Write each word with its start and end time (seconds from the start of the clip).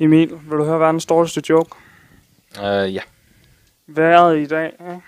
Emil, 0.00 0.30
vil 0.30 0.58
du 0.58 0.64
høre 0.64 0.80
verdens 0.80 1.06
dårligste 1.06 1.42
joke? 1.50 1.76
Uh, 2.58 2.94
ja. 2.94 3.00
Været 3.86 4.38
i 4.38 4.46
dag, 4.46 4.66
ikke? 4.66 5.00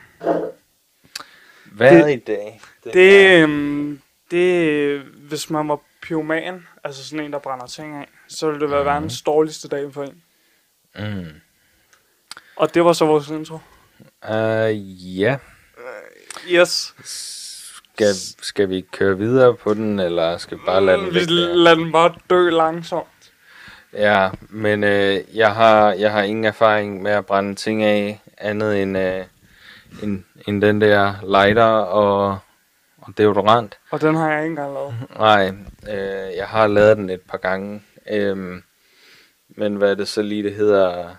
Hvad 1.65 1.97
Det- 1.97 2.05
det, 2.07 2.13
i 2.17 2.21
dag? 2.27 2.61
Det, 2.85 3.27
er- 3.37 3.43
øhm, 3.43 4.01
det, 4.31 5.01
hvis 5.01 5.51
man 5.51 5.69
var 5.69 5.81
pyroman, 6.03 6.67
altså 6.85 7.05
sådan 7.05 7.25
en, 7.25 7.33
der 7.33 7.39
brænder 7.39 7.67
ting 7.67 7.97
af, 7.97 8.09
så 8.29 8.47
ville 8.47 8.61
det 8.61 8.71
være 8.71 8.81
Mhm. 8.83 8.87
verdens 8.87 9.23
dårligste 9.23 9.69
dag 9.69 9.93
for 9.95 10.03
en. 10.03 10.23
Mm. 10.99 11.27
Og 12.57 12.75
det 12.75 12.85
var 12.85 12.93
så 12.93 13.05
vores 13.07 13.29
intro. 13.29 13.59
Uh, 14.31 15.19
ja. 15.21 15.37
Yes. 16.51 16.95
Skal, 17.05 18.15
skal 18.43 18.69
vi 18.69 18.81
køre 18.93 19.19
videre 19.19 19.55
på 19.57 19.75
den, 19.75 19.99
eller 20.01 20.37
skal 20.39 20.59
vi 20.59 20.63
bare 20.67 20.85
lade 20.85 20.99
den 20.99 21.07
Mm, 21.09 21.15
Vi 21.15 21.21
lader 21.29 21.75
den 21.77 21.93
bare 21.93 22.15
dø 22.31 22.51
langsomt. 22.51 23.07
Ja, 23.93 24.31
men 24.51 24.85
øh, 24.85 25.37
jeg, 25.37 25.55
har, 25.55 25.93
jeg 25.93 26.13
har 26.13 26.23
ingen 26.23 26.45
erfaring 26.45 27.03
med 27.03 27.11
at 27.11 27.27
brænde 27.27 27.55
ting 27.55 27.83
af, 27.83 28.23
andet 28.39 28.83
end, 28.83 28.99
øh, 28.99 29.25
end, 30.03 30.25
end 30.49 30.63
den 30.63 30.81
der 30.81 31.15
lighter 31.23 31.65
og, 31.65 32.39
og 32.99 33.13
deodorant. 33.19 33.79
Og 33.91 34.01
den 34.01 34.15
har 34.15 34.33
jeg 34.33 34.43
ikke 34.43 34.51
engang 34.51 34.73
lavet. 34.73 34.95
Nej, 35.17 35.49
øh, 35.89 36.37
jeg 36.37 36.49
har 36.49 36.67
lavet 36.67 36.97
den 36.97 37.11
et 37.11 37.21
par 37.21 37.39
gange. 37.39 37.83
Øhm, 38.11 38.63
men 39.49 39.77
hvad 39.77 39.91
er 39.91 39.95
det 39.95 40.09
så 40.09 40.23
lige, 40.23 40.43
det 40.43 40.55
hedder? 40.55 41.15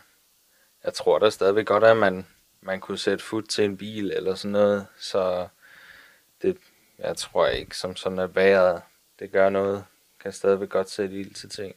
Jeg 0.84 0.94
tror 0.94 1.20
da 1.20 1.30
stadigvæk 1.30 1.66
godt, 1.66 1.84
at 1.84 1.98
man, 1.98 2.26
man 2.62 2.80
kunne 2.80 2.98
sætte 2.98 3.24
fod 3.24 3.44
til 3.44 3.66
en 3.66 3.78
bil 3.78 4.12
eller 4.16 4.36
sådan 4.36 4.52
noget. 4.52 4.88
Så 5.00 5.48
det, 6.42 6.58
jeg 7.00 7.18
tror 7.18 7.48
ikke, 7.48 7.78
som 7.78 7.96
sådan 7.96 8.20
at 8.20 8.36
vejret, 8.36 8.82
det 9.20 9.32
gør 9.32 9.50
noget. 9.50 9.84
Kan 10.24 10.32
stadigvæk 10.32 10.70
godt 10.70 10.90
sætte 10.90 11.16
ild 11.16 11.34
til 11.34 11.50
ting. 11.50 11.76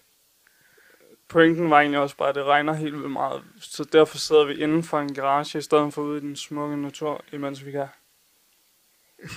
Pointen 1.29 1.71
var 1.71 1.81
egentlig 1.81 2.01
også 2.01 2.17
bare, 2.17 2.29
at 2.29 2.35
det 2.35 2.45
regner 2.45 2.73
helt 2.73 2.95
vildt 2.95 3.11
meget. 3.11 3.43
Så 3.61 3.85
derfor 3.85 4.19
sidder 4.19 4.45
vi 4.45 4.55
inden 4.55 4.83
for 4.83 4.99
en 4.99 5.15
garage, 5.15 5.59
i 5.59 5.63
stedet 5.63 5.95
for 5.95 6.03
ude 6.03 6.19
i 6.19 6.21
den 6.21 6.37
smukke 6.37 6.77
natur, 6.77 7.25
imens 7.33 7.67
vi 7.67 7.71
kan. 7.71 7.87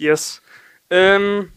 yes. 0.00 0.42
Øhm, 0.90 1.50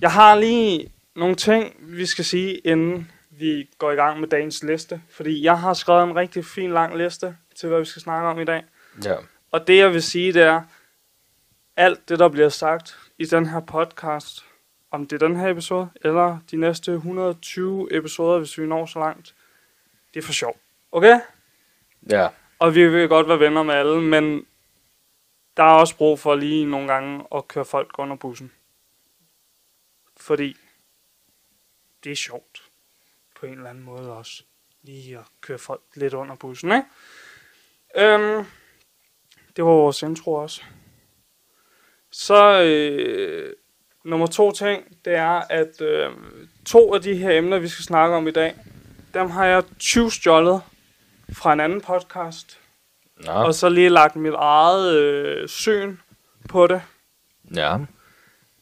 jeg 0.00 0.12
har 0.12 0.34
lige 0.34 0.92
nogle 1.14 1.34
ting, 1.34 1.76
vi 1.78 2.06
skal 2.06 2.24
sige, 2.24 2.58
inden 2.58 3.10
vi 3.30 3.70
går 3.78 3.90
i 3.90 3.94
gang 3.94 4.20
med 4.20 4.28
dagens 4.28 4.62
liste. 4.62 5.02
Fordi 5.10 5.42
jeg 5.42 5.60
har 5.60 5.74
skrevet 5.74 6.04
en 6.04 6.16
rigtig 6.16 6.44
fin 6.44 6.72
lang 6.72 6.96
liste 6.96 7.36
til, 7.56 7.68
hvad 7.68 7.78
vi 7.78 7.84
skal 7.84 8.02
snakke 8.02 8.28
om 8.28 8.40
i 8.40 8.44
dag. 8.44 8.64
Ja. 9.04 9.16
Og 9.50 9.66
det 9.66 9.78
jeg 9.78 9.92
vil 9.92 10.02
sige, 10.02 10.32
det 10.32 10.42
er, 10.42 10.62
alt 11.78 12.08
det, 12.08 12.18
der 12.18 12.28
bliver 12.28 12.48
sagt 12.48 12.98
i 13.18 13.24
den 13.24 13.46
her 13.46 13.60
podcast, 13.60 14.44
om 14.90 15.06
det 15.06 15.22
er 15.22 15.26
den 15.26 15.36
her 15.36 15.48
episode, 15.48 15.90
eller 16.04 16.38
de 16.50 16.56
næste 16.56 16.92
120 16.92 17.96
episoder, 17.96 18.38
hvis 18.38 18.58
vi 18.58 18.66
når 18.66 18.86
så 18.86 18.98
langt, 18.98 19.34
det 20.14 20.20
er 20.20 20.26
for 20.26 20.32
sjov. 20.32 20.56
Okay? 20.92 21.20
Ja. 22.10 22.28
Og 22.58 22.74
vi 22.74 22.88
vil 22.88 23.08
godt 23.08 23.28
være 23.28 23.40
venner 23.40 23.62
med 23.62 23.74
alle, 23.74 24.00
men 24.00 24.46
der 25.56 25.62
er 25.62 25.74
også 25.74 25.96
brug 25.96 26.18
for 26.18 26.34
lige 26.34 26.66
nogle 26.66 26.92
gange 26.92 27.24
at 27.34 27.48
køre 27.48 27.64
folk 27.64 27.98
under 27.98 28.16
bussen. 28.16 28.52
Fordi 30.16 30.56
det 32.04 32.12
er 32.12 32.16
sjovt. 32.16 32.62
På 33.40 33.46
en 33.46 33.52
eller 33.52 33.70
anden 33.70 33.84
måde 33.84 34.12
også. 34.12 34.42
Lige 34.82 35.18
at 35.18 35.24
køre 35.40 35.58
folk 35.58 35.82
lidt 35.94 36.14
under 36.14 36.34
bussen, 36.34 36.72
ikke? 36.72 36.84
Øhm, 37.96 38.44
det 39.56 39.64
var 39.64 39.70
vores 39.70 40.02
intro 40.02 40.34
også. 40.34 40.62
Så 42.10 42.62
øh, 42.62 43.56
nummer 44.08 44.26
to 44.26 44.52
ting, 44.52 44.96
det 45.04 45.14
er, 45.14 45.42
at 45.50 45.80
øh, 45.80 46.10
to 46.66 46.94
af 46.94 47.02
de 47.02 47.14
her 47.16 47.30
emner, 47.38 47.58
vi 47.58 47.68
skal 47.68 47.84
snakke 47.84 48.16
om 48.16 48.28
i 48.28 48.30
dag, 48.30 48.54
dem 49.14 49.30
har 49.30 49.44
jeg 49.46 49.62
20 49.78 50.10
stjålet 50.10 50.62
fra 51.32 51.52
en 51.52 51.60
anden 51.60 51.80
podcast, 51.80 52.58
Nå. 53.16 53.32
og 53.32 53.54
så 53.54 53.68
lige 53.68 53.88
lagt 53.88 54.16
mit 54.16 54.34
eget 54.36 54.94
øh, 54.94 55.48
syn 55.48 55.96
på 56.48 56.66
det. 56.66 56.82
Ja. 57.54 57.76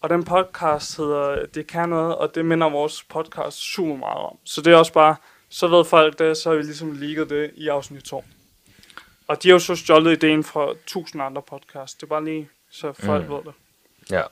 Og 0.00 0.10
den 0.10 0.24
podcast 0.24 0.96
hedder 0.96 1.46
Det 1.46 1.66
kan 1.66 1.88
noget, 1.88 2.16
og 2.16 2.34
det 2.34 2.44
minder 2.44 2.68
vores 2.70 3.02
podcast 3.02 3.56
super 3.58 3.96
meget 3.96 4.18
om. 4.18 4.38
Så 4.44 4.60
det 4.60 4.72
er 4.72 4.76
også 4.76 4.92
bare, 4.92 5.16
så 5.48 5.68
ved 5.68 5.84
folk 5.84 6.18
det, 6.18 6.36
så 6.36 6.48
har 6.50 6.56
vi 6.56 6.62
ligesom 6.62 6.92
ligget 6.92 7.30
det 7.30 7.50
i 7.54 7.68
afsnit 7.68 8.02
2. 8.04 8.24
Og 9.28 9.42
de 9.42 9.48
har 9.48 9.54
jo 9.54 9.58
så 9.58 9.76
stjålet 9.76 10.12
ideen 10.12 10.44
fra 10.44 10.74
tusind 10.86 11.22
andre 11.22 11.42
podcasts. 11.42 11.94
Det 11.94 12.02
er 12.02 12.06
bare 12.06 12.24
lige, 12.24 12.48
så 12.70 12.92
folk 12.92 13.22
Mm. 13.24 13.30
mm. 13.30 13.36
ved 13.36 13.44
det. 13.44 13.52
Ja. 14.10 14.22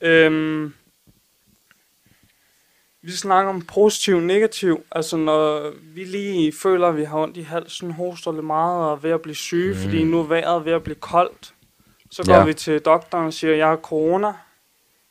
Øhm, 0.00 0.74
vi 3.02 3.10
snakker 3.12 3.50
om 3.50 3.66
positiv 3.66 4.16
og 4.16 4.22
negativ. 4.22 4.84
Altså 4.90 5.16
når 5.16 5.70
vi 5.94 6.04
lige 6.04 6.52
føler, 6.62 6.88
at 6.88 6.96
vi 6.96 7.04
har 7.04 7.18
ondt 7.18 7.36
i 7.36 7.42
halsen, 7.42 7.90
hoster 7.90 8.32
lidt 8.32 8.44
meget 8.44 8.84
og 8.86 8.92
er 8.92 8.96
ved 8.96 9.10
at 9.10 9.22
blive 9.22 9.34
syge, 9.34 9.74
Mm. 9.74 9.80
fordi 9.82 10.04
nu 10.04 10.20
er 10.20 10.24
vejret 10.26 10.64
ved 10.64 10.72
at 10.72 10.82
blive 10.82 10.94
koldt. 11.00 11.54
Så 12.10 12.22
går 12.24 12.34
Ja. 12.34 12.44
vi 12.44 12.54
til 12.54 12.80
doktoren 12.80 13.26
og 13.26 13.32
siger, 13.32 13.52
at 13.52 13.58
jeg 13.58 13.68
har 13.68 13.76
corona. 13.76 14.32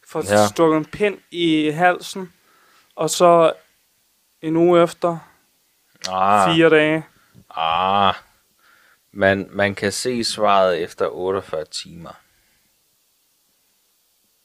Får 0.07 0.31
Ja. 0.33 0.47
stukket 0.47 0.77
en 0.77 0.85
pind 0.85 1.17
i 1.31 1.69
halsen. 1.69 2.33
Og 2.95 3.09
så 3.09 3.53
en 4.41 4.55
uge 4.55 4.83
efter, 4.83 5.17
Ah. 6.09 6.55
fire 6.55 6.69
dage. 6.69 7.05
Ah. 7.55 8.13
Man, 9.11 9.47
man 9.51 9.75
kan 9.75 9.91
se 9.91 10.23
svaret 10.23 10.83
efter 10.83 11.07
48 11.07 11.65
timer. 11.65 12.11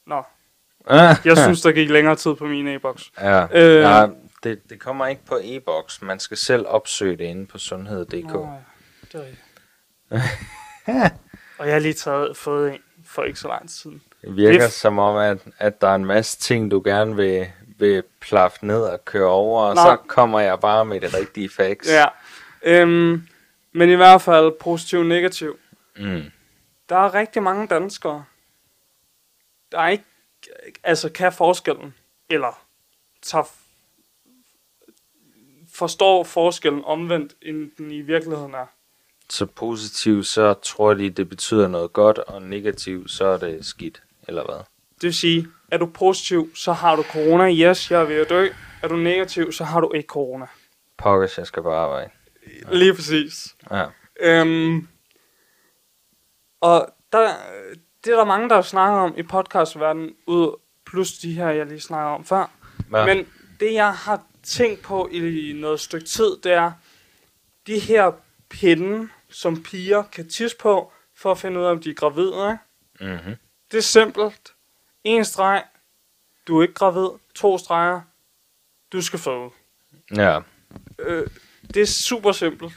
Nå. 0.07 0.23
Jeg 1.25 1.37
synes, 1.37 1.61
der 1.63 1.73
gik 1.73 1.91
længere 1.91 2.17
tid 2.17 2.35
på 2.35 2.45
min 2.47 2.69
e-boks. 2.69 3.11
Ja, 3.21 3.47
Øh. 3.55 3.83
ja 3.83 4.07
det, 4.45 4.71
det 4.71 4.81
kommer 4.81 5.07
ikke 5.07 5.25
på 5.27 5.39
e-boks. 5.43 6.03
Man 6.03 6.19
skal 6.21 6.37
selv 6.37 6.65
opsøge 6.69 7.17
det 7.17 7.25
inde 7.25 7.47
på 7.47 7.59
sundhed.dk. 7.59 8.25
Nå, 8.33 8.47
ja. 8.47 8.57
Det 9.13 9.15
er 9.15 9.21
rigtigt. 9.21 9.43
og 11.59 11.67
jeg 11.67 11.75
har 11.75 11.79
lige 11.81 11.95
taget, 11.95 12.37
fået 12.37 12.73
en 12.73 12.79
for 13.07 13.23
ikke 13.23 13.39
så 13.39 13.49
lang 13.49 13.69
tid 13.69 13.77
siden. 13.77 14.03
Det 14.23 14.37
virker 14.37 14.59
Det 14.61 14.67
f- 14.69 14.71
som 14.71 14.99
om, 14.99 15.17
at, 15.17 15.39
at 15.59 15.81
der 15.81 15.89
er 15.89 15.95
en 15.95 16.05
masse 16.05 16.39
ting, 16.39 16.71
du 16.71 16.83
gerne 16.85 17.17
vil, 17.17 17.47
vil 17.79 18.03
plaffe 18.21 18.67
ned 18.67 18.83
og 18.83 19.05
køre 19.05 19.29
over, 19.29 19.63
og 19.63 19.75
Nej. 19.75 19.85
så 19.85 19.97
kommer 20.07 20.41
jeg 20.41 20.61
bare 20.61 20.85
med 20.85 21.01
det 21.01 21.15
rigtige 21.15 21.49
facts. 21.51 21.91
Ja. 21.99 22.05
Øhm, 22.63 23.23
men 23.73 23.91
i 23.91 23.95
hvert 23.95 24.23
fald 24.23 24.53
positiv 24.61 24.99
og 24.99 25.07
negativ. 25.07 25.59
Mm. 25.97 26.23
Der 26.89 26.97
er 26.97 27.15
rigtig 27.15 27.43
mange 27.43 27.67
danskere, 27.67 28.25
der 29.73 29.79
er 29.79 29.89
ikke, 29.89 30.05
altså 30.83 31.09
kan 31.09 31.33
forskellen, 31.33 31.95
eller 32.31 32.65
tager, 33.23 33.45
forstår 35.73 36.25
forskellen 36.25 36.85
omvendt, 36.85 37.35
end 37.43 37.71
den 37.79 37.91
i 37.91 38.01
virkeligheden 38.01 38.55
er. 38.55 38.67
Så 39.31 39.47
positivt, 39.47 40.27
så 40.27 40.55
tror 40.55 40.95
de, 40.95 41.11
det 41.11 41.29
betyder 41.29 41.69
noget 41.69 41.93
godt, 41.93 42.19
og 42.19 42.43
negativt, 42.43 43.11
så 43.11 43.25
er 43.25 43.37
det 43.37 43.65
skidt, 43.67 44.03
eller 44.29 44.45
hvad? 44.45 44.59
Det 44.95 45.03
vil 45.03 45.15
sige, 45.15 45.47
er 45.71 45.79
du 45.79 45.87
positiv, 45.87 46.57
så 46.57 46.73
har 46.73 46.97
du 46.97 47.03
corona. 47.03 47.53
Yes, 47.53 47.91
jeg 47.91 48.01
er 48.01 48.05
ved 48.05 48.17
at 48.17 48.29
dø. 48.29 48.49
Er 48.83 48.89
du 48.89 48.97
negativ, 48.97 49.53
så 49.53 49.65
har 49.65 49.81
du 49.81 49.93
ikke 49.93 50.07
corona. 50.07 50.47
Pokkers, 50.97 51.39
jeg 51.39 51.47
skal 51.47 51.63
på 51.63 51.73
arbejde. 51.73 52.11
Lige 52.73 52.95
præcis. 52.95 53.57
Ja. 53.71 53.87
Øhm, 54.21 54.89
og 56.61 56.95
der, 57.13 57.35
det 58.05 58.13
er 58.13 58.17
der 58.17 58.25
mange, 58.25 58.49
der 58.49 58.63
snakker 58.63 58.99
om 58.99 59.15
i 59.19 59.23
podcastverdenen, 59.23 60.15
ud 60.27 60.59
plus 60.87 61.13
de 61.13 61.33
her, 61.35 61.49
jeg 61.49 61.67
lige 61.67 61.81
snakker 61.81 62.11
om 62.11 62.25
før. 62.25 62.51
Ja. 62.93 63.07
Men 63.07 63.27
det, 63.61 63.73
jeg 63.73 63.95
har 63.95 64.23
tænkt 64.43 64.83
på 64.83 65.09
i 65.09 65.53
noget 65.57 65.81
stykke 65.81 66.07
tid, 66.07 66.37
det 66.43 66.53
er 66.53 66.73
de 67.67 67.79
her 67.79 68.13
pinde, 68.49 69.09
som 69.31 69.63
piger 69.63 70.03
kan 70.03 70.29
tisse 70.29 70.57
på, 70.57 70.93
for 71.17 71.31
at 71.31 71.39
finde 71.39 71.61
ud 71.61 71.65
af, 71.65 71.71
om 71.71 71.83
de 71.83 71.91
er 71.91 71.95
gravide. 71.95 72.59
Ikke? 73.01 73.15
Mm-hmm. 73.15 73.37
Det 73.71 73.79
er 73.79 73.83
simpelt. 73.83 74.55
En 75.05 75.25
streg, 75.25 75.65
du 76.49 76.59
er 76.59 76.63
ikke 76.63 76.75
gravid. 76.75 77.09
To 77.35 77.59
streger, 77.59 78.01
du 78.93 79.03
skal 79.03 79.19
føde. 79.19 79.51
Ja. 80.17 80.41
Øh, 80.99 81.27
det 81.75 81.83
er 81.83 81.87
super 81.87 82.33
simpelt. 82.33 82.73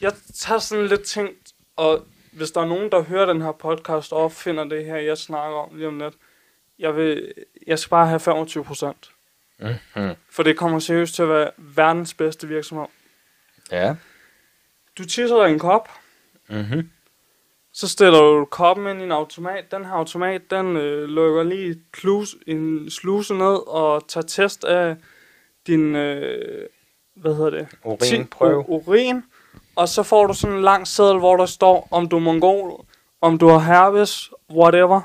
Jeg 0.00 0.12
tager 0.34 0.58
sådan 0.58 0.86
lidt 0.86 1.02
tænkt, 1.02 1.52
og 1.76 2.06
hvis 2.32 2.50
der 2.50 2.60
er 2.60 2.66
nogen, 2.66 2.90
der 2.92 3.02
hører 3.02 3.26
den 3.26 3.42
her 3.42 3.52
podcast 3.52 4.12
og 4.12 4.18
opfinder 4.24 4.64
det 4.64 4.84
her, 4.84 4.96
jeg 4.96 5.18
snakker 5.18 5.56
om 5.58 5.76
lige 5.76 5.88
om 5.88 5.98
lidt, 5.98 6.14
jeg, 6.78 6.96
vil, 6.96 7.32
jeg 7.66 7.78
skal 7.78 7.90
bare 7.90 8.06
have 8.06 8.20
25 8.20 8.64
procent. 8.64 9.10
Mm-hmm. 9.58 10.10
For 10.30 10.42
det 10.42 10.56
kommer 10.56 10.78
seriøst 10.78 11.14
til 11.14 11.22
at 11.22 11.28
være 11.28 11.50
verdens 11.58 12.14
bedste 12.14 12.48
virksomhed. 12.48 12.86
Ja. 13.70 13.94
Du 14.98 15.04
tisser 15.04 15.44
dig 15.44 15.52
en 15.52 15.58
kop, 15.58 15.88
Mm-hmm. 16.48 16.90
så 17.72 17.88
stiller 17.88 18.18
du 18.20 18.44
koppen 18.44 18.86
ind 18.86 19.00
i 19.00 19.04
en 19.04 19.12
automat. 19.12 19.70
Den 19.70 19.84
her 19.84 19.92
automat, 19.92 20.50
den 20.50 20.76
øh, 20.76 21.08
lukker 21.08 21.42
lige 21.42 21.82
klus, 21.92 22.36
en 22.46 22.90
sluse 22.90 23.34
ned 23.34 23.68
og 23.68 24.08
tager 24.08 24.26
test 24.26 24.64
af 24.64 24.96
din, 25.66 25.96
øh, 25.96 26.68
hvad 27.14 27.34
hedder 27.34 27.50
det? 27.50 27.68
Urinprøve. 27.84 28.62
Ti- 28.64 28.66
urin. 28.68 29.22
Og 29.76 29.88
så 29.88 30.02
får 30.02 30.26
du 30.26 30.34
sådan 30.34 30.56
en 30.56 30.62
lang 30.62 30.86
seddel, 30.86 31.18
hvor 31.18 31.36
der 31.36 31.46
står, 31.46 31.88
om 31.90 32.08
du 32.08 32.16
er 32.16 32.20
mongol, 32.20 32.84
om 33.20 33.38
du 33.38 33.48
har 33.48 33.58
herpes, 33.58 34.30
whatever. 34.50 35.00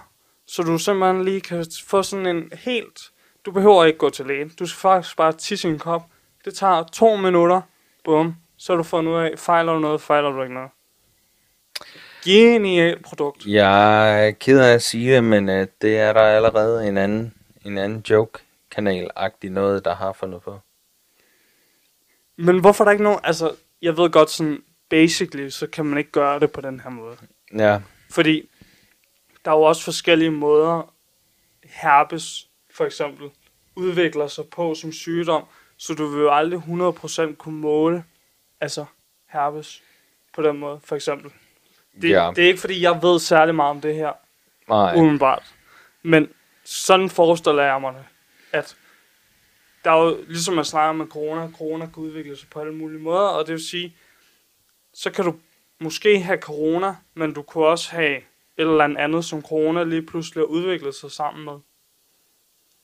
Så 0.48 0.64
du 0.64 0.78
simpelthen 0.78 1.26
lige 1.26 1.42
kan 1.42 1.66
få 1.86 2.04
sådan 2.04 2.26
en 2.26 2.52
helt... 2.54 3.12
Du 3.46 3.52
behøver 3.52 3.86
ikke 3.86 4.00
gå 4.00 4.10
til 4.10 4.26
lægen. 4.26 4.50
Du 4.50 4.66
skal 4.66 4.80
faktisk 4.80 5.18
bare 5.18 5.34
tisse 5.34 5.68
i 5.68 5.72
en 5.72 5.80
kop. 5.80 6.02
Det 6.46 6.56
tager 6.56 6.84
to 6.84 7.16
minutter. 7.16 7.62
Bum. 8.04 8.36
Så 8.58 8.76
du 8.76 8.84
fundet 8.84 9.12
ud 9.12 9.18
af, 9.18 9.40
fejler 9.40 9.74
du 9.74 9.80
noget, 9.80 10.02
fejler 10.02 10.32
du 10.32 10.42
ikke 10.42 10.54
noget. 10.54 10.70
Genialt 12.26 13.04
produkt. 13.06 13.46
Jeg 13.46 14.28
er 14.28 14.32
ked 14.32 14.60
af 14.60 14.74
at 14.74 14.82
sige 14.82 15.16
det, 15.16 15.24
men 15.24 15.50
uh, 15.50 15.66
det 15.82 16.00
er 16.00 16.14
der 16.14 16.22
allerede 16.22 16.88
en 16.88 16.98
anden, 16.98 17.34
en 17.66 17.78
anden 17.78 18.04
joke-kanal-agtig 18.10 19.50
noget, 19.50 19.86
der 19.86 19.96
har 19.96 20.14
fundet 20.14 20.42
på. 20.42 20.60
Men 22.38 22.60
hvorfor 22.60 22.84
er 22.84 22.86
der 22.86 22.92
ikke 22.92 23.04
nogen... 23.04 23.20
Altså, 23.24 23.52
jeg 23.82 23.98
ved 23.98 24.10
godt 24.10 24.30
sådan... 24.30 24.64
Basically, 24.90 25.50
så 25.50 25.68
kan 25.68 25.86
man 25.86 25.98
ikke 25.98 26.12
gøre 26.12 26.40
det 26.40 26.52
på 26.52 26.62
den 26.62 26.80
her 26.80 26.90
måde. 26.90 27.18
Ja, 27.58 27.82
Fordi 28.12 28.50
der 29.46 29.52
er 29.52 29.56
jo 29.56 29.62
også 29.62 29.84
forskellige 29.84 30.32
måder, 30.32 30.94
herpes 31.64 32.48
for 32.72 32.86
eksempel, 32.86 33.30
udvikler 33.76 34.28
sig 34.28 34.46
på 34.46 34.76
som 34.76 34.92
sygdom, 34.92 35.44
så 35.78 35.94
du 35.94 36.08
vil 36.08 36.22
jo 36.22 36.34
aldrig 36.34 36.60
100% 37.32 37.36
kunne 37.36 37.60
måle 37.60 38.04
altså 38.62 38.86
herpes 39.30 39.84
på 40.36 40.42
den 40.42 40.58
måde, 40.58 40.80
for 40.84 40.96
eksempel. 40.96 41.32
Det, 42.02 42.10
Ja. 42.10 42.32
det 42.36 42.44
er 42.44 42.48
ikke 42.48 42.60
fordi, 42.60 42.82
jeg 42.82 43.00
ved 43.02 43.20
særlig 43.20 43.56
meget 43.56 43.70
om 43.70 43.82
det 43.82 43.96
her, 43.96 44.12
nej. 44.70 44.96
umiddelbart. 44.96 45.44
Men 46.04 46.30
sådan 46.64 47.10
forestiller 47.10 47.64
jeg 47.64 47.82
mig 47.82 47.94
det, 47.94 48.06
at 48.52 48.76
der 49.84 49.92
er 49.92 50.04
jo, 50.04 50.18
ligesom 50.28 50.54
man 50.54 50.66
snakker 50.66 50.94
med 50.94 51.06
corona, 51.06 51.50
corona 51.58 51.86
kan 51.86 52.04
udvikle 52.04 52.38
sig 52.38 52.50
på 52.50 52.60
alle 52.60 52.74
mulige 52.74 53.00
måder, 53.00 53.28
og 53.28 53.48
det 53.48 53.54
vil 53.54 53.68
sige, 53.68 53.96
så 54.94 55.12
kan 55.12 55.26
du 55.26 55.36
måske 55.80 56.20
have 56.20 56.38
corona, 56.38 56.96
men 57.14 57.34
du 57.34 57.42
kunne 57.42 57.66
også 57.66 57.92
have 57.92 58.18
et 58.18 58.24
eller 58.58 58.84
andet, 58.84 59.26
som 59.26 59.42
corona 59.42 59.84
lige 59.84 60.02
pludselig 60.02 60.42
har 60.42 60.46
udviklet 60.46 60.96
sig 60.96 61.12
sammen 61.12 61.46
med. 61.46 61.54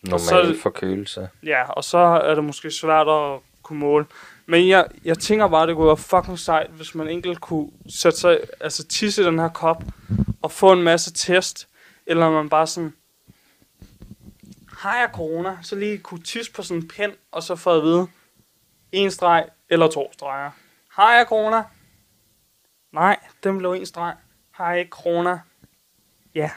Normal 0.03 0.59
forkølelse. 0.59 1.29
Ja, 1.43 1.71
og 1.71 1.83
så 1.83 1.97
er 1.97 2.35
det 2.35 2.43
måske 2.43 2.71
svært 2.71 3.07
at 3.07 3.39
kunne 3.63 3.79
måle. 3.79 4.05
Men 4.45 4.67
jeg, 4.67 4.87
jeg 5.03 5.17
tænker 5.17 5.47
bare, 5.47 5.67
det 5.67 5.75
kunne 5.75 5.87
være 5.87 5.97
fucking 5.97 6.39
sejt, 6.39 6.69
hvis 6.69 6.95
man 6.95 7.07
enkelt 7.07 7.41
kunne 7.41 7.71
sætte 7.89 8.17
sig, 8.17 8.39
altså 8.59 8.87
tisse 8.87 9.23
den 9.23 9.39
her 9.39 9.49
kop, 9.49 9.83
og 10.41 10.51
få 10.51 10.71
en 10.71 10.83
masse 10.83 11.13
test, 11.13 11.67
eller 12.05 12.31
man 12.31 12.49
bare 12.49 12.67
sådan, 12.67 12.93
har 14.83 14.99
jeg 14.99 15.09
corona, 15.13 15.57
så 15.61 15.75
lige 15.75 15.97
kunne 15.97 16.23
tisse 16.23 16.53
på 16.53 16.63
sådan 16.63 16.81
en 16.81 16.87
pind, 16.87 17.13
og 17.31 17.43
så 17.43 17.55
få 17.55 17.77
at 17.77 17.83
vide, 17.83 18.07
en 18.91 19.11
streg 19.11 19.49
eller 19.69 19.87
to 19.87 20.13
streger. 20.13 20.51
Har 20.89 21.13
jeg 21.13 21.25
corona? 21.27 21.63
Nej, 22.91 23.19
den 23.43 23.57
blev 23.57 23.71
en 23.71 23.85
streg. 23.85 24.15
Har 24.51 24.71
jeg 24.71 24.79
ikke 24.79 24.89
corona? 24.89 25.39
Ja, 26.35 26.51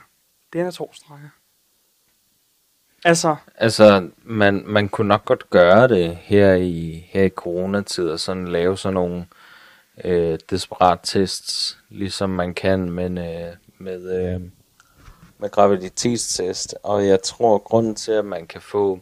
den 0.53 0.67
er 0.67 0.71
to 0.71 0.93
streger. 0.95 1.29
Altså, 3.05 3.37
Altså, 3.55 4.11
man, 4.23 4.63
man 4.67 4.89
kunne 4.89 5.09
nok 5.09 5.25
godt 5.25 5.51
gøre 5.51 5.89
det 5.89 6.17
her 6.17 6.55
i, 6.55 7.07
her 7.09 7.23
i 7.23 7.29
coronatid, 7.29 8.09
og 8.09 8.21
sådan 8.21 8.49
lave 8.49 8.79
sådan 8.79 8.95
nogle 8.95 9.27
øh, 10.05 10.39
desperat 10.51 11.01
tests, 11.03 11.79
ligesom 11.89 12.31
man 12.31 12.55
kan 12.55 12.91
men, 12.91 13.19
øh, 13.19 13.57
med, 13.79 14.35
øh, 14.35 14.41
med 15.39 15.51
graviditetstest. 15.51 16.75
Og 16.83 17.07
jeg 17.07 17.23
tror, 17.23 17.59
grunden 17.59 17.95
til, 17.95 18.13
at 18.13 18.25
man 18.25 18.47
kan 18.47 18.61
få 18.61 19.01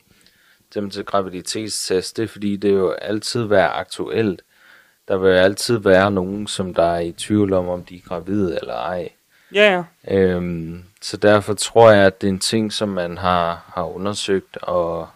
dem 0.75 0.91
til 0.91 1.05
graviditetstest, 1.05 2.17
det 2.17 2.23
er 2.23 2.29
fordi, 2.29 2.57
det 2.57 2.73
jo 2.73 2.91
altid 2.91 3.43
være 3.43 3.69
aktuelt. 3.69 4.43
Der 5.09 5.17
vil 5.17 5.31
altid 5.31 5.79
være 5.79 6.11
nogen, 6.11 6.47
som 6.47 6.75
der 6.75 6.83
er 6.83 7.01
i 7.01 7.13
tvivl 7.13 7.53
om, 7.53 7.69
om 7.69 7.85
de 7.85 7.97
er 7.97 8.01
gravide 8.01 8.59
eller 8.61 8.75
ej. 8.75 9.09
ja 9.55 9.73
ja, 9.73 10.15
Øhm, 10.17 10.85
så 11.03 11.17
derfor 11.17 11.55
tror 11.55 11.91
jeg, 11.91 12.07
at 12.07 12.21
det 12.21 12.27
er 12.27 12.33
en 12.33 12.39
ting, 12.39 12.73
som 12.73 12.89
man 12.89 13.19
har, 13.19 13.73
har 13.75 13.85
undersøgt, 13.85 14.57
og 14.57 15.09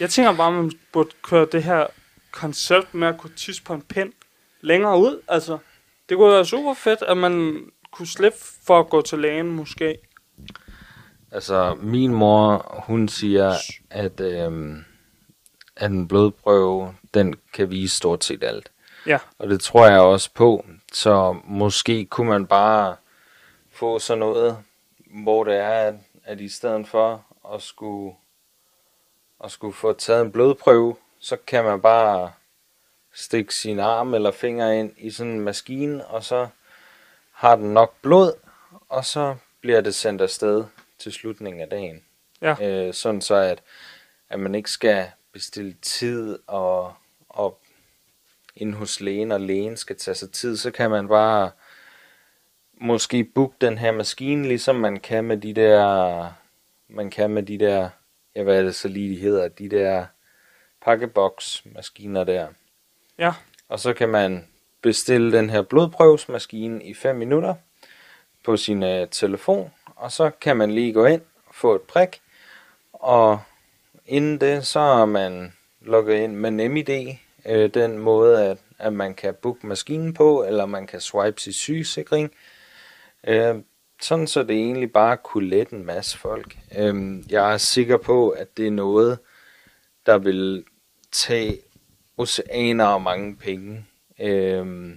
Jeg 0.00 0.10
tænker 0.10 0.36
bare, 0.36 0.48
at 0.48 0.54
man 0.54 0.72
burde 0.92 1.10
køre 1.22 1.46
det 1.52 1.62
her 1.62 1.86
koncept 2.30 2.94
med 2.94 3.08
at 3.08 3.18
kunne 3.18 3.32
tisse 3.36 3.62
på 3.62 3.74
en 3.74 3.82
pind 3.82 4.12
længere 4.60 4.98
ud. 4.98 5.20
Altså, 5.28 5.58
det 6.08 6.16
kunne 6.16 6.32
være 6.32 6.46
super 6.46 6.74
fedt, 6.74 7.02
at 7.02 7.16
man 7.16 7.64
kunne 7.92 8.06
slippe 8.08 8.38
for 8.66 8.80
at 8.80 8.88
gå 8.88 9.02
til 9.02 9.18
lægen 9.18 9.46
måske. 9.46 9.98
Altså, 11.32 11.74
min 11.74 12.14
mor, 12.14 12.74
hun 12.86 13.08
siger, 13.08 13.54
at, 13.90 14.20
øhm, 14.20 14.84
at 15.76 15.90
en 15.90 16.08
blodprøve, 16.08 16.94
den 17.14 17.34
kan 17.52 17.70
vise 17.70 17.96
stort 17.96 18.24
set 18.24 18.42
alt. 18.44 18.70
Ja. 19.06 19.18
Og 19.38 19.48
det 19.48 19.60
tror 19.60 19.86
jeg 19.86 20.00
også 20.00 20.30
på. 20.34 20.64
Så 20.92 21.36
måske 21.44 22.04
kunne 22.04 22.28
man 22.28 22.46
bare 22.46 22.96
få 23.70 23.98
sådan 23.98 24.18
noget, 24.18 24.58
hvor 25.24 25.44
det 25.44 25.56
er, 25.56 25.68
at, 25.68 25.94
at 26.24 26.40
i 26.40 26.48
stedet 26.48 26.88
for 26.88 27.24
at 27.54 27.62
skulle, 27.62 28.14
at 29.44 29.50
skulle 29.50 29.74
få 29.74 29.92
taget 29.92 30.22
en 30.22 30.32
blodprøve, 30.32 30.96
så 31.20 31.36
kan 31.46 31.64
man 31.64 31.80
bare 31.80 32.32
stikke 33.14 33.54
sin 33.54 33.78
arm 33.78 34.14
eller 34.14 34.30
finger 34.30 34.70
ind 34.70 34.92
i 34.98 35.10
sådan 35.10 35.32
en 35.32 35.40
maskine, 35.40 36.06
og 36.06 36.24
så 36.24 36.48
har 37.32 37.56
den 37.56 37.74
nok 37.74 37.94
blod, 38.02 38.32
og 38.88 39.04
så 39.04 39.36
bliver 39.60 39.80
det 39.80 39.94
sendt 39.94 40.22
afsted 40.22 40.64
til 41.00 41.12
slutningen 41.12 41.62
af 41.62 41.68
dagen. 41.68 42.04
Ja. 42.42 42.54
Øh, 42.62 42.94
sådan 42.94 43.20
så, 43.20 43.34
at, 43.34 43.62
at 44.28 44.40
man 44.40 44.54
ikke 44.54 44.70
skal 44.70 45.06
bestille 45.32 45.76
tid 45.82 46.38
og, 46.46 46.94
og 47.28 47.60
ind 48.56 48.74
hos 48.74 49.00
lægen, 49.00 49.32
og 49.32 49.40
lægen 49.40 49.76
skal 49.76 49.96
tage 49.96 50.14
sig 50.14 50.32
tid, 50.32 50.56
så 50.56 50.70
kan 50.70 50.90
man 50.90 51.08
bare 51.08 51.50
måske 52.80 53.24
booke 53.24 53.56
den 53.60 53.78
her 53.78 53.92
maskine, 53.92 54.48
ligesom 54.48 54.76
man 54.76 55.00
kan 55.00 55.24
med 55.24 55.36
de 55.36 55.54
der, 55.54 56.32
man 56.88 57.10
kan 57.10 57.30
med 57.30 57.42
de 57.42 57.58
der, 57.58 57.90
ja 58.36 58.42
hvad 58.42 58.58
er 58.58 58.62
det 58.62 58.74
så 58.74 58.88
lige 58.88 59.14
de 59.14 59.20
hedder, 59.20 59.48
de 59.48 59.68
der 59.68 60.06
pakkeboks-maskiner 60.80 62.24
der. 62.24 62.48
Ja. 63.18 63.32
Og 63.68 63.80
så 63.80 63.92
kan 63.92 64.08
man 64.08 64.48
bestille 64.82 65.32
den 65.32 65.50
her 65.50 65.62
blodprøvesmaskine 65.62 66.84
i 66.84 66.94
5 66.94 67.16
minutter 67.16 67.54
på 68.44 68.56
sin 68.56 68.82
øh, 68.82 69.08
telefon, 69.08 69.72
og 70.00 70.12
så 70.12 70.30
kan 70.40 70.56
man 70.56 70.70
lige 70.70 70.92
gå 70.92 71.04
ind 71.04 71.22
og 71.46 71.54
få 71.54 71.74
et 71.74 71.82
prik, 71.82 72.20
og 72.92 73.40
inden 74.06 74.40
det, 74.40 74.66
så 74.66 74.80
er 74.80 75.04
man 75.04 75.52
logget 75.80 76.14
ind 76.14 76.36
med 76.36 76.50
NemID, 76.50 77.14
øh, 77.46 77.74
den 77.74 77.98
måde, 77.98 78.44
at, 78.44 78.58
at 78.78 78.92
man 78.92 79.14
kan 79.14 79.34
booke 79.42 79.66
maskinen 79.66 80.14
på, 80.14 80.44
eller 80.44 80.66
man 80.66 80.86
kan 80.86 81.00
swipe 81.00 81.40
sin 81.40 81.52
sygesikring, 81.52 82.30
øh, 83.26 83.54
sådan 84.02 84.26
så 84.26 84.42
det 84.42 84.56
egentlig 84.56 84.92
bare 84.92 85.16
kunne 85.16 85.48
lette 85.48 85.76
en 85.76 85.86
masse 85.86 86.18
folk. 86.18 86.56
Øh, 86.78 87.22
jeg 87.32 87.52
er 87.52 87.56
sikker 87.56 87.96
på, 87.96 88.30
at 88.30 88.56
det 88.56 88.66
er 88.66 88.70
noget, 88.70 89.18
der 90.06 90.18
vil 90.18 90.64
tage 91.12 91.58
oceaner 92.16 92.86
og 92.86 93.02
mange 93.02 93.36
penge. 93.36 93.86
Øh, 94.20 94.96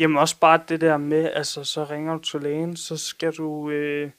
Jamen 0.00 0.16
også 0.16 0.36
bare 0.40 0.60
det 0.68 0.80
der 0.80 0.96
med, 0.96 1.30
altså 1.34 1.64
så 1.64 1.84
ringer 1.84 2.16
du 2.16 2.22
til 2.22 2.40
lægen, 2.40 2.76
så 2.76 2.96
skal 2.96 3.32
du 3.32 3.70
øh, 3.70 4.10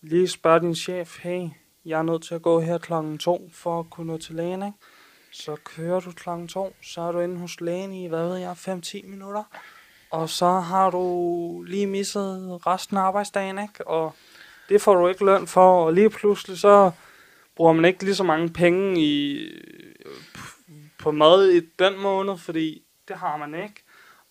lige 0.00 0.28
spørge 0.28 0.60
din 0.60 0.74
chef, 0.74 1.18
hey, 1.18 1.48
jeg 1.84 1.98
er 1.98 2.02
nødt 2.02 2.22
til 2.22 2.34
at 2.34 2.42
gå 2.42 2.60
her 2.60 2.78
klokken 2.78 3.18
to 3.18 3.50
for 3.52 3.80
at 3.80 3.90
kunne 3.90 4.06
nå 4.06 4.18
til 4.18 4.34
lægen, 4.34 4.62
ikke? 4.62 4.78
Så 5.32 5.56
kører 5.64 6.00
du 6.00 6.12
klokken 6.12 6.48
to, 6.48 6.74
så 6.82 7.00
er 7.00 7.12
du 7.12 7.20
inde 7.20 7.38
hos 7.38 7.60
lægen 7.60 7.92
i, 7.92 8.06
hvad 8.06 8.28
ved 8.28 8.36
jeg, 8.36 8.52
5-10 8.52 9.06
minutter. 9.10 9.42
Og 10.10 10.28
så 10.28 10.50
har 10.50 10.90
du 10.90 11.64
lige 11.66 11.86
misset 11.86 12.66
resten 12.66 12.96
af 12.96 13.00
arbejdsdagen, 13.00 13.58
ikke? 13.58 13.88
Og 13.88 14.14
det 14.68 14.82
får 14.82 14.94
du 14.94 15.08
ikke 15.08 15.24
løn 15.24 15.46
for, 15.46 15.84
og 15.84 15.92
lige 15.92 16.10
pludselig 16.10 16.58
så 16.58 16.90
bruger 17.56 17.72
man 17.72 17.84
ikke 17.84 18.04
lige 18.04 18.14
så 18.14 18.24
mange 18.24 18.48
penge 18.48 19.00
i, 19.00 19.38
øh, 20.04 20.14
på 20.98 21.10
mad 21.10 21.50
i 21.50 21.60
den 21.78 22.00
måned, 22.00 22.38
fordi 22.38 22.82
det 23.08 23.16
har 23.16 23.36
man 23.36 23.54
ikke. 23.54 23.84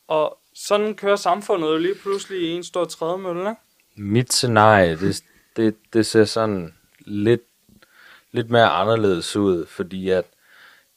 Og 0.08 0.40
sådan 0.68 0.96
kører 0.96 1.16
samfundet 1.16 1.68
jo 1.68 1.78
lige 1.78 1.96
pludselig 1.96 2.42
i 2.42 2.52
en 2.52 2.64
stor 2.64 2.86
trædemølle, 2.86 3.50
ikke? 3.50 3.62
mit 3.96 4.34
scenarie, 4.34 4.96
det, 4.96 5.24
det, 5.56 5.76
det 5.94 6.06
ser 6.06 6.26
sådan 6.26 6.74
lidt, 7.00 7.42
lidt 8.32 8.50
mere 8.50 8.70
anderledes 8.70 9.36
ud, 9.36 9.66
fordi 9.66 10.10
at 10.10 10.26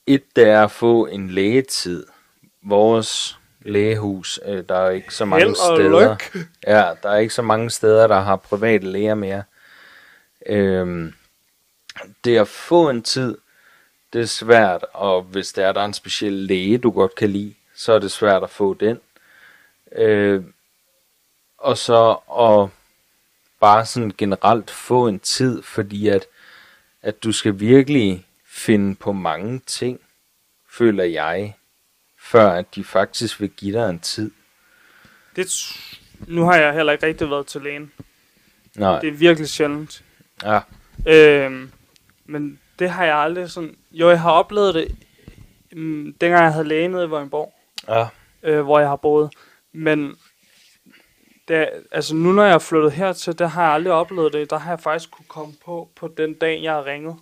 et, 0.06 0.36
det 0.36 0.48
er 0.48 0.64
at 0.64 0.70
få 0.70 1.06
en 1.06 1.30
lægetid. 1.30 2.06
Vores 2.62 3.38
lægehus, 3.60 4.40
øh, 4.46 4.64
der 4.68 4.74
er 4.74 4.90
ikke 4.90 5.14
så 5.14 5.24
mange 5.24 5.44
Held 5.44 5.56
og 5.56 5.76
steder. 5.76 6.10
lykke. 6.10 6.48
Ja, 6.66 6.90
der 7.02 7.10
er 7.10 7.16
ikke 7.18 7.34
så 7.34 7.42
mange 7.42 7.70
steder, 7.70 8.06
der 8.06 8.20
har 8.20 8.36
private 8.36 8.86
læger 8.86 9.14
mere. 9.14 9.42
Øhm, 10.46 11.12
det 12.24 12.36
at 12.36 12.48
få 12.48 12.90
en 12.90 13.02
tid, 13.02 13.38
det 14.12 14.20
er 14.20 14.26
svært, 14.26 14.84
og 14.92 15.22
hvis 15.22 15.52
der 15.52 15.66
er, 15.66 15.72
der 15.72 15.80
er 15.80 15.84
en 15.84 15.94
speciel 15.94 16.32
læge, 16.32 16.78
du 16.78 16.90
godt 16.90 17.14
kan 17.14 17.30
lide, 17.30 17.54
så 17.74 17.92
er 17.92 17.98
det 17.98 18.10
svært 18.10 18.42
at 18.42 18.50
få 18.50 18.74
den. 18.74 19.00
Øh, 19.96 20.44
og 21.58 21.78
så 21.78 22.10
at 22.40 22.70
bare 23.60 23.86
sådan 23.86 24.12
generelt 24.18 24.70
få 24.70 25.08
en 25.08 25.20
tid, 25.20 25.62
fordi 25.62 26.08
at, 26.08 26.26
at 27.02 27.22
du 27.24 27.32
skal 27.32 27.60
virkelig 27.60 28.26
finde 28.46 28.94
på 28.94 29.12
mange 29.12 29.58
ting, 29.66 30.00
føler 30.70 31.04
jeg, 31.04 31.56
før 32.18 32.50
at 32.50 32.74
de 32.74 32.84
faktisk 32.84 33.40
vil 33.40 33.50
give 33.50 33.78
dig 33.78 33.90
en 33.90 34.00
tid. 34.00 34.30
Det, 35.36 35.46
nu 36.28 36.44
har 36.44 36.56
jeg 36.56 36.74
heller 36.74 36.92
ikke 36.92 37.06
rigtig 37.06 37.30
været 37.30 37.46
til 37.46 37.60
lægen. 37.60 37.92
Nej, 38.76 39.00
Det 39.00 39.08
er 39.08 39.12
virkelig 39.12 39.48
sjældent. 39.48 40.04
ja, 40.44 40.60
Øhm, 41.06 41.72
men 42.24 42.60
det 42.78 42.90
har 42.90 43.04
jeg 43.04 43.16
aldrig 43.16 43.50
sådan... 43.50 43.76
Jo, 43.92 44.10
jeg 44.10 44.20
har 44.20 44.30
oplevet 44.30 44.74
det 44.74 44.96
mm, 45.72 46.14
dengang 46.20 46.44
jeg 46.44 46.52
havde 46.52 46.68
læge 46.68 46.88
nede 46.88 47.04
i 47.04 47.08
Vordingborg, 47.08 47.54
Ja. 47.88 48.06
øh, 48.42 48.60
hvor 48.62 48.78
jeg 48.78 48.88
har 48.88 48.96
boet. 48.96 49.32
Men 49.72 50.16
da, 51.48 51.68
altså 51.90 52.14
nu 52.14 52.32
når 52.32 52.44
jeg 52.44 52.54
er 52.54 52.58
flyttet 52.58 52.92
hertil, 52.92 53.38
der 53.38 53.46
har 53.46 53.64
jeg 53.64 53.72
aldrig 53.72 53.92
oplevet 53.92 54.32
det. 54.32 54.50
Der 54.50 54.58
har 54.58 54.70
jeg 54.70 54.80
faktisk 54.80 55.10
kunne 55.10 55.26
komme 55.28 55.54
på 55.64 55.88
på 55.96 56.08
den 56.16 56.34
dag, 56.34 56.62
jeg 56.62 56.72
har 56.72 56.86
ringet. 56.86 57.16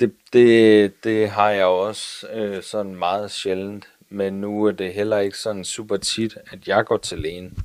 Det, 0.00 0.14
det, 0.32 1.04
det 1.04 1.30
har 1.30 1.50
jeg 1.50 1.64
også 1.64 2.28
øh, 2.32 2.62
sådan 2.62 2.94
meget 2.94 3.30
sjældent, 3.30 3.88
men 4.08 4.40
nu 4.40 4.64
er 4.64 4.70
det 4.70 4.94
heller 4.94 5.18
ikke 5.18 5.38
sådan 5.38 5.64
super 5.64 5.96
tit, 5.96 6.38
at 6.50 6.68
jeg 6.68 6.84
går 6.84 6.96
til 6.96 7.18
lægen. 7.18 7.58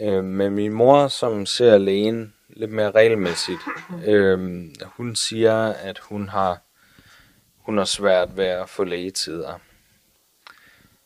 Øh, 0.00 0.24
men 0.24 0.54
min 0.54 0.72
mor, 0.72 1.08
som 1.08 1.46
ser 1.46 1.78
lægen 1.78 2.34
lidt 2.48 2.70
mere 2.70 2.90
regelmæssigt, 2.90 3.60
øh, 4.06 4.64
hun 4.84 5.16
siger, 5.16 5.66
at 5.72 5.98
hun 5.98 6.28
har, 6.28 6.58
hun 7.56 7.78
har 7.78 7.84
svært 7.84 8.36
ved 8.36 8.44
at 8.44 8.68
få 8.68 8.84
lægetider. 8.84 9.58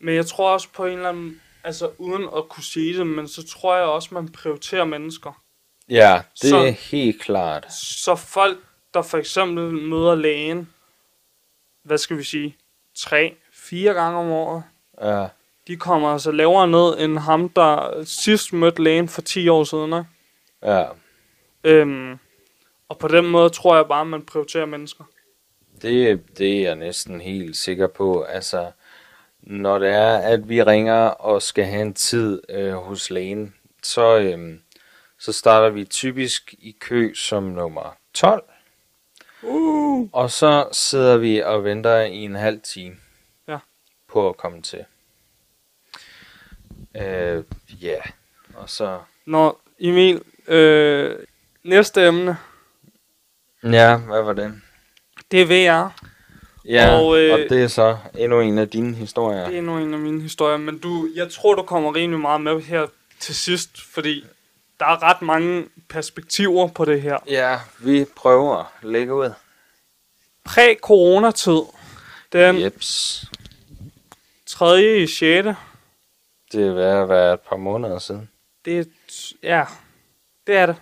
Men 0.00 0.14
jeg 0.14 0.26
tror 0.26 0.52
også 0.52 0.68
på 0.73 0.87
en 0.87 0.92
eller 0.92 1.09
anden, 1.09 1.40
altså 1.65 1.91
uden 1.99 2.23
at 2.37 2.49
kunne 2.49 2.65
sige 2.65 2.99
det, 2.99 3.07
men 3.07 3.29
så 3.29 3.47
tror 3.47 3.77
jeg 3.77 3.85
også, 3.85 4.09
man 4.12 4.29
prioriterer 4.29 4.85
mennesker. 4.85 5.43
Ja, 5.88 6.23
det 6.43 6.50
Så- 6.50 6.57
er 6.57 6.71
helt 6.71 7.21
klart. 7.23 7.73
Så 7.73 8.15
folk, 8.17 8.59
der 8.95 9.03
for 9.03 9.19
eksempel 9.19 9.73
møder 9.73 10.15
lægen, 10.15 10.69
hvad 11.83 11.99
skal 11.99 12.19
vi 12.19 12.23
sige, 12.25 12.57
tre, 12.97 13.37
fire 13.53 13.95
gange 13.95 14.19
om 14.19 14.27
året, 14.31 14.62
Ja, 15.03 15.27
de 15.67 15.77
kommer 15.77 16.09
altså 16.12 16.31
lavere 16.33 16.69
ned 16.69 17.05
end 17.05 17.19
ham, 17.19 17.49
der 17.49 18.03
sidst 18.05 18.53
mødte 18.53 18.83
lægen 18.83 19.09
for 19.09 19.21
10 19.23 19.49
år 19.49 19.65
siden. 19.65 19.93
Ikke? 19.93 20.05
ja. 20.62 20.85
Øhm, 21.65 22.19
og 22.88 22.99
på 22.99 23.09
den 23.09 23.27
måde 23.27 23.50
tror 23.50 23.77
jeg 23.77 23.87
bare, 23.88 24.00
at 24.00 24.07
man 24.07 24.23
prioriterer 24.27 24.67
mennesker. 24.67 25.05
Det, 25.83 26.23
det 26.38 26.59
er 26.59 26.62
jeg 26.62 26.77
næsten 26.77 27.21
helt 27.21 27.57
sikker 27.57 27.87
på. 27.87 28.23
Altså, 28.23 28.71
når 29.40 29.78
det 29.78 29.88
er, 29.88 30.16
at 30.18 30.49
vi 30.49 30.62
ringer 30.62 31.02
og 31.02 31.42
skal 31.42 31.64
have 31.64 31.83
en 31.83 31.95
tid 31.95 32.42
øh, 32.49 32.73
hos 32.75 33.11
lægen, 33.11 33.54
så, 33.83 34.18
øh, 34.18 34.59
så 35.18 35.33
starter 35.33 35.68
vi 35.71 35.85
typisk 35.85 36.54
i 36.59 36.76
kø 36.80 37.14
som 37.14 37.42
nummer 37.42 37.97
12. 38.14 38.45
Uh. 39.42 40.09
Og 40.12 40.30
så 40.30 40.68
sidder 40.73 41.16
vi 41.16 41.38
og 41.42 41.64
venter 41.64 42.00
i 42.00 42.16
en 42.16 42.35
halv 42.35 42.61
time 42.61 42.97
Ja. 43.49 43.59
på 44.09 44.28
at 44.28 44.37
komme 44.37 44.62
til. 44.62 44.85
Øh, 46.97 47.45
ja, 47.83 47.99
og 48.54 48.71
så... 48.71 49.00
Nå, 49.26 49.59
Emil, 49.78 50.23
øh, 50.47 51.16
næste 51.64 52.07
emne, 52.07 52.37
Ja, 53.62 53.97
hvad 53.97 54.23
var 54.23 54.33
det? 54.33 54.61
det 55.30 55.42
er 55.42 55.47
VR. 55.47 56.02
Ja, 56.65 56.99
Og, 56.99 57.19
øh, 57.19 57.33
og 57.35 57.38
det 57.38 57.62
er 57.62 57.69
så 57.69 57.97
endnu 58.19 58.41
en 58.41 58.59
af 58.59 58.69
dine 58.69 58.95
historier. 58.95 59.45
Det 59.45 59.55
er 59.55 59.59
endnu 59.59 59.79
en 59.79 59.95
af 59.95 60.00
mine 60.00 60.23
historier, 60.23 60.57
men 60.57 60.79
du, 60.79 61.09
jeg 61.15 61.31
tror, 61.33 61.55
du 61.55 61.62
kommer 61.62 61.95
rimelig 61.95 62.21
meget 62.21 62.41
med 62.41 62.61
her 62.61 62.87
til 63.21 63.35
sidst, 63.35 63.83
fordi 63.95 64.25
der 64.81 64.87
er 64.87 65.03
ret 65.03 65.23
mange 65.23 65.67
perspektiver 65.88 66.69
på 66.69 66.85
det 66.85 67.03
her. 67.03 67.19
Ja, 67.29 67.59
vi 67.79 68.05
prøver 68.17 68.57
at 68.57 68.88
lægge 68.88 69.15
ud. 69.15 69.31
Præ-coronatid, 70.45 71.62
den 72.33 72.61
Jeps. 72.61 73.25
3. 74.47 74.97
i 74.97 75.07
6. 75.07 75.19
Det 76.53 76.67
er 76.67 76.73
ved 76.73 76.85
at 76.85 77.09
være 77.09 77.35
et 77.35 77.41
par 77.41 77.57
måneder 77.57 77.99
siden. 77.99 78.31
Det 78.65 78.79
er, 78.79 78.85
ja, 79.43 79.65
det 80.47 80.57
er 80.57 80.67
det. 80.67 80.77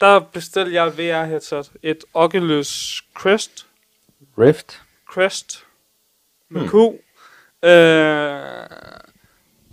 Der 0.00 0.20
bestilte 0.20 0.72
jeg 0.74 0.86
et 0.86 0.98
VR-headset. 0.98 1.70
Et 1.82 2.04
Oculus 2.14 3.02
Quest. 3.22 3.66
Rift? 4.38 4.82
Quest. 5.14 5.66
Med 6.48 6.60
Hmm. 6.60 6.70
Q. 6.70 6.74
Øh, 7.64 8.66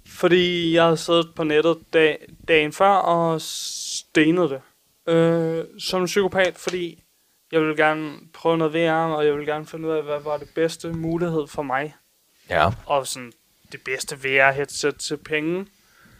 fordi 0.07 0.73
jeg 0.73 0.83
havde 0.83 0.97
siddet 0.97 1.35
på 1.35 1.43
nettet 1.43 1.77
dag, 1.93 2.27
dagen 2.47 2.73
før 2.73 2.89
og 2.89 3.41
stenet 3.41 4.49
det. 4.49 4.61
Øh, 5.13 5.65
som 5.79 6.05
psykopat, 6.05 6.57
fordi 6.57 7.03
jeg 7.51 7.61
ville 7.61 7.75
gerne 7.75 8.17
prøve 8.33 8.57
noget 8.57 8.73
VR, 8.73 8.91
og 8.91 9.25
jeg 9.25 9.33
ville 9.33 9.53
gerne 9.53 9.65
finde 9.65 9.87
ud 9.87 9.93
af, 9.93 10.03
hvad 10.03 10.19
var 10.19 10.37
det 10.37 10.49
bedste 10.55 10.93
mulighed 10.93 11.47
for 11.47 11.61
mig. 11.61 11.95
Ja. 12.49 12.69
Og 12.85 13.07
sådan 13.07 13.31
det 13.71 13.81
bedste 13.85 14.15
VR-headset 14.15 14.97
til 14.97 15.17
penge. 15.17 15.67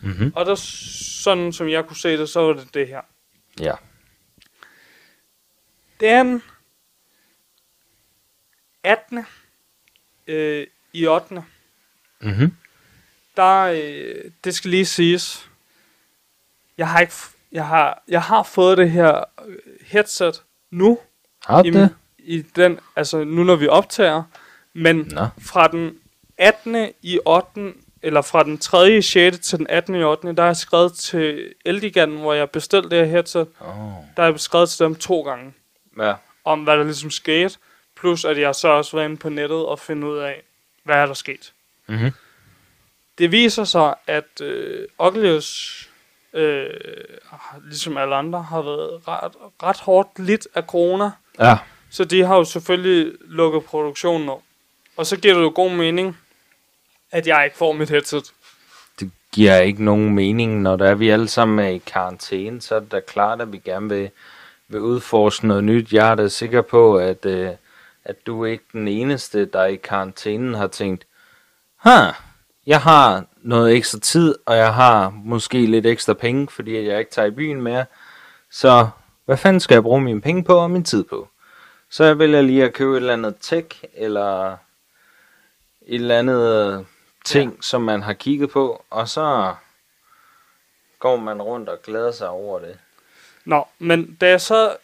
Mm-hmm. 0.02 0.32
Og 0.36 0.46
der, 0.46 0.56
sådan 0.56 1.54
som 1.54 1.70
jeg 1.70 1.86
kunne 1.86 1.98
se 1.98 2.18
det, 2.18 2.30
så 2.30 2.40
var 2.40 2.54
det 2.54 2.74
det 2.74 2.88
her. 2.88 3.02
Ja. 3.60 3.74
Den 6.00 6.44
18. 8.88 9.26
Øh, 10.28 10.68
i 10.94 11.08
8. 11.08 11.44
Mm-hmm. 12.22 12.54
Der, 13.38 13.62
øh, 13.64 14.32
det 14.44 14.56
skal 14.56 14.70
lige 14.72 14.86
siges. 14.86 15.50
Jeg 16.78 16.90
har 16.90 17.00
ikke, 17.00 17.12
f- 17.14 17.36
jeg 17.52 17.68
har, 17.68 18.04
jeg 18.08 18.22
har 18.22 18.44
fået 18.44 18.78
det 18.78 18.92
her 18.92 19.24
øh, 19.48 19.56
headset 19.82 20.44
nu 20.72 21.00
Har 21.46 21.62
du 21.64 21.68
i, 21.70 21.72
det? 21.72 21.96
i 22.18 22.42
den, 22.42 22.80
altså 22.96 23.24
nu 23.24 23.44
når 23.44 23.56
vi 23.56 23.68
optager, 23.68 24.24
men 24.74 24.96
Nå. 24.98 25.28
fra 25.42 25.68
den 25.68 25.98
18. 26.38 26.90
i 27.02 27.20
8. 27.26 27.74
eller 28.02 28.22
fra 28.22 28.44
den 28.44 28.58
3. 28.58 28.98
i 28.98 29.02
6. 29.02 29.40
til 29.40 29.58
den 29.60 29.68
18. 29.70 29.96
i 29.96 30.04
8. 30.04 30.28
der 30.36 30.42
har 30.42 30.48
jeg 30.50 30.58
skrevet 30.58 30.94
til 30.94 31.54
Eldigan, 31.66 32.12
hvor 32.12 32.34
jeg 32.34 32.50
bestilte 32.50 32.90
det 32.90 32.98
her 32.98 33.06
headset, 33.06 33.48
Oh. 33.60 33.76
der 34.18 34.24
har 34.24 34.30
jeg 34.32 34.40
skrevet 34.40 34.70
til 34.70 34.84
dem 34.86 34.96
to 34.96 35.22
gange. 35.22 35.54
Ja. 36.00 36.14
om, 36.46 36.64
hvad 36.64 36.78
der 36.78 36.84
ligesom 36.84 37.12
skete. 37.12 37.58
Plus, 38.00 38.26
at 38.26 38.40
jeg 38.40 38.56
så 38.56 38.68
også 38.68 38.98
var 38.98 39.04
inde 39.04 39.18
på 39.18 39.30
nettet 39.30 39.66
og 39.66 39.80
finde 39.80 40.08
ud 40.08 40.18
af, 40.18 40.44
hvad 40.84 40.96
er 40.96 41.06
der 41.06 41.14
sket. 41.14 41.54
Mm-hmm. 41.88 42.12
Det 43.18 43.32
viser 43.32 43.64
sig, 43.64 43.96
at 44.08 44.42
øh, 44.42 44.88
Oculus, 44.98 45.90
øh, 46.34 46.70
ligesom 47.64 47.98
alle 47.98 48.16
andre, 48.16 48.44
har 48.44 48.62
været 48.62 49.08
ret, 49.08 49.32
ret 49.64 49.80
hårdt 49.80 50.20
lidt 50.20 50.48
af 50.56 50.64
corona. 50.64 51.12
Ja. 51.40 51.58
Så 51.90 52.06
de 52.06 52.24
har 52.24 52.36
jo 52.36 52.44
selvfølgelig 52.44 53.14
lukket 53.22 53.64
produktionen 53.64 54.30
op. 54.30 54.42
Og 54.98 55.06
så 55.06 55.18
giver 55.18 55.34
det 55.34 55.42
jo 55.42 55.52
god 55.56 55.72
mening, 55.72 56.18
at 57.12 57.28
jeg 57.28 57.46
ikke 57.46 57.58
får 57.58 57.74
mit 57.74 57.90
headset. 57.90 58.32
Det 59.00 59.12
giver 59.32 59.58
ikke 59.58 59.84
nogen 59.84 60.16
mening, 60.16 60.62
når 60.62 60.76
der 60.76 60.90
er 60.90 60.96
vi 60.96 61.10
alle 61.10 61.28
sammen 61.28 61.60
er 61.60 61.70
i 61.70 61.82
karantæne, 61.86 62.62
så 62.62 62.76
er 62.76 62.80
det 62.80 62.92
da 62.92 63.00
klart, 63.00 63.42
at 63.42 63.52
vi 63.52 63.58
gerne 63.58 63.90
vil, 63.90 64.10
vil 64.68 64.82
udforske 64.82 65.48
noget 65.48 65.64
nyt. 65.64 65.94
Jeg 65.94 66.12
er 66.12 66.16
da 66.16 66.28
sikker 66.28 66.62
på, 66.62 66.98
at, 66.98 67.26
øh, 67.26 67.50
at 68.08 68.28
du 68.28 68.44
er 68.44 68.48
ikke 68.48 68.66
den 68.74 68.88
eneste, 68.88 69.46
der 69.46 69.66
i 69.66 69.76
karantænen 69.76 70.54
har 70.54 70.68
tænkt, 70.68 71.08
huh, 71.84 72.14
jeg 72.66 72.82
har 72.82 73.26
noget 73.38 73.76
ekstra 73.76 74.00
tid, 74.00 74.36
og 74.46 74.58
jeg 74.58 74.74
har 74.74 75.10
måske 75.10 75.66
lidt 75.66 75.86
ekstra 75.86 76.14
penge, 76.14 76.48
fordi 76.50 76.88
jeg 76.88 77.00
ikke 77.00 77.12
tager 77.12 77.28
i 77.28 77.32
byen 77.32 77.62
mere. 77.62 77.86
Så 78.52 78.90
hvad 79.26 79.38
fanden 79.38 79.60
skal 79.60 79.76
jeg 79.76 79.84
bruge 79.84 80.02
mine 80.02 80.22
penge 80.22 80.44
på 80.44 80.54
og 80.58 80.72
min 80.72 80.84
tid 80.84 81.04
på? 81.04 81.28
Så 81.90 82.04
jeg 82.04 82.20
vælger 82.20 82.42
lige 82.42 82.64
at 82.64 82.74
købe 82.74 82.92
et 82.92 82.98
eller 82.98 83.14
andet 83.14 83.36
tech, 83.42 83.84
eller 83.94 84.52
et 85.82 85.96
eller 85.96 86.20
andet 86.20 86.78
øh, 86.78 86.86
ting, 87.26 87.52
ja. 87.52 87.62
som 87.62 87.82
man 87.82 88.02
har 88.04 88.14
kigget 88.14 88.50
på, 88.50 88.84
og 88.90 89.10
så 89.10 89.56
går 91.00 91.18
man 91.18 91.42
rundt 91.42 91.70
og 91.70 91.82
glæder 91.82 92.12
sig 92.12 92.30
over 92.30 92.60
det. 92.60 92.80
Nå, 93.46 93.68
men 93.80 94.18
da 94.22 94.30
jeg 94.30 94.42
så 94.42 94.78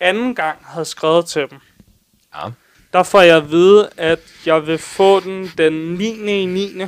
anden 0.00 0.34
gang 0.34 0.58
havde 0.64 0.84
skrevet 0.84 1.26
til 1.26 1.50
dem, 1.50 1.60
Ja. 2.34 2.50
der 2.92 3.02
får 3.02 3.20
jeg 3.20 3.36
at 3.36 3.50
vide, 3.50 3.90
at 3.96 4.20
jeg 4.46 4.66
vil 4.66 4.78
få 4.78 5.20
den 5.20 5.50
den 5.58 5.72
9. 5.94 6.42
i 6.42 6.46
9. 6.46 6.84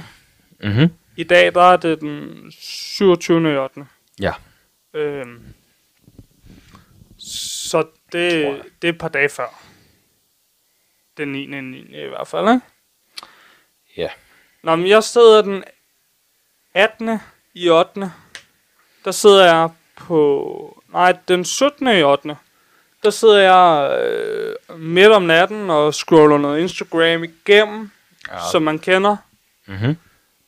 Mhm. 0.62 0.88
I 1.16 1.24
dag 1.24 1.54
der 1.54 1.62
er 1.62 1.76
det 1.76 2.00
den 2.00 2.52
27. 2.52 3.52
i 3.52 3.56
8. 3.56 3.86
Ja. 4.20 4.32
Øhm, 4.94 5.42
så 7.18 7.86
det, 8.12 8.62
det 8.82 8.88
er 8.88 8.92
et 8.92 8.98
par 8.98 9.08
dage 9.08 9.28
før. 9.28 9.62
Den 11.16 11.28
9. 11.32 11.42
i 11.42 11.60
9. 11.60 11.78
i 11.78 12.08
hvert 12.08 12.28
fald, 12.28 12.48
ikke? 12.48 12.66
Ja. 13.96 14.08
Nå, 14.62 14.76
men 14.76 14.86
jeg 14.88 15.04
sidder 15.04 15.42
den 15.42 15.64
18. 16.74 17.18
i 17.54 17.68
8. 17.68 18.12
Der 19.04 19.10
sidder 19.10 19.44
jeg 19.44 19.70
på... 19.96 20.82
Nej, 20.88 21.16
den 21.28 21.44
17. 21.44 21.86
i 21.86 22.02
8. 22.02 22.36
Der 23.02 23.10
sidder 23.10 23.38
jeg 23.38 23.98
øh, 24.02 24.78
midt 24.80 25.08
om 25.12 25.22
natten 25.22 25.70
og 25.70 25.94
scroller 25.94 26.38
noget 26.38 26.60
Instagram 26.60 27.24
igennem, 27.24 27.90
Ja. 28.28 28.38
som 28.52 28.62
man 28.62 28.78
kender. 28.78 29.16
Mhm. 29.66 29.96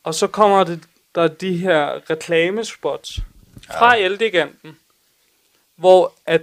Og 0.04 0.14
så 0.14 0.26
kommer 0.26 0.64
det, 0.64 0.80
der 1.14 1.28
de 1.28 1.56
her 1.56 2.10
reklamespots 2.10 3.18
fra 3.66 3.94
ja. 3.96 4.04
Elgiganten, 4.04 4.76
hvor 5.76 6.12
at 6.26 6.42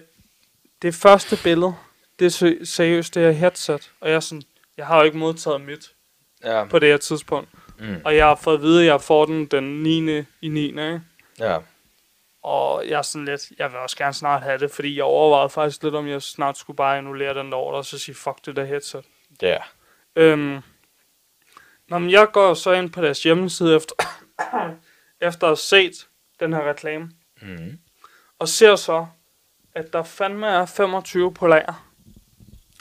det 0.82 0.96
første 0.96 1.38
billede, 1.44 1.74
det 2.20 2.26
er 2.26 2.30
se- 2.30 2.66
seriøst 2.66 3.16
det 3.16 3.24
her 3.24 3.32
headset, 3.32 3.92
og 4.02 4.10
jeg 4.10 4.16
er 4.16 4.20
sådan, 4.20 4.42
jeg 4.78 4.86
har 4.88 4.98
jo 4.98 5.04
ikke 5.04 5.18
modtaget 5.18 5.62
mit 5.62 5.92
Ja. 6.44 6.66
på 6.66 6.80
det 6.80 6.90
her 6.90 6.98
tidspunkt. 6.98 7.50
Mm. 7.80 7.96
Og 8.06 8.16
jeg 8.16 8.26
har 8.26 8.36
fået 8.36 8.56
at 8.56 8.62
vide, 8.62 8.80
at 8.82 8.86
jeg 8.88 9.02
får 9.02 9.26
den 9.26 9.46
den 9.46 9.84
9. 9.84 10.24
i 10.42 10.48
9. 10.48 10.60
Ikke? 10.68 11.02
Ja. 11.40 11.58
Og 12.44 12.88
jeg 12.88 12.98
er 12.98 13.02
sådan 13.02 13.26
lidt, 13.26 13.52
jeg 13.58 13.72
vil 13.72 13.80
også 13.80 13.98
gerne 13.98 14.14
snart 14.14 14.42
have 14.42 14.58
det, 14.58 14.72
fordi 14.72 14.96
jeg 14.96 15.04
overvejede 15.04 15.50
faktisk 15.50 15.84
lidt, 15.84 15.96
om 15.96 16.08
jeg 16.08 16.22
snart 16.22 16.58
skulle 16.58 16.78
bare 16.78 16.98
annullere 16.98 17.34
den 17.34 17.52
der 17.52 17.58
ordre, 17.58 17.78
og 17.78 17.86
så 17.86 18.00
sige, 18.00 18.16
fuck 18.16 18.46
det 18.46 18.56
der 18.56 18.66
headset. 18.66 19.06
Ja. 19.42 19.58
Øhm, 20.16 20.62
Nå, 21.90 22.00
men 22.00 22.12
jeg 22.12 22.28
går 22.32 22.54
så 22.54 22.72
ind 22.72 22.90
på 22.90 23.02
deres 23.02 23.24
hjemmeside 23.24 23.76
efter, 23.76 23.96
efter 25.28 25.48
at 25.48 25.50
have 25.50 25.56
set 25.56 26.08
den 26.40 26.54
her 26.54 26.70
reklame. 26.70 27.12
Mm. 27.42 27.80
Og 28.40 28.48
ser 28.48 28.76
så, 28.76 29.06
at 29.76 29.94
der 29.94 30.04
fandme 30.04 30.48
er 30.48 30.66
25 30.66 31.34
på 31.34 31.48
lager. 31.48 31.90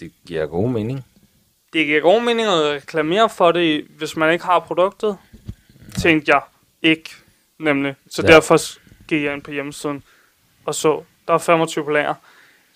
Det 0.01 0.13
giver 0.27 0.47
god 0.47 0.71
mening. 0.71 1.07
Det 1.73 1.87
giver 1.87 2.01
god 2.01 2.23
mening 2.23 2.49
at 2.49 2.55
reklamere 2.55 3.31
for 3.31 3.53
det, 3.53 3.85
hvis 3.85 4.17
man 4.17 4.33
ikke 4.33 4.45
har 4.45 4.59
produktet. 4.59 5.19
Tænkte 5.99 6.33
jeg 6.33 6.43
ikke, 6.83 7.11
nemlig. 7.59 7.95
Så 8.11 8.23
ja. 8.23 8.29
derfor 8.29 8.57
gik 9.09 9.23
jeg 9.23 9.35
ind 9.35 9.43
på 9.43 9.51
hjemmesiden 9.51 10.03
og 10.69 10.75
så, 10.75 11.05
der 11.29 11.35
er 11.35 11.39
25 11.39 11.85
på 11.85 11.91
lager. 11.91 12.15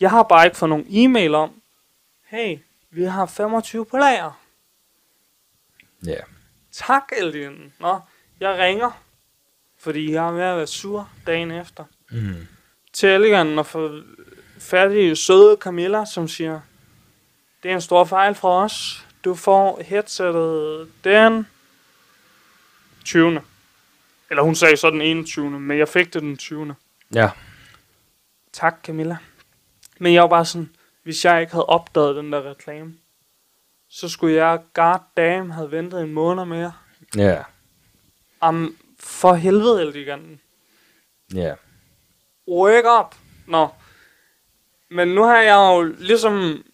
Jeg 0.01 0.11
har 0.11 0.23
bare 0.23 0.45
ikke 0.45 0.57
fået 0.57 0.69
nogen 0.69 0.87
e-mail 0.89 1.35
om, 1.35 1.63
hey, 2.25 2.59
vi 2.91 3.05
har 3.05 3.27
25 3.27 3.87
på 3.87 3.97
lager. 3.97 4.41
Ja. 6.07 6.21
Tak, 6.73 7.13
Eldin. 7.17 7.73
Nå, 7.81 8.01
jeg 8.41 8.59
ringer, 8.59 8.91
fordi 9.79 10.13
jeg 10.13 10.29
er 10.29 10.33
ved 10.33 10.43
at 10.43 10.57
være 10.57 10.67
sur 10.67 11.11
dagen 11.27 11.51
efter. 11.51 11.85
Mm. 12.11 12.47
Til 12.93 13.09
Elegant 13.09 13.59
og 13.59 13.67
få 13.67 14.03
færdig 14.59 15.19
søde 15.19 15.57
Camilla, 15.61 16.05
som 16.05 16.29
siger, 16.29 16.61
det 17.63 17.71
er 17.71 17.75
en 17.75 17.81
stor 17.81 18.05
fejl 18.05 18.35
fra 18.35 18.49
os. 18.49 19.07
Du 19.25 19.35
får 19.35 19.83
headsettet 19.83 20.89
den 21.05 21.47
20. 23.05 23.41
Eller 24.33 24.43
hun 24.43 24.55
sagde 24.55 24.77
så 24.77 24.91
den 24.91 25.01
21. 25.01 25.51
Men 25.51 25.79
jeg 25.79 25.89
fik 25.89 26.15
det 26.15 26.23
den 26.23 26.37
20. 26.37 26.75
Ja. 27.15 27.31
Tak, 28.53 28.79
Camilla. 28.85 29.17
Men 29.99 30.15
jeg 30.15 30.23
var 30.23 30.29
bare 30.29 30.45
sådan, 30.45 30.71
hvis 31.03 31.25
jeg 31.25 31.41
ikke 31.41 31.53
havde 31.53 31.67
opdaget 31.67 32.17
den 32.17 32.33
der 32.33 32.51
reklame, 32.51 32.95
så 33.89 34.09
skulle 34.09 34.35
jeg 34.35 34.61
goddamn 34.75 35.51
have 35.51 35.71
ventet 35.71 36.03
en 36.03 36.13
måned 36.13 36.45
mere. 36.45 36.73
Ja. 37.17 37.43
Am, 38.41 38.77
for 39.01 39.35
helvede, 39.35 39.83
Elgiganten. 39.83 40.41
Ja. 41.35 41.55
Wake 42.49 42.89
up! 43.01 43.15
Nå. 43.47 43.69
Men 44.91 45.09
nu 45.09 45.23
har 45.23 45.39
jeg 45.39 45.55
jo 45.55 45.95
ligesom... 45.99 46.65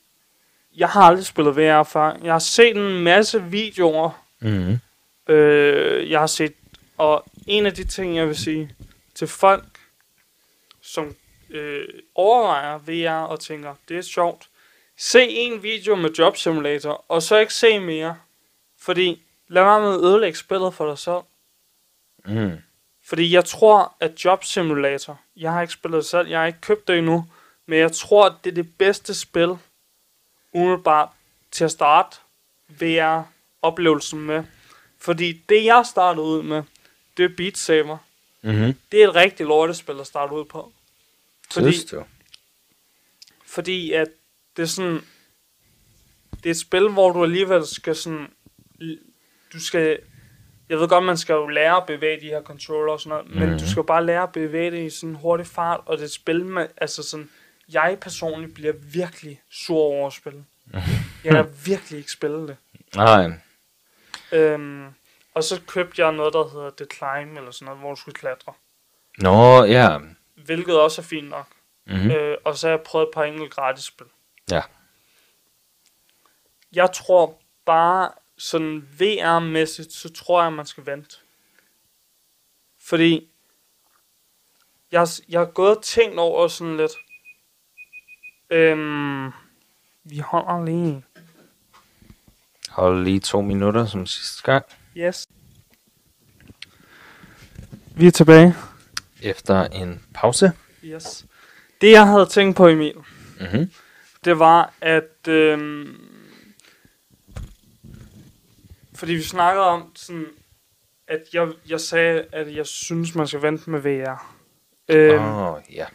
Jeg 0.77 0.89
har 0.89 1.03
aldrig 1.03 1.27
spillet 1.27 1.57
VR 1.57 1.83
før. 1.83 2.17
Jeg 2.23 2.33
har 2.33 2.39
set 2.39 2.77
en 2.77 3.05
masse 3.05 3.43
videoer. 3.43 4.25
Mm. 4.41 4.79
Øh, 5.35 6.11
jeg 6.11 6.21
har 6.21 6.27
set... 6.27 6.55
Og 6.99 7.25
en 7.49 7.67
af 7.67 7.75
de 7.75 7.85
ting, 7.85 8.17
jeg 8.17 8.27
vil 8.27 8.37
sige 8.37 8.77
til 9.15 9.29
folk, 9.29 9.81
som 10.81 11.17
øh, 11.51 11.89
overvejer 12.15 12.79
VR 12.79 13.27
og 13.27 13.41
tænker, 13.41 13.75
det 13.89 13.97
er 13.97 14.03
sjovt. 14.03 14.49
Se 14.97 15.29
en 15.29 15.63
video 15.63 15.97
med 15.97 16.11
Job 16.11 16.37
Simulator, 16.37 17.05
og 17.09 17.23
så 17.23 17.37
ikke 17.37 17.55
se 17.55 17.79
mere. 17.79 18.17
Fordi 18.79 19.23
lad 19.49 19.63
være 19.63 19.81
med 19.81 19.95
at 19.95 20.01
ødelægge 20.01 20.39
spillet 20.39 20.75
for 20.75 20.89
dig 20.89 20.99
selv. 20.99 21.23
Mm. 22.25 22.59
Fordi 23.05 23.35
jeg 23.35 23.45
tror, 23.45 23.95
at 24.01 24.25
Job 24.25 24.45
Simulator, 24.45 25.21
jeg 25.37 25.53
har 25.53 25.63
ikke 25.63 25.75
spillet 25.75 25.99
det 25.99 26.07
selv, 26.07 26.29
jeg 26.29 26.39
har 26.39 26.47
ikke 26.47 26.61
købt 26.61 26.89
det 26.89 26.99
endnu, 26.99 27.25
men 27.67 27.79
jeg 27.79 27.93
tror, 27.93 28.27
at 28.27 28.33
det 28.45 28.51
er 28.51 28.55
det 28.55 28.79
bedste 28.79 29.15
spil, 29.15 29.59
umiddelbart 30.53 31.09
til 31.51 31.65
at 31.65 31.71
starte 31.71 32.17
VR-oplevelsen 32.69 34.21
med. 34.21 34.45
Fordi 34.99 35.33
det, 35.49 35.65
jeg 35.65 35.87
startede 35.87 36.27
ud 36.27 36.43
med, 36.43 36.63
det 37.19 37.25
er 37.25 37.37
Beat 37.37 37.59
Saber. 37.59 37.99
Mm-hmm. 38.43 38.75
Det 38.93 39.03
er 39.03 39.09
et 39.09 39.15
rigtig 39.15 39.47
lortespil 39.47 40.01
at 40.01 40.07
starte 40.07 40.35
ud 40.35 40.45
på. 40.45 40.73
Fordi, 41.53 41.73
Synes 41.73 41.85
du? 41.91 42.05
fordi 43.47 43.93
at 43.93 44.09
det 44.57 44.63
er 44.63 44.67
sådan, 44.67 45.01
det 46.37 46.47
er 46.47 46.51
et 46.51 46.57
spil, 46.61 46.89
hvor 46.89 47.13
du 47.13 47.23
alligevel 47.25 47.67
skal 47.67 47.97
sådan, 47.97 48.27
du 49.53 49.61
skal, 49.61 49.99
jeg 50.69 50.79
ved 50.79 50.89
godt, 50.89 51.05
man 51.05 51.19
skal 51.19 51.33
jo 51.33 51.47
lære 51.47 51.77
at 51.77 51.87
bevæge 51.87 52.21
de 52.21 52.27
her 52.27 52.43
controller 52.43 52.93
og 52.93 53.01
sådan 53.01 53.09
noget, 53.11 53.31
men 53.41 53.49
Mhm. 53.51 53.59
du 53.59 53.71
skal 53.71 53.85
bare 53.85 54.07
lære 54.07 54.23
at 54.23 54.33
bevæge 54.33 54.71
det 54.71 54.87
i 54.87 54.91
sådan 54.91 55.09
en 55.09 55.15
hurtig 55.17 55.47
fart, 55.47 55.81
og 55.87 55.97
det 55.97 56.03
er 56.03 56.07
et 56.07 56.13
spil 56.13 56.45
med, 56.47 56.67
altså 56.77 57.03
sådan, 57.03 57.31
jeg 57.73 57.99
personligt 58.01 58.55
bliver 58.55 58.73
virkelig 58.73 59.41
sur 59.51 59.77
over 59.79 60.07
at 60.07 60.13
spille. 60.13 60.45
Jeg 61.25 61.33
kan 61.33 61.47
virkelig 61.65 61.99
ikke 61.99 62.13
spille 62.13 62.49
det. 62.49 62.57
Nej. 62.97 63.31
Øhm, 64.33 64.87
og 65.39 65.45
så 65.45 65.61
købte 65.67 66.03
jeg 66.03 66.13
noget, 66.13 66.33
der 66.33 66.49
hedder 66.49 66.71
The 66.71 66.87
Climb, 66.97 67.37
eller 67.37 67.51
sådan 67.51 67.65
noget, 67.65 67.81
hvor 67.81 67.95
du 67.95 68.01
skulle 68.01 68.15
klatre. 68.15 68.53
Nå, 69.19 69.65
ja. 69.65 69.99
Hvilket 70.35 70.81
også 70.81 71.01
er 71.01 71.05
fint 71.05 71.29
nok. 71.29 71.47
Mm-hmm. 71.87 72.05
Mm. 72.05 72.11
Øh, 72.11 72.37
og 72.45 72.57
så 72.57 72.67
har 72.67 72.77
jeg 72.77 72.85
prøvet 72.85 73.07
et 73.07 73.15
par 73.15 73.25
enkelte 73.25 73.49
gratis 73.49 73.85
spil. 73.85 74.07
Ja. 74.51 74.63
Jeg 76.73 76.93
tror 76.93 77.39
bare, 77.67 78.11
sådan 78.39 78.89
VR-mæssigt, 78.99 79.93
så 79.93 80.13
tror 80.13 80.43
jeg, 80.43 80.53
man 80.53 80.67
skal 80.67 80.87
vente. 80.87 81.17
Fordi, 82.81 83.31
jeg, 84.93 85.07
jeg 85.29 85.41
har 85.41 85.47
gået 85.47 85.77
og 85.77 85.83
tænkt 85.83 86.19
over 86.19 86.49
sådan 86.49 86.77
lidt, 86.77 86.93
øhm, 88.51 89.33
vi 90.05 90.19
holder 90.19 90.65
lige. 90.65 91.05
Hold 92.71 93.05
lige 93.05 93.21
to 93.21 93.41
minutter 93.41 93.87
som 93.87 94.07
sidste 94.07 94.43
gang. 94.43 94.65
Yes. 94.99 95.27
Vi 97.97 98.07
er 98.07 98.11
tilbage. 98.11 98.55
Efter 99.23 99.65
en 99.65 100.05
pause. 100.15 100.53
Yes. 100.85 101.27
Det 101.81 101.91
jeg 101.91 102.07
havde 102.07 102.27
tænkt 102.27 102.57
på, 102.57 102.69
Emil, 102.69 102.95
Mm-hmm. 103.41 103.71
det 104.25 104.39
var, 104.39 104.73
at... 104.81 105.29
Øhm, 105.29 105.97
fordi 108.95 109.13
vi 109.13 109.23
snakkede 109.23 109.67
om 109.67 109.93
sådan, 109.97 110.27
at 111.09 111.23
jeg, 111.33 111.49
jeg 111.69 111.81
sagde, 111.81 112.27
at 112.33 112.55
jeg 112.57 112.67
synes, 112.67 113.15
man 113.15 113.27
skal 113.27 113.43
vente 113.43 113.71
med 113.71 113.81
VR. 113.81 114.35
Åh, 114.91 115.53
oh, 115.53 115.61
ja. 115.73 115.87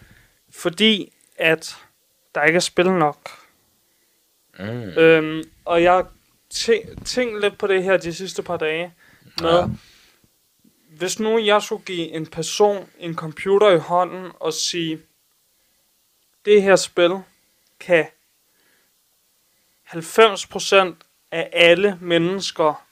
Fordi 0.52 1.14
at 1.38 1.78
der 2.36 2.44
ikke 2.44 2.56
er 2.58 2.60
spil 2.62 2.92
nok. 2.92 3.30
Mm. 4.60 4.66
Øhm, 4.66 5.44
og 5.66 5.84
jeg 5.84 6.06
tæ- 6.54 7.04
tænkte 7.06 7.40
lidt 7.42 7.58
på 7.58 7.68
det 7.68 7.84
her 7.84 7.98
de 7.98 8.14
sidste 8.14 8.44
par 8.44 8.58
dage. 8.58 8.94
Med, 9.42 9.50
ja. 9.60 9.66
Hvis 10.90 11.20
nu 11.20 11.40
jeg 11.40 11.62
skulle 11.62 11.86
give 11.86 12.08
en 12.12 12.26
person 12.28 12.90
en 13.00 13.16
computer 13.16 13.70
i 13.72 13.78
hånden 13.78 14.32
og 14.40 14.54
sige, 14.54 15.02
det 16.46 16.62
her 16.64 16.76
spil 16.76 17.12
kan 17.80 18.06
90% 19.86 20.96
af 21.32 21.50
alle 21.54 21.98
mennesker 22.02 22.86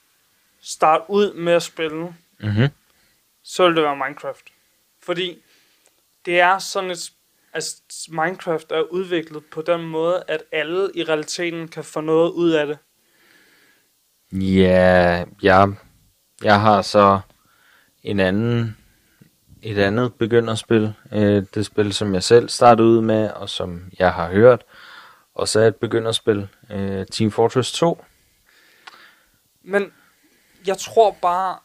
starte 0.61 1.03
ud 1.09 1.33
med 1.33 1.53
at 1.53 1.63
spille, 1.63 2.15
Mm-hmm. 2.43 2.67
så 3.43 3.67
vil 3.67 3.75
det 3.75 3.83
være 3.83 3.95
Minecraft. 3.95 4.43
Fordi 5.03 5.43
det 6.25 6.39
er 6.39 6.59
sådan 6.59 6.91
et... 6.91 7.11
Altså, 7.53 7.81
Minecraft 8.09 8.71
er 8.71 8.81
udviklet 8.81 9.45
på 9.45 9.61
den 9.61 9.81
måde, 9.81 10.23
at 10.27 10.43
alle 10.51 10.91
i 10.95 11.03
realiteten 11.03 11.67
kan 11.67 11.83
få 11.83 12.01
noget 12.01 12.31
ud 12.31 12.51
af 12.51 12.67
det. 12.67 12.77
Ja, 14.31 15.25
jeg, 15.41 15.73
jeg 16.43 16.61
har 16.61 16.81
så 16.81 17.19
en 18.03 18.19
anden, 18.19 18.77
et 19.61 19.77
andet 19.77 20.13
begynderspil. 20.13 20.93
Øh, 21.11 21.45
det 21.53 21.65
spil, 21.65 21.93
som 21.93 22.13
jeg 22.13 22.23
selv 22.23 22.49
startede 22.49 22.87
ud 22.87 23.01
med, 23.01 23.29
og 23.31 23.49
som 23.49 23.91
jeg 23.99 24.13
har 24.13 24.31
hørt. 24.31 24.63
Og 25.35 25.47
så 25.47 25.59
et 25.59 25.75
begynderspil, 25.75 26.47
øh, 26.71 27.05
Team 27.07 27.31
Fortress 27.31 27.71
2. 27.71 28.05
Men 29.63 29.93
jeg 30.67 30.77
tror 30.77 31.17
bare, 31.21 31.59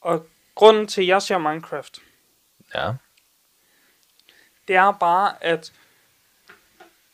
og 0.00 0.26
grunden 0.54 0.86
til, 0.86 1.02
at 1.02 1.08
jeg 1.08 1.22
siger 1.22 1.38
Minecraft, 1.38 1.98
Ja. 2.74 2.92
det 4.68 4.76
er 4.76 4.92
bare, 4.92 5.44
at 5.44 5.72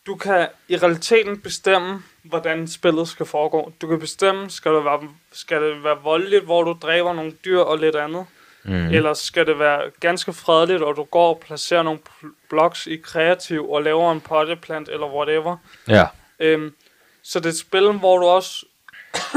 du 0.07 0.17
kan 0.17 0.49
i 0.69 0.77
realiteten 0.77 1.41
bestemme, 1.41 2.03
hvordan 2.23 2.69
spillet 2.69 3.09
skal 3.09 3.27
foregå. 3.27 3.73
Du 3.81 3.87
kan 3.89 4.01
bestemme, 4.01 4.51
skal 4.51 4.73
det 4.75 4.85
være, 4.85 5.09
skal 5.33 5.63
det 5.63 5.85
være 5.85 5.99
voldeligt, 6.03 6.45
hvor 6.45 6.63
du 6.63 6.79
dræber 6.83 7.13
nogle 7.13 7.33
dyr 7.45 7.59
og 7.61 7.79
lidt 7.79 7.97
andet, 7.97 8.27
Mm. 8.67 8.87
eller 8.87 9.15
skal 9.15 9.47
det 9.47 9.59
være 9.59 9.91
ganske 10.01 10.33
fredeligt, 10.33 10.83
og 10.83 10.97
du 10.97 11.05
går 11.05 11.29
og 11.35 11.41
placerer 11.41 11.83
nogle 11.83 12.01
blocks 12.49 12.87
i 12.87 12.97
kreativ 12.97 13.71
og 13.71 13.83
laver 13.83 14.13
en 14.13 14.21
potteplant 14.21 14.89
eller 14.89 15.07
whatever. 15.07 15.57
Ja. 15.89 16.07
Øhm, 16.39 16.75
så 17.23 17.39
det 17.41 17.47
er 17.47 17.51
et 17.51 17.59
spil, 17.59 17.93
hvor 17.93 18.19
du 18.19 18.27
også 18.27 18.67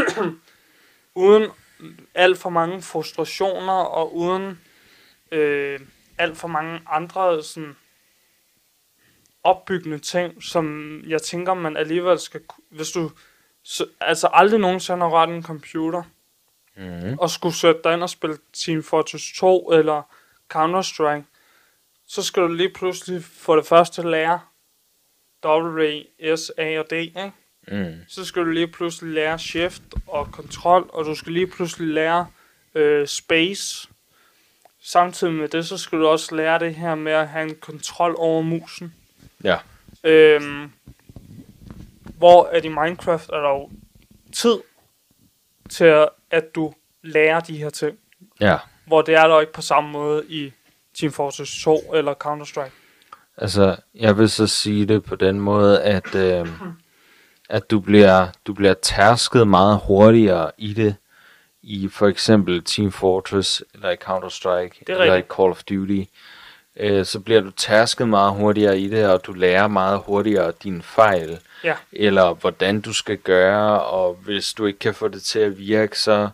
uden 1.15 1.47
alt 2.15 2.37
for 2.37 2.49
mange 2.49 2.81
frustrationer 2.81 3.73
og 3.73 4.15
uden 4.15 4.59
øh, 5.31 5.79
alt 6.17 6.37
for 6.37 6.47
mange 6.47 6.79
andre 6.91 7.43
sådan 7.43 7.75
opbyggende 9.47 9.99
ting, 9.99 10.43
som 10.43 10.97
jeg 11.07 11.21
tænker, 11.21 11.53
man 11.53 11.77
alligevel 11.77 12.19
skal... 12.19 12.41
Hvis 12.69 12.89
du 12.91 13.11
så, 13.63 13.85
altså 13.99 14.29
aldrig 14.33 14.59
nogensinde 14.59 14.99
har 14.99 15.09
rørt 15.09 15.29
en 15.29 15.43
computer, 15.43 16.03
Mm. 16.79 17.17
og 17.19 17.29
skulle 17.29 17.55
sætte 17.55 17.81
dig 17.83 17.93
ind 17.93 18.03
og 18.03 18.09
spille 18.09 18.37
Team 18.53 18.83
Fortress 18.83 19.33
2 19.39 19.71
eller 19.71 20.01
Counter-Strike, 20.53 21.23
så 22.07 22.23
skal 22.23 22.43
du 22.43 22.47
lige 22.47 22.69
pludselig 22.73 23.23
for 23.23 23.55
det 23.55 23.65
første 23.65 24.01
lære 24.09 24.39
W, 25.45 26.01
S, 26.35 26.51
A 26.57 26.79
og 26.79 26.85
D, 26.89 26.91
ikke? 26.93 27.31
Mm. 27.67 27.93
så 28.07 28.25
skal 28.25 28.41
du 28.45 28.49
lige 28.49 28.67
pludselig 28.67 29.13
lære 29.13 29.39
shift 29.39 29.81
og 30.07 30.31
kontrol, 30.31 30.89
og 30.93 31.05
du 31.05 31.15
skal 31.15 31.31
lige 31.33 31.47
pludselig 31.47 31.87
lære 31.87 32.27
øh, 32.75 33.07
space. 33.07 33.89
Samtidig 34.81 35.33
med 35.33 35.47
det, 35.47 35.67
så 35.67 35.77
skal 35.77 35.99
du 35.99 36.07
også 36.07 36.35
lære 36.35 36.59
det 36.59 36.75
her 36.75 36.95
med 36.95 37.11
at 37.11 37.27
have 37.27 37.49
en 37.49 37.55
kontrol 37.55 38.15
over 38.17 38.41
musen. 38.41 38.93
Ja. 39.43 39.57
Øhm, 40.03 40.71
hvor 42.17 42.43
at 42.43 42.65
i 42.65 42.67
Minecraft 42.67 43.29
er 43.29 43.39
der 43.39 43.49
jo 43.49 43.69
tid 44.33 44.57
til, 45.69 45.83
at- 45.85 46.09
at 46.31 46.55
du 46.55 46.73
lærer 47.03 47.39
de 47.39 47.57
her 47.57 47.69
ting. 47.69 47.97
Ja. 48.39 48.57
Hvor 48.85 49.01
det 49.01 49.15
er 49.15 49.27
der 49.27 49.33
jo 49.33 49.39
ikke 49.39 49.53
på 49.53 49.61
samme 49.61 49.89
måde 49.91 50.23
i 50.29 50.51
Team 50.99 51.11
Fortress 51.11 51.63
2 51.63 51.93
eller 51.93 52.13
Counter-Strike. 52.25 52.71
Altså, 53.37 53.75
jeg 53.95 54.17
vil 54.17 54.29
så 54.29 54.47
sige 54.47 54.85
det 54.85 55.03
på 55.03 55.15
den 55.15 55.39
måde, 55.39 55.83
at, 55.83 56.15
øh, 56.15 56.47
at 57.49 57.71
du, 57.71 57.79
bliver, 57.79 58.27
du 58.47 58.53
bliver 58.53 58.73
tærsket 58.73 59.47
meget 59.47 59.79
hurtigere 59.87 60.51
i 60.57 60.73
det, 60.73 60.95
i 61.61 61.87
for 61.87 62.07
eksempel 62.07 62.63
Team 62.63 62.91
Fortress, 62.91 63.63
eller 63.73 63.89
i 63.89 63.95
Counter-Strike, 63.95 64.83
er 64.87 65.01
eller 65.01 65.15
i. 65.15 65.21
Call 65.21 65.49
of 65.49 65.63
Duty. 65.63 66.03
Øh, 66.79 67.05
så 67.05 67.19
bliver 67.19 67.41
du 67.41 67.51
tærsket 67.51 68.09
meget 68.09 68.33
hurtigere 68.33 68.79
i 68.79 68.87
det, 68.89 69.09
og 69.09 69.25
du 69.25 69.33
lærer 69.33 69.67
meget 69.67 69.99
hurtigere 70.05 70.53
dine 70.63 70.81
fejl, 70.83 71.39
Ja. 71.63 71.75
eller 71.91 72.33
hvordan 72.33 72.81
du 72.81 72.93
skal 72.93 73.17
gøre, 73.17 73.81
og 73.83 74.13
hvis 74.13 74.53
du 74.53 74.65
ikke 74.65 74.79
kan 74.79 74.93
få 74.93 75.07
det 75.07 75.23
til 75.23 75.39
at 75.39 75.57
virke, 75.57 75.99
så, 75.99 76.29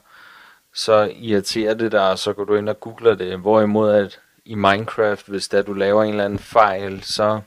så 0.73 1.11
irriterer 1.19 1.73
det 1.73 1.91
dig, 1.91 2.09
og 2.09 2.19
så 2.19 2.33
går 2.33 2.43
du 2.43 2.55
ind 2.55 2.69
og 2.69 2.79
googler 2.79 3.15
det. 3.15 3.39
Hvorimod 3.39 3.91
at 3.93 4.19
i 4.45 4.55
Minecraft, 4.55 5.27
hvis 5.27 5.47
der 5.47 5.61
du 5.61 5.73
laver 5.73 6.03
en 6.03 6.09
eller 6.09 6.25
anden 6.25 6.39
fejl, 6.39 7.03
så, 7.03 7.41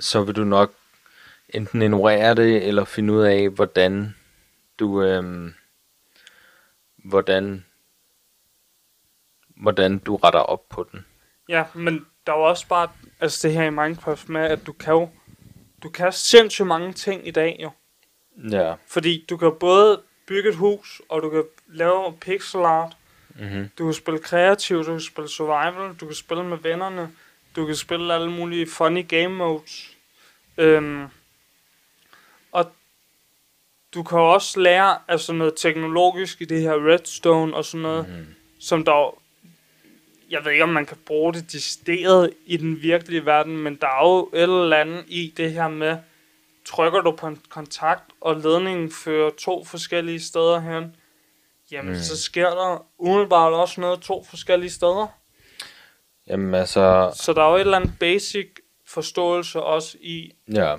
så 0.00 0.22
vil 0.22 0.36
du 0.36 0.44
nok 0.44 0.72
enten 1.48 1.82
ignorere 1.82 2.34
det, 2.34 2.66
eller 2.68 2.84
finde 2.84 3.12
ud 3.12 3.22
af, 3.22 3.48
hvordan 3.48 4.14
du, 4.78 5.02
øhm, 5.02 5.54
hvordan, 7.04 7.64
hvordan 9.56 9.98
du 9.98 10.16
retter 10.16 10.40
op 10.40 10.68
på 10.68 10.88
den. 10.92 11.04
Ja, 11.48 11.64
men 11.74 12.06
der 12.26 12.32
er 12.32 12.36
jo 12.36 12.42
også 12.42 12.66
bare 12.68 12.88
altså 13.20 13.48
det 13.48 13.56
her 13.56 13.64
i 13.64 13.70
Minecraft 13.70 14.28
med, 14.28 14.40
at 14.40 14.66
du 14.66 14.72
kan 14.72 14.92
jo 14.92 15.08
du 15.82 15.88
kan 15.90 16.12
sindssygt 16.12 16.66
mange 16.66 16.92
ting 16.92 17.28
i 17.28 17.30
dag 17.30 17.56
jo. 17.62 17.70
Ja. 18.50 18.74
Fordi 18.86 19.24
du 19.30 19.36
kan 19.36 19.52
både 19.60 20.00
bygge 20.26 20.48
et 20.48 20.56
hus, 20.56 21.02
og 21.08 21.22
du 21.22 21.30
kan 21.30 21.44
lave 21.66 22.16
pixel 22.20 22.60
art, 22.60 22.96
Mm-hmm. 23.38 23.70
du 23.78 23.84
kan 23.84 23.94
spille 23.94 24.18
kreativt, 24.20 24.86
du 24.86 24.90
kan 24.90 25.00
spille 25.00 25.28
survival, 25.28 25.94
du 26.00 26.06
kan 26.06 26.14
spille 26.14 26.44
med 26.44 26.58
vennerne, 26.58 27.10
du 27.56 27.66
kan 27.66 27.74
spille 27.76 28.14
alle 28.14 28.30
mulige 28.30 28.70
funny 28.70 29.08
game 29.08 29.28
modes. 29.28 29.96
Øhm, 30.58 31.06
og 32.52 32.72
du 33.94 34.02
kan 34.02 34.18
også 34.18 34.60
lære 34.60 34.98
altså 35.08 35.32
noget 35.32 35.54
teknologisk 35.56 36.40
i 36.40 36.44
det 36.44 36.60
her 36.60 36.86
redstone 36.92 37.56
og 37.56 37.64
sådan 37.64 37.82
noget, 37.82 38.08
Mm. 38.08 38.26
som 38.60 38.84
der 38.84 39.18
jeg 40.34 40.44
ved 40.44 40.52
ikke, 40.52 40.62
om 40.64 40.68
man 40.68 40.86
kan 40.86 40.96
bruge 41.06 41.32
det 41.34 41.52
decideret 41.52 42.30
i 42.46 42.56
den 42.56 42.82
virkelige 42.82 43.26
verden, 43.26 43.56
men 43.58 43.74
der 43.80 43.86
er 43.86 44.08
jo 44.08 44.30
et 44.34 44.42
eller 44.42 44.76
andet 44.76 45.04
i 45.08 45.32
det 45.36 45.52
her 45.52 45.68
med, 45.68 45.96
trykker 46.66 47.00
du 47.00 47.12
på 47.16 47.26
en 47.26 47.40
kontakt, 47.48 48.02
og 48.20 48.36
ledningen 48.40 48.92
fører 48.92 49.30
to 49.38 49.64
forskellige 49.64 50.20
steder 50.20 50.60
hen, 50.60 50.96
jamen 51.70 51.92
Mm. 51.92 51.98
så 52.00 52.22
sker 52.22 52.48
der 52.50 52.86
umiddelbart 52.98 53.52
også 53.52 53.80
noget 53.80 54.00
to 54.00 54.24
forskellige 54.30 54.70
steder. 54.70 55.06
Jamen 56.26 56.54
altså, 56.54 57.12
Så 57.16 57.32
der 57.32 57.42
er 57.42 57.48
jo 57.50 57.56
et 57.56 57.60
eller 57.60 57.76
andet 57.76 57.92
basic 58.00 58.48
forståelse 58.86 59.60
også 59.62 59.96
i 60.00 60.32
ja, 60.52 60.76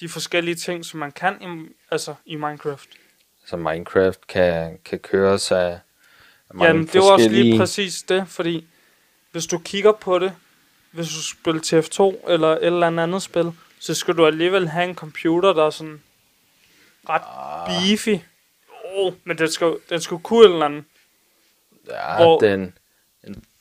de 0.00 0.08
forskellige 0.08 0.54
ting, 0.54 0.84
som 0.84 1.00
man 1.00 1.12
kan 1.12 1.42
i, 1.42 1.72
altså 1.90 2.14
i 2.26 2.34
Minecraft. 2.36 2.88
så 3.46 3.56
Minecraft 3.56 4.26
kan, 4.26 4.78
kan 4.84 4.98
køre 4.98 5.38
sig 5.38 5.80
mange 6.54 6.66
Jamen, 6.68 6.86
det 6.86 7.00
var 7.00 7.10
også 7.12 7.28
lige 7.28 7.58
præcis 7.58 8.02
det, 8.02 8.28
fordi 8.28 8.66
hvis 9.36 9.46
du 9.46 9.58
kigger 9.58 9.92
på 9.92 10.18
det, 10.18 10.32
hvis 10.90 11.08
du 11.08 11.22
spiller 11.22 11.60
TF2 11.62 12.30
eller 12.30 12.48
et 12.48 12.64
eller 12.66 12.86
andet 12.86 13.02
andet 13.02 13.22
spil, 13.22 13.52
så 13.80 13.94
skal 13.94 14.16
du 14.16 14.26
alligevel 14.26 14.68
have 14.68 14.88
en 14.88 14.94
computer, 14.94 15.52
der 15.52 15.66
er 15.66 15.70
sådan 15.70 16.02
ret 17.08 17.22
Ah. 17.26 17.68
beefy. 17.68 18.22
Oh, 18.94 19.12
men 19.24 19.38
den 19.38 19.50
skal, 19.50 19.76
den 19.90 20.00
skal 20.00 20.18
kunne 20.18 20.46
et 20.46 20.52
eller 20.52 20.66
andet. 20.66 20.84
Ja, 21.90 22.16
Hvor- 22.16 22.38
den, 22.38 22.74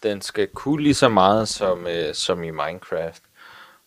den, 0.04 0.22
skal 0.22 0.48
kunne 0.48 0.84
lige 0.84 0.94
så 0.94 1.10
meget 1.10 1.48
som, 1.48 1.88
øh, 1.88 2.14
som 2.16 2.44
i 2.44 2.52
Minecraft. 2.52 3.24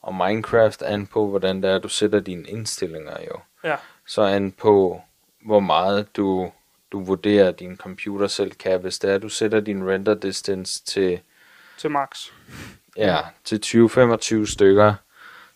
Og 0.03 0.14
Minecraft 0.14 0.83
an 0.83 1.07
på, 1.07 1.27
hvordan 1.27 1.62
det 1.62 1.70
er, 1.70 1.79
du 1.79 1.88
sætter 1.88 2.20
dine 2.20 2.48
indstillinger 2.48 3.16
jo. 3.31 3.40
Ja. 3.68 3.77
Så 4.07 4.22
an 4.22 4.53
på, 4.53 5.03
hvor 5.44 5.61
meget 5.61 6.16
du, 6.16 6.53
du 6.92 7.05
vurderer, 7.05 7.51
din 7.51 7.77
computer 7.77 8.27
selv 8.27 8.51
kan. 8.53 8.81
Hvis 8.81 8.98
det 8.98 9.11
er, 9.11 9.18
du 9.18 9.29
sætter 9.29 9.61
din 9.61 9.88
render 9.90 10.14
distance 10.14 10.85
til, 10.85 11.20
Til 11.78 11.90
max. 11.90 12.26
ja, 12.96 13.18
til 13.44 13.60
20-25 13.66 14.52
stykker, 14.52 14.94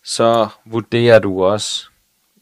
så 0.03 0.47
vurderer 0.65 1.19
du 1.19 1.43
også, 1.43 1.85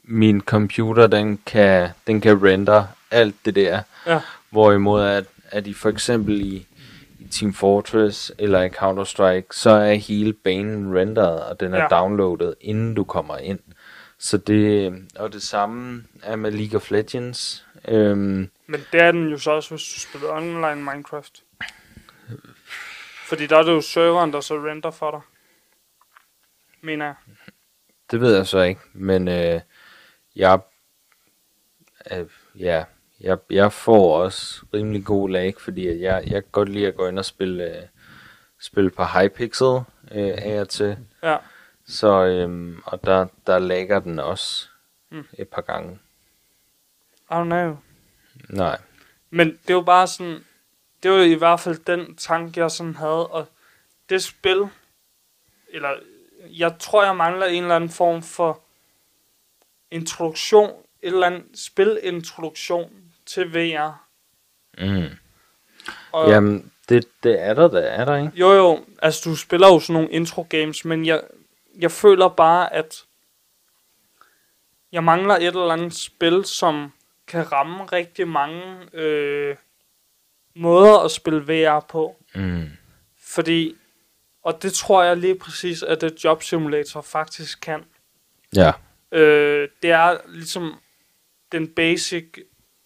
min 0.04 0.42
computer, 0.42 1.08
den 1.08 1.40
kan, 1.46 1.90
den 2.08 2.22
kan 2.22 2.44
render 2.44 2.84
alt 3.12 3.36
det 3.46 3.56
der. 3.56 3.82
Ja. 4.08 4.22
Hvorimod 4.50 5.02
at, 5.04 5.26
at 5.52 5.68
i 5.68 5.74
for 5.74 5.90
eksempel 5.90 6.42
i, 6.42 6.68
i 7.20 7.28
Team 7.32 7.54
Fortress 7.54 8.32
eller 8.40 8.62
i 8.62 8.68
Counter-Strike, 8.70 9.48
så 9.52 9.70
er 9.70 9.94
hele 9.94 10.34
banen 10.34 10.96
renderet, 10.98 11.44
og 11.44 11.60
den 11.60 11.74
er 11.74 11.78
Ja. 11.78 11.88
downloadet, 11.88 12.56
inden 12.62 12.96
du 12.96 13.04
kommer 13.04 13.38
ind. 13.38 13.60
Så 14.20 14.38
det, 14.38 14.94
og 15.16 15.34
det 15.34 15.42
samme 15.44 16.04
er 16.24 16.36
med 16.36 16.52
League 16.52 16.76
of 16.78 16.92
Legends. 16.92 17.66
Øhm, 17.88 18.50
Men 18.68 18.82
det 18.92 19.02
er 19.02 19.12
den 19.12 19.28
jo 19.30 19.38
så 19.38 19.52
også, 19.52 19.70
hvis 19.70 19.84
du 19.96 20.00
spiller 20.00 20.30
online 20.36 20.84
Minecraft. 20.92 21.42
Fordi 23.32 23.48
der 23.48 23.58
er 23.58 23.64
det 23.64 23.72
jo 23.72 23.82
serveren, 23.82 24.34
der 24.34 24.42
så 24.42 24.56
render 24.56 24.92
for 24.92 25.12
dig. 25.12 25.22
Mener 26.82 27.06
jeg. 27.06 27.16
det 28.12 28.22
ved 28.22 28.36
jeg 28.36 28.48
så 28.48 28.62
ikke, 28.62 28.82
men 28.94 29.28
øh, 29.28 29.62
jeg, 30.36 30.60
øh, 32.12 32.26
ja, 32.60 32.84
jeg, 33.20 33.38
jeg 33.50 33.74
får 33.74 34.24
også 34.24 34.66
rimelig 34.74 35.06
god 35.06 35.30
lag, 35.30 35.56
fordi 35.60 35.88
at 35.88 36.00
jeg, 36.00 36.24
jeg 36.24 36.44
kan 36.44 36.52
godt 36.52 36.70
lide 36.70 36.88
at 36.88 36.96
gå 36.96 37.08
ind 37.08 37.20
og 37.20 37.26
spille, 37.26 37.64
øh, 37.64 37.84
spille 38.60 38.90
på 38.90 39.04
Hypixel 39.04 39.82
øh, 40.12 40.34
af 40.38 40.62
og 40.62 40.70
til. 40.70 40.98
Ja. 41.24 41.38
Så, 41.86 42.26
øhm, 42.26 42.82
og 42.86 43.06
der, 43.06 43.28
der 43.48 43.60
lægger 43.60 44.00
den 44.00 44.20
også 44.20 44.68
mm. 45.10 45.26
et 45.34 45.48
par 45.48 45.62
gange. 45.62 46.00
I 47.32 47.34
don't 47.34 47.44
know. 47.44 47.78
Nej. 48.50 48.78
Men 49.30 49.48
det 49.48 49.70
er 49.70 49.74
jo 49.74 49.82
bare 49.82 50.08
sådan, 50.08 50.46
det 51.04 51.12
var 51.12 51.18
i 51.18 51.34
hvert 51.34 51.60
fald 51.60 51.78
den 51.78 52.16
tanke, 52.16 52.60
jeg 52.60 52.72
sådan 52.72 52.96
havde, 52.96 53.28
og 53.28 53.48
det 54.10 54.24
spil, 54.24 54.68
eller 55.70 55.90
jeg 56.44 56.76
tror, 56.80 57.04
jeg 57.04 57.16
mangler 57.16 57.46
en 57.46 57.64
eller 57.64 57.76
anden 57.76 57.90
form 57.90 58.24
for 58.24 58.62
introduktion, 59.92 60.70
et 61.02 61.14
eller 61.14 61.28
andet 61.28 61.46
spilintroduktion 61.56 62.92
til 63.26 63.54
VR. 63.54 64.08
Mm. 64.78 65.10
Og, 66.12 66.30
Jamen, 66.30 66.72
det, 66.90 67.08
det 67.24 67.42
er 67.42 67.54
der, 67.54 67.68
det 67.68 67.94
er 67.94 68.06
der, 68.06 68.18
ikke? 68.18 68.32
Jo 68.36 68.52
jo, 68.52 68.86
altså 69.02 69.30
du 69.30 69.36
spiller 69.36 69.68
jo 69.68 69.80
sådan 69.80 69.94
nogle 69.94 70.12
intro 70.12 70.48
games, 70.50 70.86
men 70.86 71.06
jeg, 71.06 71.22
jeg 71.80 71.92
føler 71.92 72.30
bare, 72.30 72.74
at 72.74 73.04
jeg 74.92 75.04
mangler 75.04 75.36
et 75.36 75.48
eller 75.48 75.74
andet 75.74 75.94
spil, 75.94 76.46
som 76.46 76.92
kan 77.28 77.52
ramme 77.52 77.86
rigtig 77.86 78.28
mange 78.28 78.64
øh, 78.94 79.56
måder 80.56 81.00
at 81.00 81.12
spille 81.12 81.42
VR 81.48 81.80
på. 81.80 82.16
Mm. 82.36 82.70
Fordi, 83.24 83.76
og 84.44 84.64
det 84.64 84.74
tror 84.74 85.04
jeg 85.04 85.18
lige 85.18 85.36
præcis, 85.36 85.84
at 85.84 86.02
det 86.02 86.24
Job 86.24 86.44
Simulator 86.44 87.02
faktisk 87.02 87.62
kan. 87.62 87.84
Ja. 88.56 88.72
Øh, 89.12 89.70
det 89.82 89.92
er 89.92 90.18
ligesom 90.28 90.76
den 91.52 91.68
basic 91.68 92.26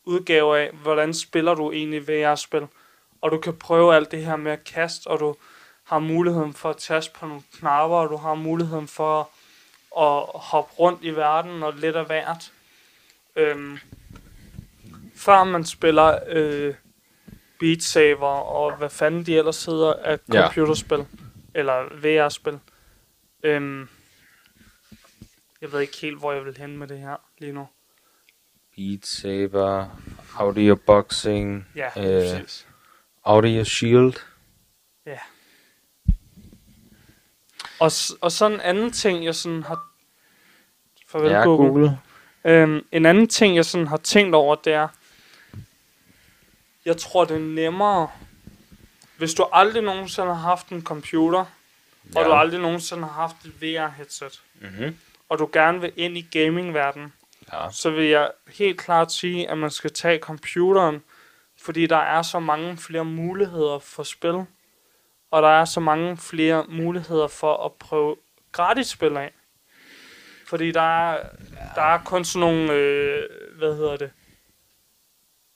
udgave 0.06 0.60
af, 0.60 0.71
hvordan 0.71 1.13
spiller 1.13 1.54
du 1.54 1.71
egentlig 1.71 2.08
VR-spil. 2.08 2.67
Og 3.21 3.32
du 3.32 3.38
kan 3.38 3.56
prøve 3.56 3.95
alt 3.95 4.12
det 4.12 4.25
her 4.25 4.36
med 4.36 4.51
at 4.51 4.63
kaste, 4.63 5.08
og 5.08 5.19
du 5.19 5.36
har 5.84 5.99
muligheden 5.99 6.54
for 6.54 6.69
at 6.69 6.78
taste 6.78 7.12
på 7.15 7.25
nogle 7.25 7.43
knapper, 7.54 7.97
og 7.97 8.10
du 8.10 8.17
har 8.17 8.34
muligheden 8.36 8.88
for 8.88 9.30
at 9.99 10.25
hoppe 10.41 10.73
rundt 10.73 11.04
i 11.04 11.10
verden 11.10 11.63
og 11.63 11.73
lidt 11.73 11.95
af 11.95 12.06
hvert. 12.06 12.51
Øhm, 13.36 13.80
før 15.15 15.43
man 15.43 15.65
spiller 15.65 16.19
øh, 16.28 16.73
Beat 17.60 17.84
Saber 17.84 18.28
og 18.28 18.78
hvad 18.78 18.89
fanden 18.89 19.26
de 19.26 19.38
ellers 19.38 19.65
hedder 19.65 19.94
af 19.94 20.20
Ja. 20.34 20.41
computerspil, 20.41 21.06
eller 21.54 21.84
VR-spil. 22.02 22.60
Øhm, 23.44 23.89
jeg 25.62 25.72
ved 25.72 25.80
ikke 25.80 25.98
helt, 26.02 26.20
hvor 26.20 26.32
jeg 26.34 26.46
vil 26.46 26.58
hen 26.58 26.78
med 26.78 26.88
det 26.88 27.00
her 27.00 27.15
lige 27.38 27.52
nu. 27.52 27.68
Beat 28.76 29.06
Saber, 29.06 29.88
Audio 30.38 30.76
Boxing, 30.76 31.68
Ja, 31.76 31.88
Øh, 31.98 32.38
præcis. 32.39 32.68
Audio 33.24 33.63
Shield. 33.63 34.13
Og, 37.80 37.91
s- 37.91 38.13
og 38.22 38.32
så 38.32 38.46
en 38.46 38.60
anden 38.62 38.91
ting, 38.91 39.26
jeg 39.26 39.36
sådan 39.36 39.63
har... 39.63 39.88
Farvel, 41.08 41.32
Ja, 41.32 41.44
Google. 41.44 41.70
Google. 41.70 42.00
Øhm, 42.46 42.86
en 42.91 43.06
anden 43.06 43.28
ting, 43.28 43.56
jeg 43.56 43.65
sådan 43.65 43.88
har 43.88 43.98
tænkt 43.98 44.36
over, 44.36 44.56
det 44.56 44.74
er, 44.74 44.88
jeg 46.86 46.98
tror, 46.98 47.26
det 47.26 47.36
er 47.36 47.39
nemmere, 47.39 48.10
hvis 49.17 49.34
du 49.34 49.45
aldrig 49.54 49.84
nogensinde 49.84 50.28
har 50.28 50.34
haft 50.50 50.69
en 50.69 50.84
computer, 50.84 51.45
ja. 52.15 52.19
og 52.19 52.26
du 52.26 52.34
aldrig 52.34 52.60
nogensinde 52.62 53.04
har 53.04 53.13
haft 53.13 53.36
et 53.45 53.62
VR-headset, 53.62 54.41
Mm-hmm. 54.62 54.98
og 55.30 55.39
du 55.39 55.50
gerne 55.54 55.82
vil 55.82 55.91
ind 55.95 56.17
i 56.17 56.21
gamingverdenen, 56.32 57.13
Ja. 57.54 57.71
så 57.71 57.89
vil 57.89 58.06
jeg 58.06 58.32
helt 58.58 58.80
klart 58.80 59.12
sige, 59.12 59.50
at 59.50 59.58
man 59.58 59.69
skal 59.71 59.93
tage 59.93 60.19
computeren, 60.19 61.04
fordi 61.62 61.86
der 61.86 61.98
er 61.98 62.21
så 62.21 62.39
mange 62.39 62.78
flere 62.78 63.06
muligheder 63.06 63.80
for 63.80 64.04
spil, 64.04 64.45
og 65.32 65.41
der 65.41 65.48
er 65.50 65.65
så 65.65 65.80
mange 65.80 66.17
flere 66.17 66.65
muligheder 66.69 67.28
for 67.28 67.65
at 67.65 67.74
prøve 67.74 68.15
gratis 68.52 68.88
spil 68.88 69.17
af. 69.17 69.32
Fordi 70.48 70.71
der 70.71 71.12
er, 71.12 71.30
der 71.76 71.82
er 71.82 72.00
kun 72.06 72.26
sådan 72.26 72.39
nogle, 72.39 72.71
øh, 72.74 73.24
hvad 73.58 73.76
hedder 73.76 73.98
det, 73.98 74.12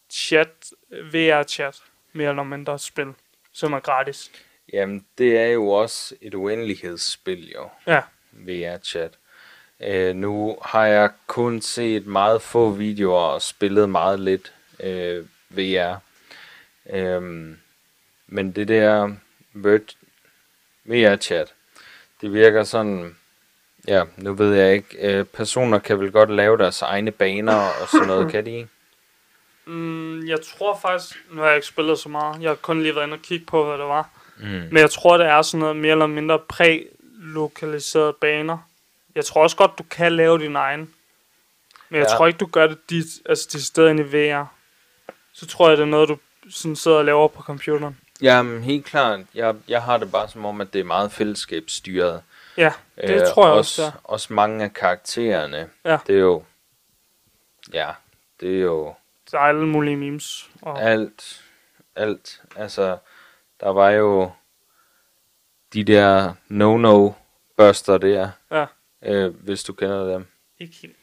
chat, 0.09 0.71
VR-chat, 0.91 1.81
mere 2.13 2.29
eller 2.29 2.43
mindre 2.43 2.79
spil, 2.79 3.13
som 3.53 3.73
er 3.73 3.79
gratis. 3.79 4.31
Jamen, 4.73 5.05
det 5.17 5.37
er 5.37 5.47
jo 5.47 5.67
også 5.69 6.15
et 6.21 6.33
uendelighedsspil, 6.33 7.51
jo. 7.51 7.69
Ja. 7.87 8.01
VR-chat. 8.31 9.11
Øh, 9.79 10.15
nu 10.15 10.57
har 10.61 10.85
jeg 10.85 11.09
kun 11.27 11.61
set 11.61 12.05
meget 12.05 12.41
få 12.41 12.69
videoer 12.69 13.19
og 13.19 13.41
spillet 13.41 13.89
meget 13.89 14.19
lidt 14.19 14.53
øh, 14.79 15.25
VR. 15.49 15.95
Øhm, 16.89 17.59
men 18.27 18.51
det 18.51 18.67
der 18.67 19.15
VR-chat, 20.85 21.53
det 22.21 22.33
virker 22.33 22.63
sådan, 22.63 23.15
ja, 23.87 24.03
nu 24.17 24.33
ved 24.33 24.55
jeg 24.55 24.73
ikke, 24.73 24.97
øh, 24.99 25.25
personer 25.25 25.79
kan 25.79 25.99
vel 25.99 26.11
godt 26.11 26.29
lave 26.31 26.57
deres 26.57 26.81
egne 26.81 27.11
baner 27.11 27.55
og 27.81 27.87
sådan 27.91 28.07
noget, 28.07 28.29
kan 28.31 28.45
de 28.45 28.51
ikke? 28.51 28.69
Mm, 29.69 30.27
jeg 30.27 30.37
tror 30.41 30.77
faktisk, 30.81 31.15
nu 31.31 31.41
har 31.41 31.47
jeg 31.47 31.55
ikke 31.55 31.67
spillet 31.67 31.99
så 31.99 32.09
meget, 32.09 32.41
jeg 32.41 32.49
har 32.49 32.55
kun 32.55 32.81
lige 32.81 32.95
været 32.95 33.05
inde 33.05 33.15
og 33.15 33.21
kigge 33.21 33.45
på, 33.45 33.65
hvad 33.65 33.77
det 33.77 33.85
var. 33.85 34.09
Mm. 34.37 34.45
Men 34.45 34.77
jeg 34.77 34.91
tror, 34.91 35.17
det 35.17 35.27
er 35.27 35.41
sådan 35.41 35.59
noget 35.59 35.75
mere 35.75 35.91
eller 35.91 36.07
mindre 36.07 36.39
præ-lokaliserede 36.39 38.13
baner. 38.21 38.57
Jeg 39.15 39.25
tror 39.25 39.43
også 39.43 39.55
godt, 39.57 39.71
du 39.77 39.83
kan 39.91 40.11
lave 40.11 40.39
din 40.39 40.55
egen. 40.55 40.93
Men 41.89 41.99
jeg 41.99 42.07
Ja. 42.11 42.17
tror 42.17 42.27
ikke, 42.27 42.37
du 42.37 42.45
gør 42.45 42.67
det 42.67 42.89
dit, 42.89 43.05
altså 43.25 43.49
de 43.51 43.63
steder 43.65 43.89
inde 43.89 44.03
i 44.03 44.05
VR. 44.33 44.45
Så 45.33 45.47
tror 45.47 45.69
jeg, 45.69 45.77
det 45.77 45.83
er 45.83 45.87
noget, 45.87 46.09
du 46.09 46.17
sådan 46.49 46.75
sidder 46.75 46.97
og 46.97 47.05
laver 47.05 47.27
på 47.27 47.41
computeren. 47.41 47.97
Jamen, 48.21 48.63
helt 48.63 48.85
klart. 48.85 49.19
Jeg, 49.35 49.55
jeg 49.67 49.81
har 49.83 49.97
det 49.97 50.11
bare 50.11 50.29
som 50.29 50.45
om, 50.45 50.61
at 50.61 50.73
det 50.73 50.79
er 50.79 50.83
meget 50.83 51.11
fællesskabsstyret. 51.11 52.21
Ja, 52.57 52.73
det 53.07 53.23
tror 53.33 53.45
jeg 53.47 53.53
også, 53.55 53.81
også. 53.81 53.83
er. 53.83 53.91
Også 54.03 54.33
mange 54.33 54.63
af 54.63 54.73
karaktererne. 54.73 55.69
Ja. 55.85 55.97
Det 56.07 56.15
er 56.15 56.19
jo... 56.19 56.43
Ja, 57.73 57.89
det 58.39 58.55
er 58.57 58.61
jo 58.61 58.93
Der 59.31 59.37
er 59.37 59.43
alle 59.43 59.67
mulige 59.67 59.97
memes. 59.97 60.49
Og, 60.61 60.81
alt. 60.81 61.43
Alt. 61.95 62.43
Altså, 62.55 62.97
der 63.59 63.69
var 63.69 63.89
jo 63.89 64.31
de 65.73 65.83
der 65.83 66.33
no-no 66.49 67.13
børster 67.57 67.97
der. 67.97 68.29
Ja. 68.51 68.65
Øh, 69.03 69.35
hvis 69.43 69.63
du 69.63 69.73
kender 69.73 70.13
dem. 70.13 70.25
Ikke 70.59 70.75
helt. 70.81 70.95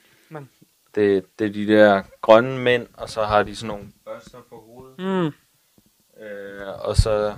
Det, 0.94 1.38
det 1.38 1.46
er 1.46 1.52
de 1.52 1.66
der 1.66 2.02
grønne 2.20 2.58
mænd, 2.58 2.86
og 2.94 3.08
så 3.08 3.24
har 3.24 3.42
de 3.42 3.56
sådan 3.56 3.68
nogle 3.68 3.92
børster 4.04 4.38
på 4.48 4.60
hovedet. 4.66 4.98
Mm, 4.98 5.32
Øh, 6.20 6.68
og 6.88 6.96
så 6.96 7.36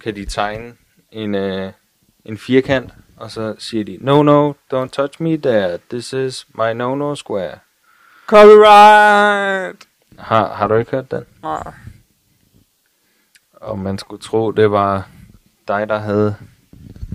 kan 0.00 0.14
de 0.14 0.24
tegne 0.24 0.76
en, 1.10 1.34
øh, 1.34 1.72
en 2.24 2.38
firkant, 2.38 2.92
og 3.16 3.30
så 3.30 3.54
siger 3.58 3.84
de, 3.84 3.98
no, 4.00 4.22
no, 4.22 4.52
don't 4.74 4.88
touch 4.88 5.22
me 5.22 5.36
there, 5.36 5.78
this 5.90 6.12
is 6.12 6.46
my 6.54 6.72
no-no 6.72 7.14
square. 7.14 7.58
Copyright! 8.32 9.88
Har, 10.18 10.54
har 10.54 10.68
du 10.68 10.74
ikke 10.74 10.90
hørt 10.90 11.10
den? 11.10 11.24
Nej. 11.42 11.72
Og 13.52 13.78
man 13.78 13.98
skulle 13.98 14.22
tro, 14.22 14.50
det 14.50 14.70
var 14.70 15.08
dig, 15.68 15.88
der 15.88 15.98
havde 15.98 16.36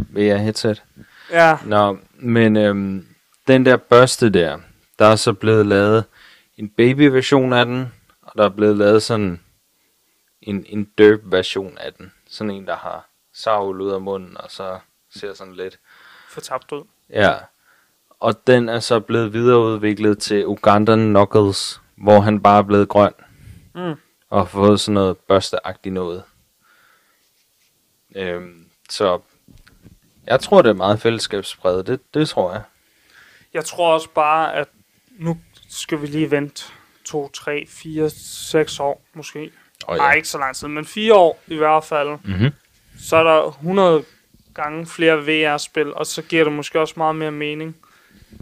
VR 0.10 0.36
headset. 0.36 0.84
Ja, 1.32 1.58
Nå, 1.66 1.98
men 2.14 2.58
øhm, 2.58 3.08
den 3.48 3.66
der 3.66 3.78
børste 3.78 4.30
der, 4.30 4.60
der 5.00 5.06
er 5.06 5.16
så 5.16 5.34
blevet 5.34 5.66
lavet 5.66 6.04
en 6.58 6.70
baby-version 6.70 7.54
af 7.54 7.66
den, 7.66 7.94
og 8.22 8.32
der 8.38 8.46
er 8.46 8.50
blevet 8.50 8.78
lavet 8.78 9.04
sådan 9.04 9.42
en, 10.42 10.66
en 10.70 10.90
derp-version 10.98 11.78
af 11.78 11.94
den. 11.94 12.12
Sådan 12.30 12.52
en, 12.52 12.68
der 12.68 12.76
har 12.76 13.10
savl 13.34 13.82
ud 13.82 13.92
af 13.92 14.02
munden, 14.02 14.38
og 14.38 14.52
så 14.52 14.80
ser 15.10 15.34
sådan 15.34 15.56
lidt. 15.56 15.80
for 16.30 16.42
tabt 16.42 16.72
ud. 16.72 16.84
Ja. 17.10 17.34
Og 18.20 18.48
den 18.48 18.70
er 18.70 18.80
så 18.80 19.00
blevet 19.00 19.34
videreudviklet 19.34 20.20
til 20.20 20.48
Ugandan 20.48 21.00
Knuckles, 21.00 21.82
hvor 21.96 22.20
han 22.20 22.42
bare 22.42 22.58
er 22.58 22.64
blevet 22.64 22.90
grøn, 22.90 23.14
Mm. 23.76 23.94
og 24.30 24.40
har 24.40 24.46
fået 24.46 24.80
sådan 24.80 24.94
noget 24.94 25.18
børsteagtigt 25.18 25.94
noget. 25.94 26.24
Øhm, 28.16 28.66
så 28.90 29.20
jeg 30.28 30.40
tror, 30.40 30.62
det 30.62 30.70
er 30.70 30.74
meget 30.74 31.02
fællesskabspræget. 31.02 31.88
Det, 31.88 32.00
det 32.14 32.30
tror 32.30 32.52
jeg. 32.52 32.62
Jeg 33.54 33.66
tror 33.66 33.94
også 33.94 34.10
bare, 34.16 34.54
at 34.56 34.68
nu 35.20 35.38
skal 35.70 36.02
vi 36.02 36.08
lige 36.08 36.32
vente 36.32 36.64
2, 37.06 37.30
3, 37.30 37.66
4, 37.70 38.10
6 38.10 38.80
år 38.80 39.02
måske. 39.14 39.52
Oh, 39.88 39.98
Nej, 39.98 40.14
ikke 40.14 40.28
så 40.28 40.38
lang 40.38 40.56
tid, 40.56 40.68
men 40.68 40.86
4 40.86 41.14
år 41.14 41.40
i 41.48 41.56
hvert 41.56 41.84
fald. 41.84 42.10
Mm-hmm. 42.24 42.52
Så 43.00 43.16
er 43.16 43.24
der 43.24 43.48
100 43.48 44.04
gange 44.54 44.86
flere 44.86 45.18
VR-spil, 45.26 45.94
og 45.94 46.06
så 46.06 46.22
giver 46.22 46.44
det 46.44 46.54
måske 46.54 46.80
også 46.80 46.94
meget 46.98 47.16
mere 47.16 47.32
mening. 47.32 47.76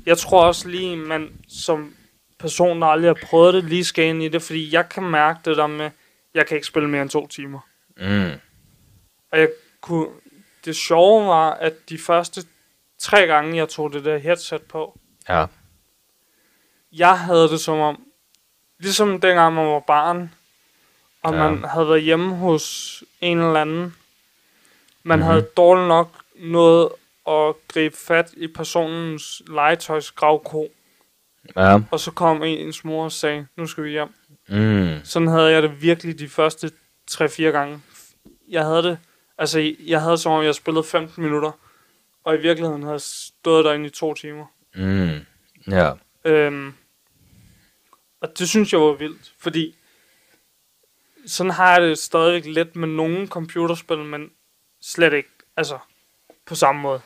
Jeg 0.06 0.18
tror 0.18 0.44
også 0.46 0.68
lige, 0.68 0.96
man 0.98 1.32
som 1.48 1.96
person, 2.40 2.82
der 2.82 2.88
aldrig 2.88 3.10
har 3.10 3.28
prøvet 3.28 3.54
det, 3.54 3.64
lige 3.64 3.86
skal 3.86 4.06
ind 4.06 4.24
i 4.24 4.28
det, 4.28 4.42
fordi 4.42 4.74
jeg 4.74 4.90
kan 4.90 5.04
mærke 5.04 5.40
det 5.46 5.58
der 5.58 5.68
med, 5.68 5.90
jeg 6.34 6.48
kan 6.48 6.56
ikke 6.58 6.68
spille 6.68 6.90
mere 6.90 7.02
end 7.02 7.10
to 7.10 7.28
timer. 7.28 7.60
Mm. 7.98 8.32
Og 9.32 9.40
jeg 9.40 9.50
kunne, 9.82 10.08
det 10.66 10.76
sjove 10.76 11.28
var, 11.28 11.52
at 11.54 11.74
de 11.90 11.98
første 11.98 12.42
tre 13.00 13.26
gange, 13.28 13.58
jeg 13.58 13.70
tog 13.70 13.94
det 13.94 14.06
der 14.06 14.18
headset 14.18 14.62
på, 14.62 15.00
Ja. 15.30 15.46
jeg 16.92 17.20
havde 17.20 17.50
det 17.50 17.60
som 17.60 17.80
om, 17.80 18.04
ligesom 18.80 19.22
dengang 19.22 19.56
man 19.56 19.66
var 19.68 19.80
barn, 19.80 20.34
og 21.24 21.34
Ja. 21.34 21.40
man 21.50 21.64
havde 21.64 21.88
været 21.88 22.02
hjemme 22.04 22.36
hos 22.36 23.04
en 23.22 23.38
eller 23.38 23.62
anden, 23.62 23.76
man 23.78 23.84
Mhm. 23.84 23.94
mm-hmm. 25.04 25.22
havde 25.24 25.42
dårligt 25.58 25.88
nok 25.88 26.10
noget 26.36 26.90
at 27.28 27.56
gribe 27.68 27.96
fat 27.98 28.34
i 28.38 28.48
personens 28.48 29.42
legetøjs 29.48 30.12
gravko, 30.12 30.70
Ja. 31.56 31.80
og 31.92 32.00
så 32.00 32.12
kom 32.12 32.44
ens 32.44 32.84
mor 32.86 33.04
og 33.04 33.12
sagde, 33.12 33.48
nu 33.58 33.68
skal 33.68 33.84
vi 33.84 33.90
hjem. 33.90 34.08
Mm. 34.50 35.00
Sådan 35.04 35.28
havde 35.28 35.52
jeg 35.52 35.64
det 35.64 35.82
virkelig 35.82 36.20
de 36.20 36.30
første 36.30 36.72
3-4 37.12 37.42
gange. 37.44 37.82
Jeg 38.50 38.64
havde 38.66 38.84
det, 38.84 39.00
altså 39.38 39.74
jeg 39.80 40.02
havde 40.02 40.18
som 40.18 40.32
om, 40.32 40.44
jeg 40.44 40.56
spillede 40.56 40.84
15 40.84 41.24
minutter, 41.24 41.52
og 42.24 42.36
i 42.36 42.42
virkeligheden 42.42 42.82
havde 42.84 42.94
jeg 42.94 43.02
stået 43.02 43.66
derinde 43.66 43.86
i 43.86 43.90
to 43.90 44.14
timer. 44.14 44.46
Mm. 44.76 45.20
Ja. 45.72 45.92
Øhm, 46.26 46.74
og 48.22 48.40
det 48.40 48.50
synes 48.50 48.74
jeg 48.74 48.82
var 48.82 48.94
vildt, 48.94 49.34
fordi 49.40 49.76
sådan 51.26 51.52
har 51.52 51.72
jeg 51.72 51.82
det 51.82 51.98
stadigvæk 51.98 52.46
lidt 52.46 52.76
med 52.76 52.88
nogle 52.88 53.28
computerspil, 53.28 53.98
men 53.98 54.32
slet 54.82 55.14
ikke, 55.14 55.30
altså 55.58 55.78
på 56.46 56.56
samme 56.56 56.82
måde. 56.82 57.02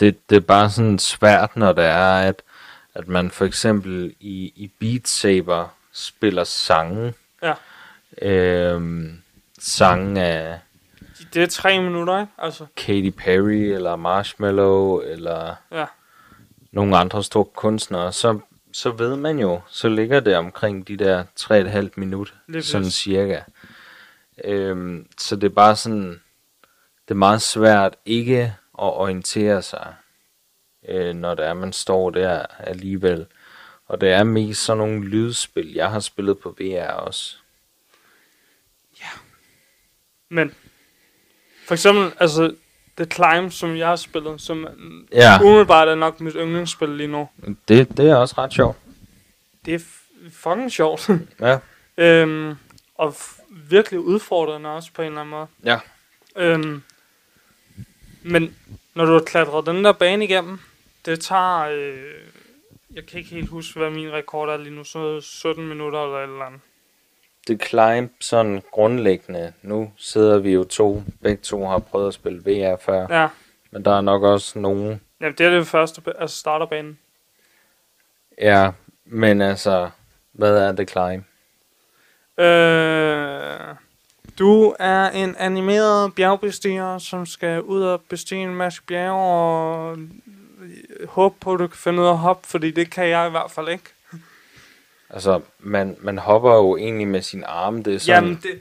Det, 0.00 0.30
det 0.30 0.36
er 0.36 0.40
bare 0.40 0.70
sådan 0.70 0.98
svært, 0.98 1.56
når 1.56 1.72
det 1.72 1.84
er, 1.84 2.18
at, 2.18 2.42
at 2.94 3.08
man 3.08 3.30
for 3.30 3.44
eksempel 3.44 4.14
i, 4.20 4.52
i 4.56 4.70
Beat 4.78 5.08
Saber 5.08 5.74
spiller 5.92 6.44
sange. 6.44 7.14
Ja. 7.42 7.54
Øhm, 8.22 9.22
sange 9.58 10.22
af 10.22 10.58
Det 11.34 11.42
er 11.42 11.46
tre 11.46 11.82
minutter, 11.82 12.20
ikke? 12.20 12.32
Altså, 12.38 12.66
Katy 12.76 13.10
Perry, 13.10 13.74
eller 13.74 13.96
Marshmallow, 13.96 15.00
eller 15.00 15.54
ja. 15.72 15.84
nogle 16.72 16.96
andre 16.96 17.24
store 17.24 17.44
kunstnere, 17.44 18.12
så, 18.12 18.38
så 18.72 18.90
ved 18.90 19.16
man 19.16 19.38
jo, 19.38 19.60
så 19.68 19.88
ligger 19.88 20.20
det 20.20 20.36
omkring 20.36 20.88
de 20.88 20.96
der 20.96 21.24
3,5 21.40 21.88
minut, 21.96 22.34
Lige 22.46 22.62
sådan 22.62 22.84
præcis. 22.84 22.94
cirka. 22.94 23.40
Øhm, 24.44 25.06
så 25.18 25.36
det 25.36 25.44
er 25.44 25.54
bare 25.54 25.76
sådan, 25.76 26.20
det 27.08 27.10
er 27.10 27.14
meget 27.14 27.42
svært 27.42 27.96
ikke 28.04 28.54
at 28.82 28.92
orientere 28.94 29.62
sig, 29.62 29.94
øh, 30.88 31.14
når 31.14 31.34
det 31.34 31.46
er, 31.46 31.54
man 31.54 31.72
står 31.72 32.10
der 32.10 32.46
alligevel. 32.58 33.26
Og 33.86 34.00
det 34.00 34.10
er 34.12 34.24
mest 34.24 34.64
sådan 34.64 34.78
nogle 34.78 35.04
lydspil, 35.04 35.72
jeg 35.74 35.90
har 35.90 36.00
spillet 36.00 36.38
på 36.38 36.56
VR 36.60 36.90
også. 36.92 37.36
Men 40.28 40.54
for 41.66 41.74
eksempel, 41.74 42.12
altså 42.20 42.54
The 42.96 43.04
Climb, 43.06 43.52
som 43.52 43.76
jeg 43.76 43.88
har 43.88 43.96
spillet, 43.96 44.40
som 44.40 44.66
Ja, 45.12 45.38
umiddelbart 45.42 45.88
er 45.88 45.94
nok 45.94 46.20
mit 46.20 46.34
yndlingsspil 46.38 46.88
lige 46.88 47.06
nu. 47.06 47.28
det, 47.68 47.96
det 47.96 48.10
er 48.10 48.16
også 48.16 48.34
ret 48.38 48.52
sjovt. 48.52 48.76
Det 49.64 49.74
er 49.74 49.78
fucking 50.32 50.72
sjovt. 50.72 51.10
Ja. 51.40 51.58
øhm, 51.96 52.54
og 52.94 53.14
virkelig 53.48 54.00
udfordrende 54.00 54.70
også 54.70 54.90
på 54.94 55.02
en 55.02 55.08
eller 55.08 55.20
anden 55.20 55.30
måde. 55.30 55.46
Ja. 55.64 55.78
Øhm, 56.36 56.82
men 58.22 58.56
når 58.94 59.04
du 59.04 59.12
har 59.12 59.20
klatret 59.20 59.66
den 59.66 59.84
der 59.84 59.92
bane 59.92 60.24
igennem, 60.24 60.58
det 61.06 61.20
tager 61.20 61.60
øh, 61.60 62.14
jeg 62.94 63.06
kan 63.06 63.18
ikke 63.18 63.30
helt 63.30 63.48
huske, 63.48 63.78
hvad 63.78 63.90
min 63.90 64.12
rekord 64.12 64.48
er 64.48 64.56
lige 64.56 64.74
nu. 64.74 64.84
Så 64.84 65.20
17 65.20 65.68
minutter 65.68 66.04
eller 66.04 66.18
et 66.18 66.22
eller 66.22 66.44
andet. 66.44 66.60
Det 67.48 67.64
climb 67.64 68.12
sådan 68.20 68.62
grundlæggende. 68.70 69.52
Nu 69.62 69.92
sidder 69.96 70.38
vi 70.38 70.52
jo 70.52 70.64
to, 70.64 71.02
begge 71.22 71.42
to 71.42 71.66
har 71.66 71.78
prøvet 71.78 72.08
at 72.08 72.14
spille 72.14 72.38
VR 72.44 72.76
før. 72.76 73.06
Ja, 73.20 73.28
Men 73.70 73.84
der 73.84 73.96
er 73.96 74.00
nok 74.00 74.22
også 74.22 74.58
nogen, 74.58 75.00
Jamen, 75.20 75.34
det 75.38 75.46
er 75.46 75.50
det 75.50 75.66
første, 75.66 76.02
altså 76.18 76.36
starterbanen. 76.36 76.98
ja, 78.40 78.70
men 79.04 79.40
altså, 79.42 79.90
hvad 80.32 80.58
er 80.58 80.72
det 80.72 80.90
climb? 80.90 81.24
Øh, 82.38 83.74
du 84.40 84.74
er 84.78 85.10
en 85.10 85.36
animeret 85.38 86.14
bjergbestiger, 86.14 86.98
som 86.98 87.26
skal 87.26 87.62
ud 87.62 87.82
og 87.82 88.00
bestige 88.08 88.42
en 88.42 88.54
masse 88.54 88.82
bjerge 88.86 89.20
og 89.22 89.96
håbe 91.08 91.34
på, 91.40 91.52
at 91.54 91.58
du 91.60 91.66
kan 91.66 91.76
finde 91.78 92.02
ud 92.02 92.06
af 92.06 92.10
at 92.10 92.18
hoppe, 92.18 92.48
fordi 92.48 92.70
det 92.70 92.90
kan 92.90 93.08
jeg 93.08 93.26
i 93.26 93.30
hvert 93.30 93.50
fald 93.50 93.68
ikke. 93.68 93.84
Altså, 95.10 95.40
man, 95.58 95.96
man 96.00 96.18
hopper 96.18 96.54
jo 96.54 96.76
egentlig 96.76 97.08
med 97.08 97.22
sin 97.22 97.44
arme, 97.46 97.82
det 97.82 97.94
er 97.94 97.98
sådan, 97.98 98.14
Jamen, 98.24 98.40
det... 98.42 98.60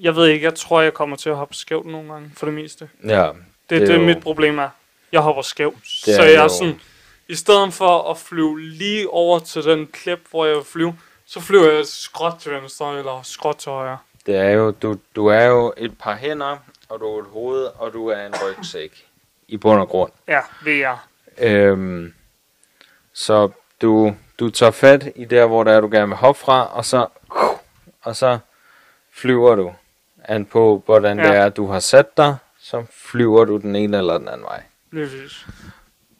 Jeg 0.00 0.16
ved 0.16 0.26
ikke, 0.26 0.44
jeg 0.44 0.54
tror, 0.54 0.80
jeg 0.80 0.94
kommer 0.94 1.16
til 1.16 1.30
at 1.30 1.36
hoppe 1.36 1.54
skævt 1.54 1.86
nogle 1.86 2.12
gange, 2.12 2.30
for 2.36 2.46
det 2.46 2.54
meste. 2.54 2.88
ja, 3.04 3.08
Det 3.08 3.14
er 3.16 3.32
Det 3.68 3.80
det, 3.80 3.90
er 3.90 3.94
jo- 3.94 4.06
mit 4.06 4.20
problem 4.22 4.58
er. 4.58 4.68
Jeg 5.12 5.20
hopper 5.20 5.42
skævt. 5.42 5.74
Det 6.06 6.14
Så 6.14 6.22
er 6.22 6.26
jeg 6.26 6.44
er 6.44 6.48
sådan, 6.48 6.80
i 7.28 7.34
stedet 7.34 7.74
for 7.74 8.10
at 8.10 8.18
flyve 8.18 8.60
lige 8.60 9.10
over 9.10 9.38
til 9.38 9.64
den 9.64 9.86
klip, 9.86 10.18
hvor 10.30 10.46
jeg 10.46 10.56
vil 10.56 10.64
flyve, 10.64 10.98
så 11.26 11.40
flyver 11.40 11.72
jeg 11.72 11.86
skråt 11.86 12.34
til 12.40 12.52
venstre 12.52 12.98
eller 12.98 13.20
skråt 13.22 13.56
til 13.56 13.72
højre. 13.72 13.98
Det 14.26 14.36
er 14.36 14.50
jo, 14.50 14.70
du, 14.70 14.98
du 15.16 15.26
er 15.26 15.44
jo 15.44 15.74
et 15.76 15.98
par 15.98 16.14
hænder, 16.14 16.56
og 16.88 17.00
du 17.00 17.06
er 17.06 17.20
et 17.20 17.26
hoved, 17.26 17.64
og 17.78 17.92
du 17.92 18.08
er 18.08 18.26
en 18.26 18.34
rygsæk, 18.44 19.06
i 19.48 19.56
bund 19.56 19.80
og 19.80 19.88
grund. 19.88 20.12
Ja, 20.28 20.40
VR. 20.62 21.06
Øhm, 21.38 22.14
så 23.12 23.50
du, 23.82 24.14
du 24.38 24.50
tager 24.50 24.72
fat 24.72 25.12
i 25.16 25.24
der, 25.24 25.46
hvor 25.46 25.64
der 25.64 25.72
er, 25.72 25.80
du 25.80 25.88
gerne 25.92 26.08
vil 26.08 26.16
hoppe 26.16 26.40
fra, 26.40 26.76
og 26.76 26.84
så, 26.84 27.06
og 28.02 28.16
så 28.16 28.38
flyver 29.12 29.54
du 29.54 29.72
an 30.24 30.46
på, 30.46 30.82
hvordan 30.86 31.18
ja. 31.18 31.28
Det 31.28 31.36
er, 31.36 31.48
du 31.48 31.66
har 31.66 31.80
sat 31.80 32.16
dig, 32.16 32.36
så 32.58 32.84
flyver 32.90 33.44
du 33.44 33.56
den 33.56 33.76
ene 33.76 33.98
eller 33.98 34.18
den 34.18 34.28
anden 34.28 34.44
vej. 34.44 34.62
Præcis. 34.92 35.46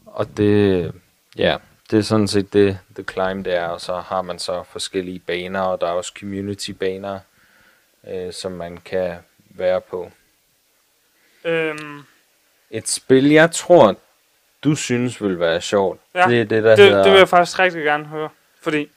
Og 0.06 0.36
det, 0.36 0.92
ja, 1.36 1.56
det 1.90 1.98
er 1.98 2.02
sådan 2.02 2.28
set 2.28 2.52
det, 2.52 2.78
The 2.94 3.04
Climb 3.12 3.44
det 3.44 3.54
er, 3.54 3.66
og 3.66 3.80
så 3.80 3.96
har 3.96 4.22
man 4.22 4.38
så 4.38 4.62
forskellige 4.62 5.18
baner, 5.18 5.60
og 5.60 5.80
der 5.80 5.86
er 5.86 5.90
også 5.90 6.12
community-baner, 6.18 7.20
øh, 8.08 8.32
som 8.32 8.52
man 8.52 8.76
kan 8.76 9.16
være 9.50 9.80
på. 9.80 10.10
Øhm, 11.44 12.02
Et 12.70 12.88
spil, 12.88 13.30
jeg 13.30 13.50
tror, 13.52 13.96
du 14.64 14.74
synes 14.74 15.22
vil 15.22 15.40
være 15.40 15.60
sjovt, 15.60 16.00
Ja, 16.14 16.26
det 16.28 16.40
er 16.40 16.44
det, 16.44 16.62
der 16.64 16.76
det, 16.76 16.84
hedder... 16.84 17.02
det 17.02 17.12
vil 17.12 17.18
jeg 17.18 17.28
faktisk 17.28 17.58
rigtig 17.58 17.82
gerne 17.82 18.04
høre. 18.04 18.28
Fordi 18.60 18.90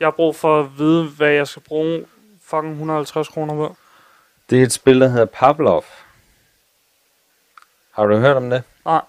jeg 0.00 0.06
har 0.06 0.10
brug 0.10 0.36
for 0.36 0.60
at 0.60 0.78
vide, 0.78 1.08
hvad 1.08 1.30
jeg 1.30 1.48
skal 1.48 1.62
bruge 1.62 2.06
fucking 2.42 2.72
150 2.72 3.28
kroner 3.28 3.54
på. 3.54 3.76
Det 4.50 4.58
er 4.58 4.62
et 4.62 4.72
spil, 4.72 5.00
der 5.00 5.08
hedder 5.08 5.24
Pavlov. 5.26 5.84
Har 7.90 8.06
du 8.06 8.16
hørt 8.16 8.36
om 8.36 8.50
det? 8.50 8.62
Nej. 8.84 9.00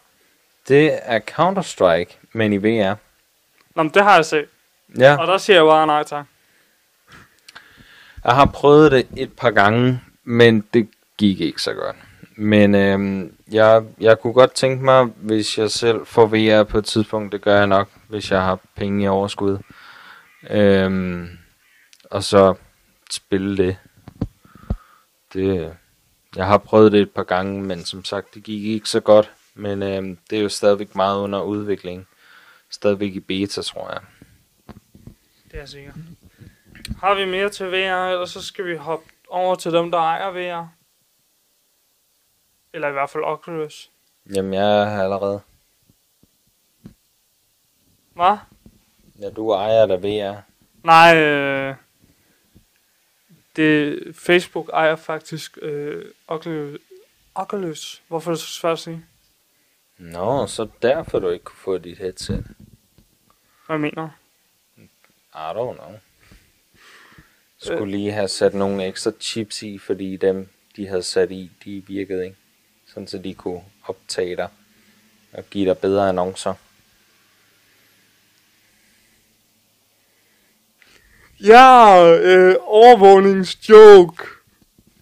Det 0.68 1.00
er 1.02 1.20
Counter-Strike, 1.20 2.18
men 2.32 2.54
i 2.54 2.58
VR. 2.58 2.96
Nå, 3.76 3.84
men 3.84 3.94
det 3.94 4.04
har 4.04 4.16
jeg 4.16 4.26
set. 4.26 4.48
Ja, 4.98 5.18
Og 5.20 5.28
der 5.28 5.38
siger 5.38 5.58
jeg 5.58 5.66
bare 5.66 5.88
nej 5.88 6.04
tak 6.04 6.26
jeg 8.26 8.36
har 8.36 8.46
prøvet 8.46 8.92
det 8.92 9.08
et 9.18 9.34
par 9.34 9.52
gange, 9.52 10.02
men 10.24 10.64
det 10.74 10.90
gik 11.18 11.42
ikke 11.42 11.62
så 11.62 11.74
godt. 11.74 11.96
Men 12.36 12.76
øhm, 12.76 13.36
jeg, 13.52 13.84
jeg 14.00 14.20
kunne 14.20 14.34
godt 14.34 14.54
tænke 14.54 14.86
mig, 14.86 15.06
hvis 15.06 15.58
jeg 15.58 15.72
selv 15.72 16.06
får 16.06 16.26
VR 16.26 16.64
på 16.64 16.78
et 16.78 16.86
tidspunkt, 16.86 17.32
det 17.32 17.42
gør 17.42 17.58
jeg 17.58 17.68
nok, 17.68 17.90
hvis 18.08 18.32
jeg 18.32 18.42
har 18.42 18.60
penge 18.76 19.04
i 19.04 19.08
overskud. 19.08 19.58
Øhm, 20.50 21.30
og 22.12 22.24
så 22.24 22.56
spille 23.12 23.58
det. 23.58 23.78
Det, 25.34 25.74
jeg 26.36 26.46
har 26.46 26.58
prøvet 26.58 26.92
det 26.92 27.02
et 27.02 27.12
par 27.12 27.24
gange, 27.24 27.62
men 27.62 27.86
som 27.86 28.06
sagt, 28.06 28.34
det 28.34 28.44
gik 28.44 28.66
ikke 28.66 28.90
så 28.90 29.00
godt. 29.00 29.32
Men 29.56 29.84
øhm, 29.84 30.18
det 30.30 30.38
er 30.38 30.42
jo 30.44 30.50
stadigvæk 30.50 30.96
meget 30.96 31.20
under 31.20 31.42
udvikling. 31.42 32.08
Stadigvæk 32.70 33.16
i 33.16 33.20
beta, 33.20 33.62
tror 33.62 33.92
jeg. 33.92 34.02
Det 35.52 35.62
er 35.62 35.66
sikkert. 35.66 35.96
Har 37.00 37.16
vi 37.16 37.26
mere 37.26 37.50
til 37.50 37.72
VR, 37.72 38.10
eller 38.12 38.26
så 38.26 38.42
skal 38.42 38.66
vi 38.66 38.76
hoppe 38.76 39.06
over 39.28 39.56
til 39.56 39.74
dem, 39.74 39.92
der 39.92 39.98
ejer 39.98 40.32
VR? 40.32 40.68
Eller 42.74 42.88
i 42.88 42.92
hvert 42.92 43.10
fald 43.10 43.24
Oculus. 43.24 43.92
Jamen, 44.36 44.54
jeg 44.54 44.92
her 44.92 45.04
allerede. 45.04 45.42
Hvad? 48.14 48.38
Ja, 49.20 49.30
du 49.30 49.52
ejer 49.52 49.86
da 49.86 49.96
VR. 49.96 50.42
Nej, 50.84 51.18
øh, 51.18 51.76
det, 53.56 54.00
Facebook 54.16 54.70
ejer 54.74 54.96
faktisk 54.96 55.58
øh, 55.62 56.06
Oculus. 56.28 56.80
Oculus. 57.36 58.02
Hvorfor 58.08 58.32
er 58.32 58.36
det 58.36 58.42
så 58.42 58.48
svært 58.48 58.74
at 58.74 58.80
sige? 58.80 59.06
Nå, 59.98 60.48
så 60.48 60.68
derfor 60.82 61.20
du 61.20 61.30
ikke 61.30 61.46
kunne 61.46 61.58
få 61.58 61.78
dit 61.78 61.98
headset. 61.98 62.46
Hvad 63.68 63.78
mener 63.78 64.02
du? 64.02 64.10
I 65.34 65.52
don't 65.52 65.76
know. 65.76 66.00
Skulle 67.66 67.92
lige 67.98 68.12
have 68.12 68.28
sat 68.28 68.54
nogle 68.54 68.86
ekstra 68.86 69.12
chips 69.20 69.64
i, 69.64 69.78
fordi 69.78 70.18
dem, 70.18 70.48
de 70.76 70.88
havde 70.88 71.04
sat 71.04 71.32
i, 71.32 71.52
de 71.66 71.84
virkede 71.88 72.24
ikke. 72.26 72.38
Sådan 72.88 73.08
så 73.08 73.18
de 73.18 73.34
kunne 73.34 73.62
optage 73.88 74.36
dig 74.36 74.48
og 75.34 75.44
give 75.50 75.70
dig 75.70 75.78
bedre 75.78 76.10
annoncer. 76.10 76.54
Ja, 81.40 82.06
øh, 82.22 82.56
overvågningsjoke. 82.62 84.24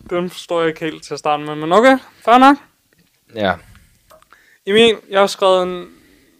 Den 0.10 0.30
forstår 0.30 0.60
jeg 0.60 0.68
ikke 0.68 0.80
helt 0.80 1.04
til 1.04 1.14
at 1.14 1.20
starte 1.20 1.44
med, 1.44 1.56
men 1.56 1.72
okay, 1.72 1.98
fair 2.26 2.38
nok. 2.38 2.58
Ja, 3.36 3.54
Emil, 4.66 4.98
jeg 5.10 5.20
har 5.20 5.28
skrevet 5.28 5.64
en 5.64 5.90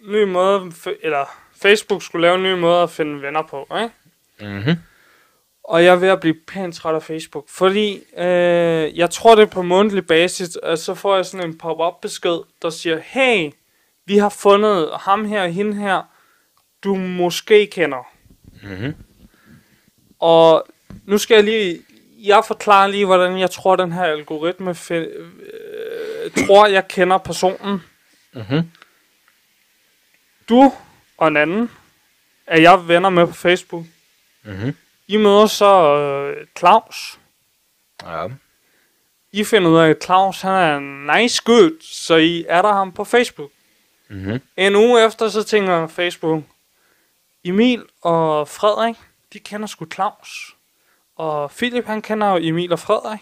ny 0.08 0.24
måde, 0.24 0.72
eller 1.02 1.26
Facebook 1.62 2.04
skulle 2.04 2.22
lave 2.28 2.36
en 2.36 2.44
ny 2.44 2.60
måde 2.60 2.84
at 2.84 2.90
finde 2.90 3.22
venner 3.22 3.42
på, 3.42 3.68
ikke? 3.82 3.94
mhm. 4.54 4.76
Og 5.64 5.84
jeg 5.84 5.92
er 5.92 5.96
ved 5.96 6.08
at 6.08 6.20
blive 6.20 6.36
pænt 6.48 6.76
træt 6.76 6.96
af 6.96 7.04
Facebook, 7.04 7.50
fordi 7.50 8.04
øh, 8.18 8.98
jeg 8.98 9.10
tror 9.10 9.36
det 9.36 9.42
er 9.42 9.52
på 9.52 9.62
månedlig 9.62 10.08
basis, 10.08 10.58
at 10.64 10.80
så 10.80 10.96
får 10.96 11.16
jeg 11.16 11.26
sådan 11.26 11.50
en 11.50 11.58
pop-up 11.58 12.02
besked, 12.02 12.38
der 12.62 12.70
siger, 12.70 13.00
hey, 13.04 13.52
vi 14.06 14.18
har 14.18 14.30
fundet 14.30 14.90
ham 14.94 15.26
her 15.26 15.44
og 15.44 15.50
hende 15.50 15.76
her, 15.76 16.02
du 16.84 16.96
måske 16.96 17.68
kender. 17.68 18.12
Mhm. 18.64 18.96
Og 20.20 20.68
nu 21.06 21.18
skal 21.18 21.36
jeg 21.36 21.44
lige, 21.44 21.82
jeg 22.18 22.44
forklarer 22.48 22.88
lige, 22.88 23.06
hvordan 23.06 23.40
jeg 23.40 23.52
tror, 23.52 23.76
den 23.76 23.92
her 23.92 24.04
algoritme 24.04 24.76
øh, 24.92 26.32
tror, 26.48 26.68
jeg 26.68 26.88
kender 26.88 27.18
personen. 27.18 27.82
Mhm. 28.34 28.72
Du 30.50 30.74
og 31.18 31.28
en 31.28 31.38
anden 31.38 31.72
er 32.48 32.62
jeg 32.62 32.88
venner 32.88 33.10
med 33.10 33.28
på 33.28 33.34
Facebook. 33.34 33.86
Mhm. 34.44 34.76
I 35.08 35.18
møder 35.18 35.46
så 35.46 35.96
øh, 35.96 36.48
Claus. 36.58 37.20
Ja. 38.04 38.28
I 39.32 39.44
finder 39.44 39.70
ud 39.70 39.78
af, 39.78 39.90
at 39.90 40.04
Claus 40.04 40.42
han 40.42 40.52
er 40.52 40.78
en 40.78 41.06
nice 41.06 41.42
good, 41.46 41.82
så 41.82 42.16
I 42.16 42.46
er 42.48 42.62
der 42.62 42.74
ham 42.74 42.92
på 42.92 43.04
Facebook. 43.04 43.52
Mhm. 44.10 44.42
En 44.58 44.76
uge 44.76 45.06
efter, 45.06 45.30
så 45.30 45.44
tænker 45.44 45.88
Facebook, 45.88 46.44
Emil 47.44 47.86
og 48.02 48.48
Frederik, 48.48 48.96
de 49.34 49.40
kender 49.40 49.68
sgu 49.68 49.86
Claus. 49.86 50.56
Og 51.16 51.52
Philip, 51.52 51.86
han 51.86 52.02
kender 52.02 52.28
jo 52.28 52.38
Emil 52.42 52.72
og 52.72 52.80
Frederik. 52.80 53.20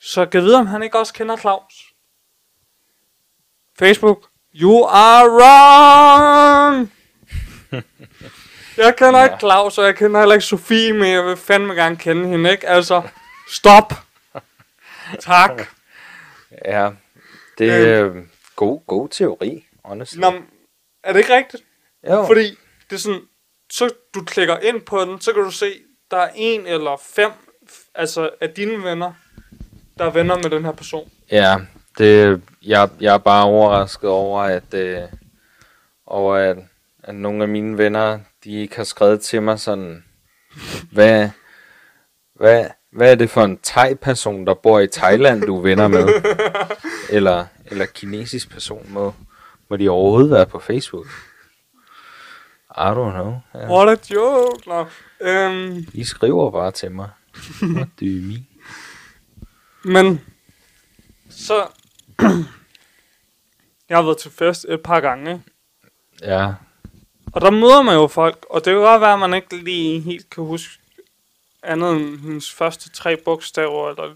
Så 0.00 0.26
kan 0.26 0.42
vide, 0.42 0.56
om 0.56 0.66
han 0.66 0.82
ikke 0.82 0.98
også 0.98 1.14
kender 1.14 1.36
Claus. 1.36 1.92
Facebook, 3.78 4.28
you 4.54 4.86
are 4.86 5.28
wrong! 5.30 6.92
jeg 8.84 8.96
kender 8.96 9.18
Ja. 9.20 9.24
ikke 9.24 9.36
Claus, 9.38 9.78
og 9.78 9.84
jeg 9.84 9.96
kender 9.96 10.20
heller 10.20 10.34
ikke 10.34 10.44
Sofie, 10.46 10.92
men 10.92 11.12
jeg 11.12 11.24
vil 11.24 11.36
fandme 11.36 11.74
gerne 11.74 11.96
kende 11.96 12.28
hende, 12.28 12.50
ikke? 12.50 12.68
Altså, 12.68 13.02
stop! 13.48 13.92
tak. 15.20 15.62
Ja, 16.64 16.90
det 17.58 17.70
er 17.72 18.04
øh, 18.06 18.16
god, 18.56 18.80
god 18.86 19.08
teori, 19.08 19.66
honestly. 19.84 20.18
Nå, 20.20 20.32
er 21.04 21.12
det 21.12 21.20
ikke 21.20 21.36
rigtigt? 21.36 21.62
jo. 22.08 22.24
Fordi 22.26 22.58
det 22.90 22.96
er 22.96 23.00
sådan, 23.00 23.20
så 23.72 23.90
du 24.14 24.24
klikker 24.24 24.58
ind 24.58 24.80
på 24.80 25.04
den, 25.04 25.20
så 25.20 25.32
kan 25.32 25.42
du 25.42 25.50
se, 25.50 25.72
der 26.10 26.16
er 26.16 26.30
en 26.34 26.66
eller 26.66 27.00
fem 27.14 27.30
altså 27.94 28.30
af 28.40 28.50
dine 28.50 28.84
venner, 28.84 29.12
der 29.98 30.04
er 30.04 30.10
venner 30.10 30.36
med 30.36 30.50
den 30.50 30.64
her 30.64 30.72
person. 30.72 31.10
Ja, 31.30 31.56
det, 31.98 32.42
jeg, 32.62 32.88
jeg 33.00 33.14
er 33.14 33.18
bare 33.18 33.44
overrasket 33.44 34.10
over, 34.10 34.42
at, 34.42 34.74
øh, 34.74 34.98
over 36.06 36.34
at, 36.34 36.56
at 37.02 37.14
nogle 37.14 37.42
af 37.42 37.48
mine 37.48 37.78
venner, 37.78 38.18
de 38.44 38.50
ikke 38.50 38.76
har 38.76 38.84
skrevet 38.84 39.20
til 39.20 39.42
mig 39.42 39.60
sådan, 39.60 40.04
hvad, 40.92 41.30
hvad, 42.34 42.66
hvad 42.92 43.10
er 43.10 43.14
det 43.14 43.30
for 43.30 43.44
en 43.44 43.58
thai-person, 43.62 44.46
der 44.46 44.54
bor 44.54 44.80
i 44.80 44.86
Thailand, 44.86 45.42
du 45.42 45.56
er 45.56 45.62
venner 45.62 45.88
med? 45.88 46.08
Eller, 47.16 47.46
eller 47.66 47.86
kinesisk 47.86 48.50
person, 48.50 48.86
må, 48.88 49.14
må 49.70 49.76
de 49.76 49.88
overhovedet 49.88 50.30
være 50.30 50.46
på 50.46 50.58
Facebook? 50.58 51.06
I 52.76 52.90
don't 52.90 53.10
know. 53.10 53.34
Ja. 53.54 53.72
What 53.72 53.88
a 53.88 54.14
joke. 54.14 54.68
Nå. 54.68 54.86
Øhm, 55.20 55.86
I 55.94 56.04
skriver 56.04 56.50
bare 56.50 56.70
til 56.70 56.90
mig. 56.92 57.10
What 57.62 57.88
do 58.00 58.06
you 58.06 58.22
mean? 58.22 58.46
men 59.84 60.20
så... 61.30 61.66
jeg 63.88 63.96
har 63.96 64.02
været 64.02 64.18
til 64.18 64.30
fest 64.30 64.66
et 64.68 64.80
par 64.82 65.00
gange? 65.00 65.42
Ja, 66.22 66.52
Og 67.32 67.40
der 67.40 67.50
møder 67.50 67.82
man 67.82 67.94
jo 67.94 68.06
folk, 68.06 68.46
og 68.50 68.64
det 68.64 68.72
kan 68.72 68.80
godt 68.82 69.00
være, 69.00 69.12
at 69.12 69.18
man 69.18 69.34
ikke 69.34 69.56
lige 69.56 70.00
helt 70.00 70.30
kan 70.30 70.44
huske 70.44 70.78
andet 71.62 71.90
end 71.96 72.20
hendes 72.20 72.52
første 72.52 72.90
tre 72.90 73.16
bogstaver, 73.16 73.90
eller 73.90 74.14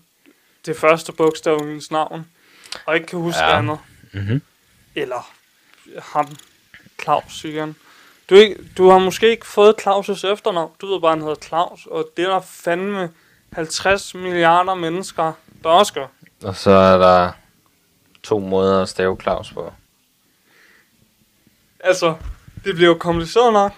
det 0.67 0.77
første 0.77 1.13
bogstav 1.13 1.61
i 1.63 1.67
hendes 1.67 1.91
navn, 1.91 2.27
og 2.87 2.95
ikke 2.95 3.07
kan 3.07 3.19
huske 3.19 3.41
Ja. 3.41 3.59
andet. 3.59 3.79
Mhm. 4.13 4.43
Eller 4.95 5.31
ham, 6.03 6.29
Claus 7.03 7.45
igen. 7.45 7.77
Du, 8.31 8.35
ikke, 8.35 8.57
du 8.79 8.91
har 8.91 8.99
måske 8.99 9.31
ikke 9.31 9.47
fået 9.47 9.75
Claus' 9.87 10.27
efternavn, 10.27 10.71
du 10.81 10.87
ved 10.93 11.01
bare, 11.01 11.11
han 11.11 11.21
hedder 11.21 11.35
Claus, 11.35 11.87
og 11.87 12.09
det 12.17 12.25
er 12.25 12.29
der 12.31 12.41
fandme 12.41 13.11
50 13.53 14.15
milliarder 14.15 14.75
mennesker, 14.75 15.33
der 15.63 15.69
også 15.69 15.93
gør. 15.93 16.07
og 16.43 16.57
så 16.57 16.71
er 16.71 16.99
der 16.99 17.33
to 18.23 18.39
måder 18.39 18.83
at 18.83 18.89
stave 18.89 19.17
Claus 19.23 19.53
på. 19.53 19.73
Altså, 21.81 22.15
det 22.65 22.75
bliver 22.75 22.89
jo 22.89 22.95
kompliceret 22.99 23.53
nok. 23.53 23.73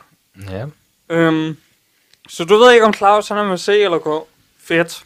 Ja. 0.51 0.67
Øhm, 1.09 1.57
så 2.29 2.45
du 2.45 2.57
ved 2.57 2.73
ikke, 2.73 2.85
om 2.87 2.95
Claus 2.95 3.29
han 3.29 3.39
er 3.39 3.45
med 3.45 3.59
C 3.59 3.69
eller 3.69 3.99
K? 3.99 4.27
Fedt. 4.59 5.05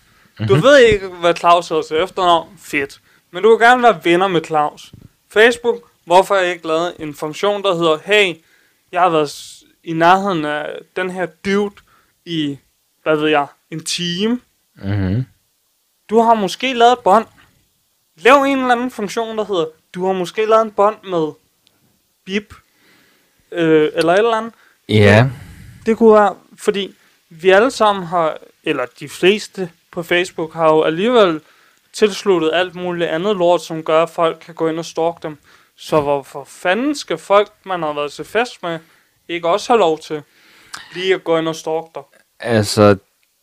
Du 0.48 0.54
Mhm. 0.54 0.62
ved 0.62 0.78
ikke, 0.78 1.08
hvad 1.08 1.34
Claus 1.36 1.68
hedder 1.68 1.82
til 1.82 1.96
efternavn? 1.96 2.58
Fedt. 2.58 3.00
Men 3.30 3.42
du 3.42 3.48
vil 3.50 3.66
gerne 3.66 3.82
være 3.82 4.00
venner 4.04 4.28
med 4.28 4.44
Claus. 4.44 4.92
Facebook, 5.28 5.90
hvorfor 6.04 6.34
har 6.34 6.42
jeg 6.42 6.52
ikke 6.52 6.66
lavet 6.66 6.94
en 6.98 7.14
funktion, 7.14 7.62
der 7.62 7.74
hedder, 7.74 7.98
hey, 8.04 8.34
jeg 8.92 9.00
har 9.00 9.08
været 9.08 9.56
i 9.84 9.92
nærheden 9.92 10.44
af 10.44 10.78
den 10.96 11.10
her 11.10 11.26
dude 11.44 11.74
i, 12.24 12.58
hvad 13.02 13.16
ved 13.16 13.28
jeg, 13.28 13.46
en 13.70 13.84
time. 13.84 14.40
Mm-hmm. 14.74 15.24
Du 16.10 16.20
har 16.20 16.34
måske 16.34 16.72
lavet 16.74 16.92
et 16.92 16.98
bånd. 16.98 17.26
Lav 18.16 18.36
en 18.42 18.58
eller 18.58 18.72
anden 18.74 18.90
funktion, 18.90 19.38
der 19.38 19.44
hedder, 19.44 19.66
du 19.94 20.06
har 20.06 20.12
måske 20.12 20.46
lavet 20.46 20.62
en 20.62 20.70
bånd 20.72 20.96
med 21.04 21.32
bip, 22.24 22.54
øh, 23.52 23.90
eller 23.94 24.12
et 24.12 24.18
eller 24.18 24.36
andet. 24.36 24.52
Ja. 24.88 25.26
Det 25.86 25.96
kunne 25.96 26.14
være, 26.14 26.34
fordi 26.58 26.94
vi 27.28 27.50
alle 27.50 27.70
sammen 27.70 28.04
har, 28.06 28.38
eller 28.64 28.86
de 29.00 29.08
fleste 29.08 29.70
på 29.90 30.02
Facebook, 30.02 30.52
har 30.54 30.66
jo 30.66 30.82
alligevel 30.82 31.40
tilsluttet 31.92 32.50
alt 32.54 32.74
muligt 32.74 33.10
andet 33.10 33.36
lort, 33.36 33.62
som 33.62 33.82
gør, 33.82 34.02
at 34.02 34.10
folk 34.10 34.38
kan 34.46 34.54
gå 34.54 34.68
ind 34.68 34.78
og 34.78 34.84
stalke 34.84 35.18
dem. 35.22 35.38
Så 35.76 36.00
hvorfor 36.00 36.44
fanden 36.44 36.94
skal 36.94 37.18
folk, 37.18 37.52
man 37.64 37.82
har 37.82 37.92
været 37.92 38.12
til 38.12 38.24
fest 38.24 38.62
med, 38.62 38.78
ikke 39.28 39.48
også 39.48 39.72
have 39.72 39.80
lov 39.80 39.98
til 39.98 40.22
lige 40.94 41.14
at 41.14 41.24
gå 41.24 41.38
ind 41.38 41.48
og 41.48 41.56
stalke 41.56 41.88
dig? 41.94 42.02
Altså, 42.40 42.96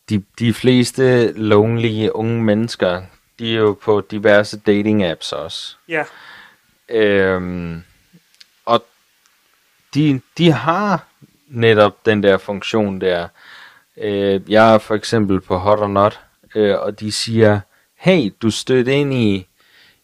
de, 0.09 0.23
de 0.39 0.53
fleste 0.53 1.31
lonely 1.31 2.09
unge 2.09 2.43
mennesker, 2.43 3.01
de 3.39 3.55
er 3.55 3.59
jo 3.59 3.77
på 3.81 4.01
diverse 4.11 4.59
dating 4.59 5.03
apps 5.03 5.31
også. 5.31 5.75
Ja, 5.87 6.03
Øhm, 6.89 7.83
de, 9.93 10.21
de 10.37 10.51
har 10.51 11.07
netop 11.47 12.05
den 12.05 12.23
der 12.23 12.37
funktion 12.37 13.01
der. 13.01 13.27
Øh, 13.97 14.51
jeg 14.51 14.73
er 14.73 14.77
for 14.77 14.95
eksempel 14.95 15.41
på 15.41 15.57
Hot 15.57 15.79
or 15.79 15.87
Not, 15.87 16.19
øh, 16.55 16.75
og 16.79 16.99
de 16.99 17.11
siger, 17.11 17.59
hey, 17.95 18.33
du 18.41 18.51
stødte 18.51 18.93
ind 18.93 19.13
i, 19.13 19.47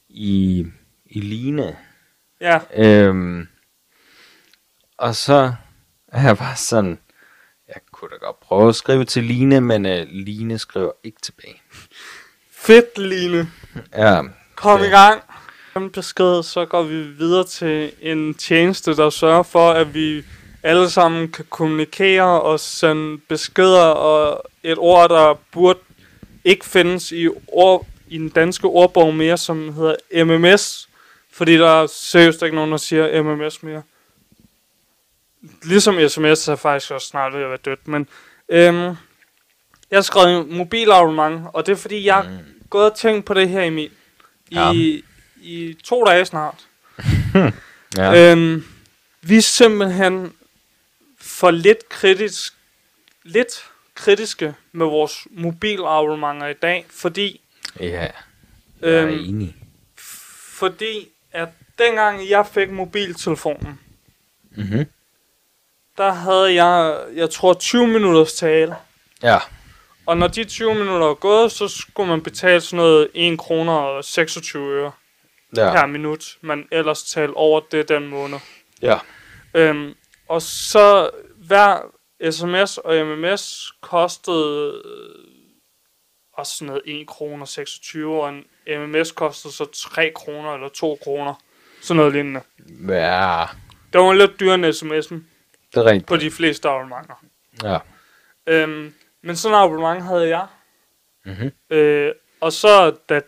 i, 0.09 0.65
i 1.05 1.19
Line. 1.21 1.77
ja, 2.41 2.59
Øhm, 2.75 3.47
og 4.97 5.15
så 5.15 5.53
er 6.07 6.21
jeg 6.21 6.37
bare 6.37 6.55
sådan, 6.55 6.99
jeg 7.67 7.75
kunne 7.91 8.09
da 8.11 8.15
godt 8.25 8.39
prøve 8.39 8.69
at 8.69 8.75
skrive 8.75 9.05
til 9.05 9.23
Line, 9.23 9.61
men 9.61 9.85
øh, 9.85 10.07
Line 10.09 10.57
skriver 10.59 10.91
ikke 11.03 11.21
tilbage. 11.21 11.61
fedt 12.51 12.97
Line. 12.97 13.51
Ja, 13.93 14.21
Kom 14.55 14.81
i 14.83 14.87
gang. 14.87 15.21
Den 15.73 15.89
besked, 15.89 16.43
så 16.43 16.65
går 16.65 16.83
vi 16.83 17.01
videre 17.01 17.43
til 17.43 17.91
en 18.01 18.33
tjeneste, 18.33 18.95
der 18.95 19.09
sørger 19.09 19.43
for, 19.43 19.71
at 19.71 19.93
vi 19.93 20.23
alle 20.63 20.89
sammen 20.89 21.31
kan 21.31 21.45
kommunikere 21.49 22.41
og 22.41 22.59
sende 22.59 23.17
beskeder 23.29 23.85
og 23.85 24.43
et 24.63 24.77
ord, 24.77 25.09
der 25.09 25.33
burde 25.51 25.79
ikke 26.45 26.65
findes 26.65 27.11
i, 27.11 27.27
ord, 27.47 27.85
i 28.07 28.17
den 28.17 28.29
danske 28.29 28.67
ordbog 28.67 29.15
mere, 29.15 29.37
som 29.37 29.73
hedder 29.73 30.23
MMS. 30.25 30.89
Fordi 31.31 31.57
der 31.57 31.69
er 31.69 31.87
seriøst 31.87 32.41
ikke 32.41 32.55
nogen, 32.55 32.71
der 32.71 32.77
siger 32.77 33.23
MMS 33.23 33.63
mere. 33.63 33.81
Ligesom 35.63 35.95
sms 36.09 36.47
er 36.47 36.55
faktisk 36.55 36.91
også 36.91 37.07
snart 37.07 37.33
ved 37.33 37.41
at 37.43 37.49
være 37.49 37.57
dødt. 37.65 37.87
Men 37.87 38.07
øhm, 38.49 38.95
jeg 39.91 40.05
skrevet 40.05 40.49
mobilabonnement, 40.49 41.41
og 41.53 41.65
det 41.65 41.71
er 41.71 41.75
fordi, 41.75 42.05
jeg 42.05 42.15
har 42.15 42.39
gået 42.69 42.91
og 42.91 42.97
tænkt 42.97 43.25
på 43.25 43.33
det 43.33 43.49
her, 43.49 43.61
Emil. 43.61 43.89
I, 44.49 44.55
Ja. 44.55 44.71
i 44.73 45.03
to 45.83 46.03
dage 46.03 46.25
snart. 46.25 46.55
ja. 47.97 48.31
Øhm, 48.31 48.65
vi 49.21 49.37
er 49.37 49.41
simpelthen 49.41 50.33
for 51.21 51.51
lidt 51.51 51.89
kritisk, 51.89 52.53
lidt 53.23 53.65
kritiske 53.95 54.55
med 54.71 54.85
vores 54.85 55.27
mobilabonnementer 55.31 56.47
i 56.47 56.53
dag, 56.53 56.85
fordi, 56.89 57.41
ja, 57.79 57.85
jeg 57.85 58.11
er 58.81 59.03
øhm, 59.07 59.19
enig. 59.19 59.55
fordi 60.53 61.07
at 61.31 61.49
dengang 61.79 62.29
jeg 62.29 62.47
fik 62.53 62.69
mobiltelefonen, 62.69 63.79
Mm-hmm. 64.55 64.85
der 65.97 66.11
havde 66.11 66.63
jeg, 66.63 66.99
jeg 67.15 67.29
tror 67.29 67.53
20 67.53 67.87
minutters 67.87 68.33
tale. 68.33 68.75
Ja, 69.23 69.37
Og 70.05 70.17
når 70.17 70.27
de 70.27 70.43
20 70.43 70.75
minutter 70.75 71.07
er 71.07 71.13
gået, 71.13 71.51
så 71.51 71.67
skulle 71.67 72.09
man 72.09 72.21
betale 72.23 72.61
sådan 72.61 72.77
noget 72.77 73.07
1 73.13 73.39
kroner 73.39 73.73
og 73.73 74.03
26 74.05 74.71
øre 74.73 74.91
ja. 75.55 75.71
per 75.73 75.85
minut, 75.85 76.37
man 76.41 76.67
ellers 76.71 77.03
talte 77.03 77.33
over 77.33 77.61
det 77.71 77.89
den 77.89 78.07
måned. 78.07 78.39
ja. 78.81 78.99
Øhm, 79.55 79.93
og 80.29 80.41
så 80.41 81.09
hver 81.37 81.79
sms 82.31 82.77
og 82.77 83.05
mms 83.05 83.71
kostede 83.81 84.81
øh, 84.85 85.25
også 86.33 86.55
sådan 86.57 86.67
noget 86.67 86.81
1 86.85 87.07
kroner 87.07 87.45
26, 87.45 88.21
og 88.23 88.29
en 88.29 88.43
mms 88.79 89.11
kostede 89.11 89.53
så 89.53 89.65
3 89.65 90.11
kroner 90.15 90.53
eller 90.53 90.69
2 90.69 90.97
kroner. 91.03 91.33
Sådan 91.81 91.97
noget 91.97 92.13
lignende. 92.13 92.41
Ja, 92.87 93.45
Det 93.93 94.01
var 94.01 94.13
lidt 94.13 94.39
dyrere 94.39 94.55
end 94.55 94.65
sms'en 94.65 95.15
det 95.73 95.79
er 95.79 95.85
rigtigt. 95.85 96.05
på 96.07 96.17
de 96.17 96.31
fleste 96.31 96.69
abonnementer. 96.69 97.23
Ja. 97.63 97.77
Øhm, 98.47 98.93
men 99.23 99.35
sådan 99.35 99.57
en 99.57 99.63
abonnement 99.63 100.03
havde 100.03 100.27
jeg. 100.29 100.47
Mm-hmm. 101.25 101.51
Øh, 101.69 102.11
og 102.41 102.53
så 102.53 102.95
da 103.09 103.21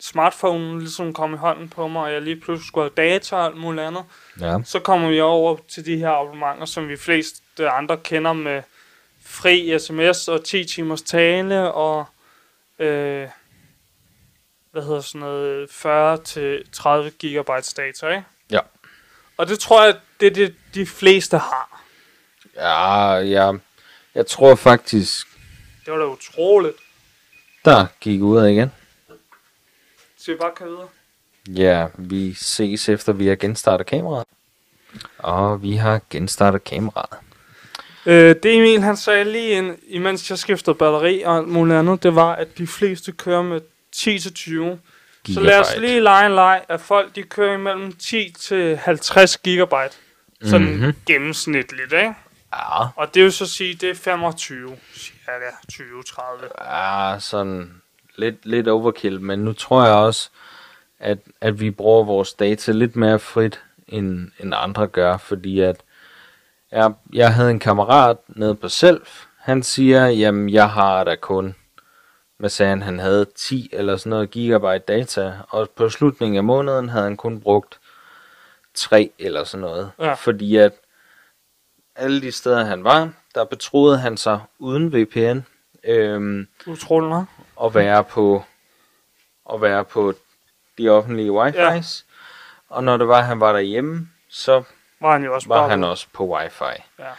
smartphone 0.00 0.78
ligesom 0.80 1.12
kom 1.14 1.34
i 1.34 1.36
hånden 1.36 1.68
på 1.68 1.88
mig, 1.88 2.02
og 2.02 2.12
jeg 2.12 2.22
lige 2.22 2.40
pludselig 2.40 2.68
skulle 2.68 2.90
have 2.96 3.08
data 3.10 3.36
og 3.36 3.44
alt 3.44 3.56
muligt 3.56 3.86
andet, 3.86 4.04
Ja. 4.40 4.56
så 4.64 4.80
kommer 4.80 5.08
vi 5.08 5.20
over 5.20 5.56
til 5.68 5.86
de 5.86 5.96
her 5.96 6.10
abonnementer, 6.10 6.64
som 6.64 6.88
vi 6.88 6.96
flest 6.96 7.42
andre 7.60 7.96
kender 7.96 8.32
med 8.32 8.62
fri 9.24 9.78
sms 9.78 10.28
og 10.28 10.44
10 10.44 10.64
timers 10.64 11.02
tale 11.02 11.72
og 11.72 12.04
øh, 12.78 13.28
hvad 14.72 14.82
hedder 14.82 15.00
sådan 15.00 15.20
noget 15.20 15.70
40 15.70 16.18
til 16.24 16.64
30 16.72 17.10
gigabytes 17.10 17.74
data, 17.74 18.08
ikke? 18.08 18.24
Ja. 18.50 18.58
Og 19.36 19.48
det 19.48 19.58
tror 19.58 19.84
jeg, 19.84 19.94
det 20.20 20.26
er 20.26 20.30
det, 20.30 20.54
de 20.74 20.86
fleste 20.86 21.38
har. 21.38 21.82
Ja, 22.56 23.14
ja. 23.14 23.52
Jeg 24.14 24.26
tror 24.26 24.54
faktisk, 24.54 25.26
Det 25.84 25.92
var 25.92 25.98
da 25.98 26.04
utroligt. 26.06 26.76
der 27.64 27.86
gik 28.00 28.20
ud 28.22 28.38
af 28.38 28.50
igen. 28.50 28.72
Så 30.20 30.30
vi 30.32 30.36
bare 30.36 30.50
kan 30.56 30.66
videre. 30.66 30.88
Ja, 31.48 31.86
vi 31.98 32.34
ses 32.34 32.88
efter 32.88 33.12
vi 33.12 33.26
har 33.26 33.34
genstartet 33.36 33.86
kameraet. 33.86 34.24
Og 35.18 35.62
vi 35.62 35.76
har 35.76 36.00
genstartet 36.10 36.64
kameraet. 36.64 37.18
Øh, 38.06 38.34
det 38.42 38.56
Emil 38.56 38.82
han 38.82 38.96
sagde 38.96 39.24
lige 39.32 39.50
ind, 39.50 39.78
imens 39.88 40.30
jeg 40.30 40.38
skiftede 40.38 40.74
batteri 40.74 41.22
og 41.22 41.36
alt 41.36 41.48
muligt 41.48 41.78
andet, 41.78 42.02
det 42.02 42.14
var, 42.14 42.32
at 42.34 42.58
de 42.58 42.66
fleste 42.66 43.12
kører 43.12 43.42
med 43.42 43.60
10-20. 43.96 44.78
Så 45.34 45.40
lad 45.40 45.60
os 45.60 45.76
lige 45.78 46.00
lege 46.00 46.26
en 46.26 46.32
leg, 46.34 46.64
at 46.68 46.80
folk 46.80 47.14
de 47.16 47.22
kører 47.22 47.54
imellem 47.54 47.92
10 47.92 48.34
til 48.38 48.76
50 48.76 49.36
gigabyte. 49.36 49.96
Sådan 50.44 50.66
Mhm. 50.66 50.74
mm-hmm. 50.76 50.92
gennemsnitligt, 51.06 51.92
ikke? 51.92 52.14
Ja, 52.52 52.82
Og 52.96 53.14
det 53.14 53.22
vil 53.24 53.32
så 53.32 53.46
sige, 53.46 53.74
det 53.74 53.90
er 53.90 53.94
25, 53.94 54.76
cirka 54.94 55.50
20-30. 55.72 56.74
ja 56.74 57.16
sådan 57.20 57.79
lidt, 58.20 58.46
lidt 58.46 58.68
overkill. 58.68 59.20
Men 59.20 59.38
nu 59.38 59.52
tror 59.52 59.84
jeg 59.84 59.94
også, 59.94 60.30
at, 60.98 61.18
at 61.40 61.60
vi 61.60 61.70
bruger 61.70 62.04
vores 62.04 62.32
data 62.32 62.72
lidt 62.72 62.96
mere 62.96 63.18
frit, 63.18 63.60
end, 63.88 64.28
end 64.40 64.52
andre 64.56 64.86
gør. 64.86 65.16
Fordi 65.16 65.60
at 65.60 65.76
jeg, 66.72 66.92
jeg 67.12 67.34
havde 67.34 67.50
en 67.50 67.58
kammerat 67.58 68.16
nede 68.28 68.54
på 68.54 68.68
Self. 68.68 69.24
Han 69.38 69.62
siger, 69.62 70.06
jamen 70.06 70.50
jeg 70.50 70.70
har 70.70 71.04
da 71.04 71.14
kun 71.14 71.54
hvad 72.40 72.50
sagde 72.50 72.70
han, 72.70 72.82
han 72.82 72.98
havde 72.98 73.26
10 73.34 73.70
eller 73.72 73.96
sådan 73.96 74.10
noget 74.10 74.30
gigabyte 74.30 74.78
data, 74.78 75.32
og 75.48 75.70
på 75.70 75.88
slutningen 75.88 76.36
af 76.36 76.44
måneden 76.44 76.88
havde 76.88 77.04
han 77.04 77.16
kun 77.16 77.40
brugt 77.40 77.80
3 78.74 79.10
eller 79.18 79.44
sådan 79.44 79.62
noget. 79.62 79.90
Ja. 79.98 80.12
Fordi 80.14 80.56
at 80.56 80.72
alle 81.96 82.20
de 82.20 82.32
steder, 82.32 82.64
han 82.64 82.84
var, 82.84 83.12
der 83.34 83.44
betroede 83.44 83.98
han 83.98 84.16
sig 84.16 84.40
uden 84.58 84.92
VPN 84.92 85.40
øhm, 85.84 86.48
Utrolig. 86.66 87.24
At 87.64 87.74
være 87.74 88.04
på 88.04 88.44
at 89.52 89.60
være 89.60 89.84
på 89.84 90.14
de 90.78 90.88
offentlige 90.88 91.30
wifi's. 91.30 91.56
Ja. 91.56 91.82
Og 92.68 92.84
når 92.84 92.96
det 92.96 93.08
var, 93.08 93.22
han 93.22 93.40
var 93.40 93.52
derhjemme, 93.52 94.08
så 94.28 94.62
Var 95.00 95.12
han 95.12 95.24
jo 95.24 95.34
også 95.34 95.48
var 95.48 95.68
han 95.68 95.84
også 95.84 96.06
på 96.12 96.24
wifi. 96.24 96.82
Ja. 96.98 97.10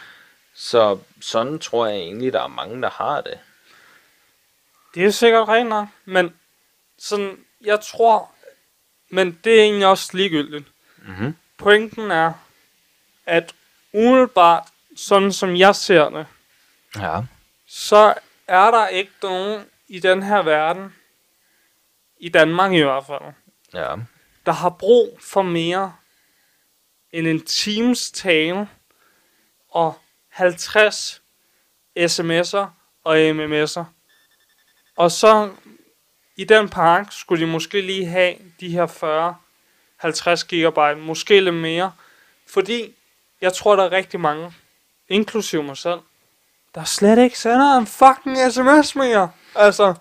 Så 0.54 0.98
sådan 1.20 1.58
tror 1.58 1.86
jeg 1.86 1.96
egentlig, 1.96 2.32
der 2.32 2.42
er 2.42 2.48
mange, 2.48 2.82
der 2.82 2.90
har 2.90 3.20
det. 3.20 3.38
Det 4.94 5.04
er 5.04 5.10
sikkert 5.10 5.48
rent 5.48 5.68
nok, 5.68 5.88
men 6.04 6.34
sådan, 6.98 7.38
jeg 7.60 7.80
tror, 7.80 8.30
men 9.10 9.38
det 9.44 9.58
er 9.58 9.62
egentlig 9.62 9.86
også 9.86 10.10
ligegyldigt. 10.16 10.68
Mhm. 10.96 11.36
Pointen 11.58 12.10
er, 12.10 12.32
at 13.26 13.54
umiddelbart, 13.92 14.64
sådan 14.96 15.32
som 15.32 15.56
jeg 15.56 15.76
ser 15.76 16.08
det, 16.08 16.26
Ja. 16.96 17.20
så 17.66 18.14
er 18.46 18.70
der 18.70 18.88
ikke 18.88 19.12
nogen 19.22 19.64
i 19.92 19.98
den 19.98 20.22
her 20.22 20.42
verden, 20.42 20.94
i 22.20 22.28
Danmark 22.28 22.72
i 22.72 22.80
hvert 22.82 23.06
fald, 23.06 23.32
Ja. 23.74 23.94
der 24.46 24.52
har 24.52 24.70
brug 24.70 25.18
for 25.20 25.42
mere 25.42 25.94
end 27.12 27.26
en 27.26 27.44
times 27.44 28.10
tale 28.10 28.68
og 29.68 29.98
50 30.28 31.22
sms'er 31.98 32.66
og 33.04 33.16
mms'er. 33.30 33.84
Og 34.96 35.10
så 35.10 35.50
i 36.36 36.44
den 36.44 36.68
park 36.68 37.06
skulle 37.10 37.46
de 37.46 37.50
måske 37.50 37.80
lige 37.80 38.06
have 38.06 38.34
de 38.60 38.68
her 38.68 38.86
40 38.86 39.36
50 39.96 40.44
gigabyte, 40.44 40.94
måske 40.96 41.40
lidt 41.40 41.54
mere. 41.54 41.92
Fordi 42.46 42.94
jeg 43.40 43.52
tror, 43.52 43.76
der 43.76 43.84
er 43.84 43.92
rigtig 43.92 44.20
mange, 44.20 44.54
inklusive 45.08 45.62
mig 45.62 45.76
selv, 45.76 46.00
der 46.74 46.84
slet 46.84 47.18
ikke 47.18 47.38
sender 47.38 47.76
en 47.76 47.86
fucking 47.86 48.52
sms 48.52 48.96
mere. 48.96 49.30
Altså, 49.54 49.94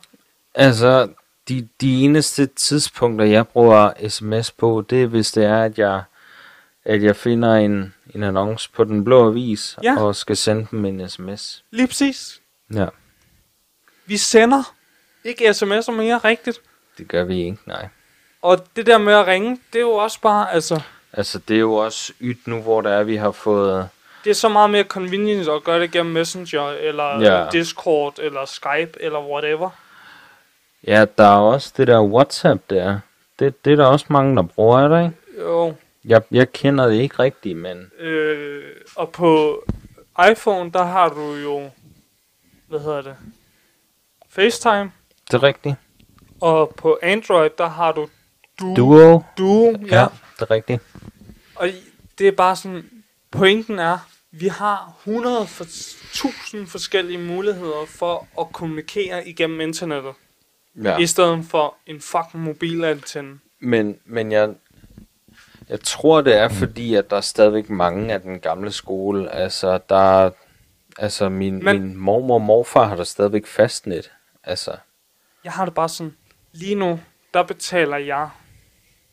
Altså, 0.55 1.07
de, 1.49 1.67
de 1.81 2.03
eneste 2.03 2.45
tidspunkter, 2.45 3.25
jeg 3.25 3.47
bruger 3.47 4.09
sms 4.09 4.51
på, 4.51 4.85
det 4.89 5.03
er, 5.03 5.07
hvis 5.07 5.31
det 5.31 5.45
er, 5.45 5.63
at 5.63 5.79
jeg, 5.79 6.03
at 6.85 7.03
jeg 7.03 7.15
finder 7.15 7.55
en, 7.55 7.93
en 8.15 8.23
annonce 8.23 8.69
på 8.71 8.83
den 8.83 9.03
blå 9.03 9.27
avis, 9.27 9.77
Ja. 9.83 9.99
og 10.01 10.15
skal 10.15 10.37
sende 10.37 10.67
dem 10.71 10.85
en 10.85 11.09
sms. 11.09 11.63
lige 11.71 11.87
præcis. 11.87 12.41
Ja, 12.73 12.85
Vi 14.05 14.17
sender 14.17 14.73
ikke 15.23 15.49
sms'er 15.49 15.91
mere 15.91 16.17
rigtigt. 16.17 16.61
det 16.97 17.07
gør 17.07 17.23
vi 17.23 17.43
ikke, 17.43 17.57
nej. 17.65 17.87
Og 18.41 18.65
det 18.75 18.85
der 18.85 18.97
med 18.97 19.13
at 19.13 19.27
ringe, 19.27 19.59
det 19.73 19.79
er 19.79 19.83
jo 19.83 19.91
også 19.91 20.21
bare, 20.21 20.51
altså, 20.53 20.81
Altså, 21.13 21.39
det 21.39 21.55
er 21.55 21.59
jo 21.59 21.73
også 21.73 22.13
ydt 22.21 22.47
nu, 22.47 22.61
hvor 22.61 22.81
der 22.81 22.89
er, 22.89 23.03
vi 23.03 23.15
har 23.15 23.31
fået... 23.31 23.89
det 24.23 24.29
er 24.29 24.33
så 24.33 24.49
meget 24.49 24.69
mere 24.69 24.83
convenient 24.83 25.47
at 25.49 25.63
gøre 25.63 25.79
det 25.79 25.91
gennem 25.91 26.13
Messenger, 26.13 26.67
eller 26.69 27.21
Ja. 27.21 27.49
Discord, 27.51 28.19
eller 28.19 28.45
Skype, 28.45 28.91
eller 28.99 29.19
whatever. 29.31 29.69
Ja, 30.87 31.05
der 31.17 31.23
er 31.23 31.37
også 31.39 31.73
det 31.77 31.87
der 31.87 32.01
WhatsApp 32.03 32.69
der. 32.69 32.99
Det, 33.39 33.65
det 33.65 33.73
er 33.73 33.75
der 33.77 33.85
også 33.85 34.05
mange, 34.09 34.35
der 34.35 34.41
bruger, 34.43 34.79
er 34.79 34.87
der 34.87 34.99
ikke? 35.03 35.15
Jo, 35.39 35.73
Jeg, 36.05 36.21
jeg 36.31 36.51
kender 36.51 36.87
det 36.87 36.95
ikke 36.95 37.19
rigtigt, 37.19 37.57
men... 37.57 37.91
øh, 37.99 38.63
og 38.95 39.09
på 39.09 39.63
iPhone, 40.31 40.71
der 40.71 40.83
har 40.83 41.09
du 41.09 41.33
jo, 41.35 41.69
hvad 42.67 42.79
hedder 42.79 43.01
det, 43.01 43.15
FaceTime, 44.29 44.91
Det 45.27 45.33
er 45.33 45.43
rigtigt. 45.43 45.75
og 46.41 46.73
på 46.77 46.99
Android, 47.01 47.49
der 47.57 47.67
har 47.69 47.91
du 47.91 48.07
Duo. 48.59 48.75
Duo. 48.75 49.23
Duo 49.37 49.71
ja. 49.91 49.99
ja. 49.99 50.05
det 50.39 50.41
er 50.41 50.51
rigtigt. 50.51 50.81
Og 51.55 51.67
det 52.17 52.27
er 52.27 52.31
bare 52.31 52.55
sådan, 52.55 52.89
pointen 53.31 53.79
er, 53.79 53.97
vi 54.31 54.47
har 54.47 54.93
100 55.07 55.47
for, 55.47 55.63
1000 55.63 56.67
forskellige 56.67 57.17
muligheder 57.19 57.85
for 57.87 58.27
at 58.39 58.47
kommunikere 58.53 59.27
igennem 59.27 59.61
internettet. 59.61 60.13
Ja. 60.83 60.97
i 60.97 61.05
stedet 61.07 61.45
for 61.45 61.75
en 61.85 62.01
fucking 62.01 62.43
mobilantenne. 62.43 63.39
Men, 63.59 63.99
men 64.05 64.31
jeg, 64.31 64.49
jeg 65.69 65.79
tror, 65.81 66.21
det 66.21 66.35
er 66.37 66.49
fordi, 66.49 66.95
at 66.95 67.09
der 67.09 67.17
er 67.17 67.21
stadigvæk 67.21 67.69
mange 67.69 68.13
af 68.13 68.21
den 68.21 68.39
gamle 68.39 68.71
skole. 68.71 69.31
Altså, 69.31 69.79
der 69.89 70.25
er- 70.25 70.31
altså 70.97 71.29
min, 71.29 71.63
Men- 71.63 71.81
min 71.81 71.97
mormor 71.97 72.33
og 72.35 72.41
morfar 72.41 72.83
har 72.87 72.95
der 72.95 73.03
stadigvæk 73.03 73.45
fastnet. 73.45 74.11
Altså, 74.43 74.75
Jeg 75.43 75.51
har 75.51 75.65
det 75.65 75.73
bare 75.73 75.89
sådan, 75.89 76.15
lige 76.51 76.75
nu, 76.75 76.99
der 77.33 77.43
betaler 77.43 77.97
jeg 77.97 78.29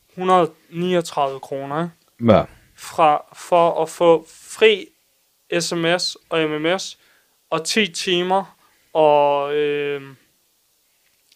139 0.08 1.40
kroner 1.40 1.88
ja. 2.28 2.44
fra, 2.76 3.24
for 3.32 3.82
at 3.82 3.88
få 3.88 4.26
fri 4.28 4.88
sms 5.61 6.16
og 6.30 6.49
mms 6.51 6.99
og 7.51 7.64
10 7.64 7.92
timer 7.92 8.57
og 8.92 9.55
øh, 9.57 10.03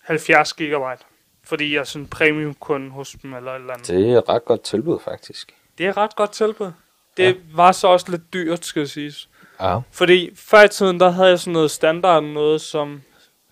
70 0.03 0.53
gigabyte. 0.53 1.05
Fordi 1.45 1.75
jeg 1.75 1.81
er 1.81 1.85
sådan 1.85 2.07
premium 2.09 2.55
kunde 2.55 2.91
hos 2.91 3.17
dem 3.23 3.35
eller 3.35 3.53
et 3.53 3.61
eller 3.61 3.73
andet. 3.73 3.89
Det, 3.89 4.11
er 4.13 4.19
et 4.19 4.29
ret 4.29 4.45
godt 4.45 4.63
tilbud, 4.63 5.01
faktisk. 5.05 5.55
det 5.79 5.87
er 5.87 5.97
ret 5.97 6.17
godt 6.17 6.33
tilbud. 6.33 6.73
Det 7.17 7.23
Ja. 7.25 7.35
var 7.55 7.73
så 7.73 7.87
også 7.89 8.11
lidt 8.11 8.33
dyrt, 8.33 8.65
skal 8.65 8.81
jeg 8.81 8.89
sige. 8.89 9.13
Ja. 9.61 9.79
Fordi 9.93 10.31
før 10.37 10.63
i 10.63 10.69
tiden, 10.69 11.01
der 11.01 11.11
havde 11.11 11.29
jeg 11.29 11.39
sådan 11.41 11.53
noget 11.53 11.71
standard, 11.71 12.23
noget 12.25 12.61
som 12.61 13.03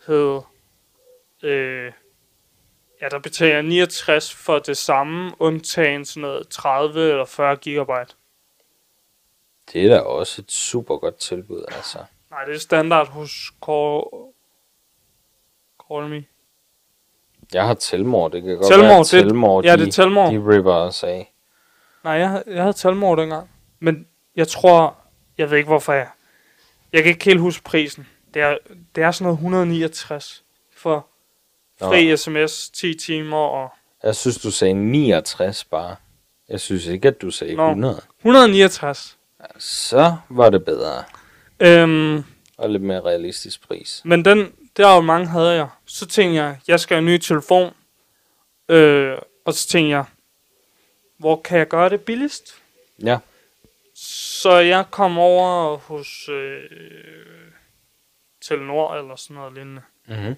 hed, 0.06 0.40
øh, 1.42 1.92
ja, 3.02 3.08
der 3.08 3.18
betaler 3.18 3.54
jeg 3.54 3.62
69 3.62 4.34
for 4.34 4.58
det 4.58 4.76
samme, 4.76 5.32
undtagen 5.38 6.04
sådan 6.04 6.20
noget 6.20 6.48
30 6.48 7.10
eller 7.10 7.24
40 7.24 7.56
gigabyte. 7.56 8.14
Det 9.72 9.84
er 9.84 9.88
da 9.88 9.98
også 10.00 10.42
et 10.42 10.52
super 10.52 10.96
godt 10.96 11.16
tilbud, 11.16 11.64
altså. 11.76 11.98
Nej, 12.30 12.44
det 12.44 12.54
er 12.54 12.58
standard 12.58 13.08
hos 13.08 13.30
Call, 13.66 14.02
Call 15.88 16.08
Me. 16.10 16.24
Jeg 17.52 17.66
har 17.66 17.74
Telmore, 17.74 18.30
det 18.30 18.42
kan 18.42 18.56
godt 18.56 18.66
Telmore, 18.66 18.88
være, 18.88 18.98
det- 18.98 19.06
Telmore, 19.06 19.64
ja, 19.64 19.72
de, 19.76 19.80
det 19.80 19.88
er 19.88 19.92
Telmore. 19.92 20.32
de 20.34 20.56
ripper 20.56 20.72
os 20.72 21.02
af. 21.02 21.32
Nej, 22.04 22.12
jeg, 22.12 22.42
jeg 22.46 22.60
havde 22.62 22.72
Telmore 22.72 23.20
dengang. 23.20 23.50
Men 23.80 24.06
jeg 24.36 24.48
tror, 24.48 24.96
jeg 25.38 25.50
ved 25.50 25.58
ikke 25.58 25.68
hvorfor 25.68 25.92
jeg... 25.92 26.08
Jeg 26.92 27.02
kan 27.02 27.12
ikke 27.12 27.24
helt 27.24 27.40
huske 27.40 27.64
prisen. 27.64 28.06
Det 28.34 28.42
er, 28.42 28.58
det 28.94 29.04
er 29.04 29.10
sådan 29.10 29.24
noget 29.24 29.36
169 29.36 30.44
for 30.76 31.06
fri 31.80 32.16
sms, 32.16 32.70
10 32.70 32.94
timer 32.94 33.36
og... 33.36 33.68
Jeg 34.02 34.16
synes, 34.16 34.38
du 34.38 34.50
sagde 34.50 34.74
69 34.74 35.64
bare. 35.64 35.96
Jeg 36.48 36.60
synes 36.60 36.86
ikke, 36.86 37.08
at 37.08 37.22
du 37.22 37.30
sagde 37.30 37.54
Nå. 37.54 37.68
100. 37.68 38.00
169. 38.18 39.18
Så 39.58 40.16
var 40.28 40.50
det 40.50 40.64
bedre. 40.64 41.04
Øhm, 41.60 42.24
Og 42.58 42.70
lidt 42.70 42.82
mere 42.82 43.00
realistisk 43.00 43.68
pris. 43.68 44.02
men 44.04 44.24
den, 44.24 44.52
der 44.76 44.94
jo 44.94 45.00
mange 45.00 45.26
havde 45.26 45.50
jeg. 45.54 45.68
Så 45.86 46.06
tænkte 46.06 46.42
jeg, 46.42 46.58
jeg 46.68 46.80
skal 46.80 46.94
have 46.94 46.98
en 46.98 47.14
ny 47.14 47.18
telefon. 47.18 47.74
Øh, 48.68 49.18
og 49.44 49.54
så 49.54 49.68
tænkte 49.68 49.90
jeg, 49.90 50.04
hvor 51.18 51.40
kan 51.44 51.58
jeg 51.58 51.68
gøre 51.68 51.88
det 51.88 52.00
billigst? 52.00 52.54
Ja. 53.02 53.18
Så 53.94 54.52
jeg 54.58 54.84
kom 54.90 55.18
over 55.18 55.76
hos 55.76 56.28
øh, 56.28 56.70
Telenor 58.40 58.94
eller 58.94 59.16
sådan 59.16 59.34
noget 59.36 59.52
lignende. 59.54 59.82
Mm-hmm. 60.08 60.36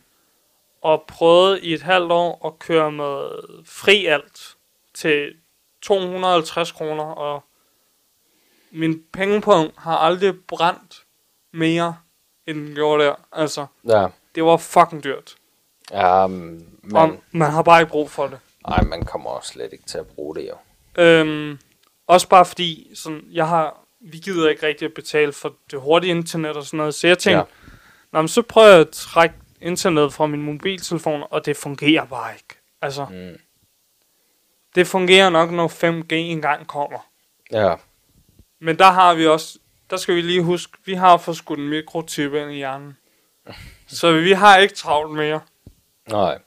Og 0.83 1.05
prøvede 1.09 1.61
i 1.61 1.75
et 1.75 1.83
halvt 1.83 2.13
år 2.13 2.47
at 2.47 2.59
køre 2.59 2.93
med 2.93 3.31
fri 3.67 4.07
alt 4.07 4.57
til 4.95 5.35
250 5.83 6.73
kroner. 6.73 7.05
Og 7.05 7.45
min 8.73 9.03
pengepunkt 9.13 9.75
har 9.79 9.97
aldrig 9.97 10.35
brændt 10.49 11.05
mere, 11.53 11.97
end 12.47 12.67
den 12.67 12.75
gjorde 12.75 13.05
der. 13.05 13.15
Altså, 13.33 13.67
Ja. 13.89 14.07
det 14.35 14.45
var 14.45 14.57
fucking 14.57 15.05
dyrt. 15.05 15.35
Ja, 15.91 16.27
men, 16.27 16.67
Og 16.95 17.23
man 17.33 17.51
har 17.51 17.63
bare 17.63 17.81
ikke 17.81 17.91
brug 17.91 18.11
for 18.11 18.27
det. 18.27 18.39
ej, 18.69 18.83
man 18.83 19.05
kommer 19.05 19.31
også 19.31 19.53
slet 19.53 19.73
ikke 19.73 19.85
til 19.85 19.99
at 19.99 20.07
bruge 20.07 20.35
det 20.35 20.49
jo. 20.49 20.55
Øhm, 21.03 21.59
også 22.07 22.29
bare 22.29 22.45
fordi, 22.45 22.91
sådan, 22.95 23.25
jeg 23.31 23.49
har, 23.49 23.81
vi 24.01 24.19
gider 24.19 24.49
ikke 24.51 24.67
rigtig 24.67 24.87
at 24.87 24.95
betale 24.95 25.33
for 25.33 25.55
det 25.71 25.81
hurtige 25.81 26.11
internet 26.11 26.57
og 26.57 26.65
sådan 26.65 26.77
noget. 26.79 26.95
Så 26.95 27.07
jeg 27.07 27.19
tænkte, 27.19 27.39
Ja. 27.39 28.19
men 28.19 28.29
så 28.29 28.43
prøver 28.43 28.69
jeg 28.69 28.81
at 28.81 28.89
trække 28.93 29.35
internet 29.61 30.13
fra 30.13 30.27
min 30.27 30.43
mobiltelefon, 30.43 31.23
og 31.31 31.47
det 31.47 31.57
fungerer 31.57 32.05
bare 32.05 32.35
ikke. 32.35 32.55
Altså, 32.83 33.07
Mm. 33.11 33.39
det 34.75 34.87
fungerer 34.87 35.31
nok, 35.31 35.51
når 35.51 35.69
5G 35.69 36.13
engang 36.13 36.67
kommer. 36.67 36.99
Ja, 37.53 37.75
Men 38.63 38.79
der 38.79 38.91
har 38.91 39.15
vi 39.15 39.27
også, 39.27 39.59
der 39.91 39.97
skal 39.97 40.15
vi 40.15 40.21
lige 40.21 40.43
huske, 40.43 40.73
vi 40.85 40.95
har 40.95 41.17
fået 41.17 41.37
skudt 41.37 41.59
en 41.59 41.69
mikrochip 41.69 42.35
ind 42.35 42.51
i 42.51 42.55
hjernen. 42.55 42.97
Så 43.87 44.13
vi 44.13 44.33
har 44.33 44.57
ikke 44.59 44.75
travlt 44.75 45.11
mere. 45.17 45.41
nej. 46.09 46.39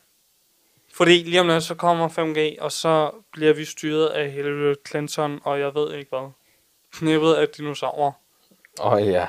Fordi 0.94 1.24
lige 1.24 1.42
om 1.42 1.48
lidt, 1.48 1.64
så 1.64 1.76
kommer 1.76 2.10
5G, 2.10 2.62
og 2.64 2.72
så 2.72 3.12
bliver 3.32 3.54
vi 3.54 3.66
styret 3.66 4.08
af 4.08 4.32
Hillary 4.32 4.74
Clinton, 4.88 5.40
og 5.44 5.60
jeg 5.60 5.76
ved 5.76 5.94
ikke 5.94 6.10
hvad. 6.10 6.30
Knippet 7.00 7.34
af 7.34 7.48
dinosaurer. 7.50 8.12
Åh 8.80 8.94
oh, 8.94 9.08
ja. 9.08 9.28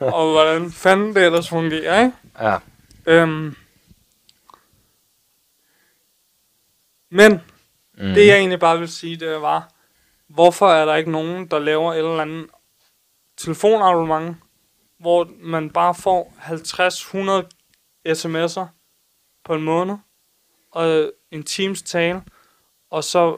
og 0.16 0.30
hvordan 0.32 0.72
fanden 0.72 1.14
det 1.14 1.24
ellers 1.26 1.48
fungerer, 1.48 2.04
ikke? 2.04 2.16
Ja. 2.40 2.58
Øhm. 3.06 3.56
Men 7.10 7.32
Mm. 7.94 8.04
mm. 8.08 8.14
det 8.14 8.26
jeg 8.26 8.36
egentlig 8.38 8.60
bare 8.60 8.78
vil 8.78 8.88
sige, 8.88 9.16
det 9.16 9.40
var, 9.42 9.71
hvorfor 10.34 10.68
er 10.68 10.84
der 10.84 10.94
ikke 10.94 11.10
nogen, 11.10 11.46
der 11.46 11.58
laver 11.58 11.92
et 11.92 11.98
eller 11.98 12.20
andet 12.20 12.46
telefonabonnement, 13.36 14.36
hvor 14.98 15.28
man 15.40 15.70
bare 15.70 15.94
får 15.94 16.34
50-100 16.38 18.12
sms'er 18.12 18.66
på 19.44 19.54
en 19.54 19.62
måned, 19.62 19.96
og 20.70 21.12
en 21.30 21.42
times 21.42 21.82
tale, 21.82 22.22
og 22.90 23.04
så 23.04 23.36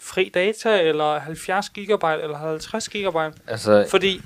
fri 0.00 0.30
data, 0.34 0.82
eller 0.82 1.18
70 1.18 1.70
gigabyte, 1.70 2.22
eller 2.22 2.38
50 2.38 2.88
gigabyte. 2.88 3.32
Altså, 3.46 3.86
Fordi 3.90 4.20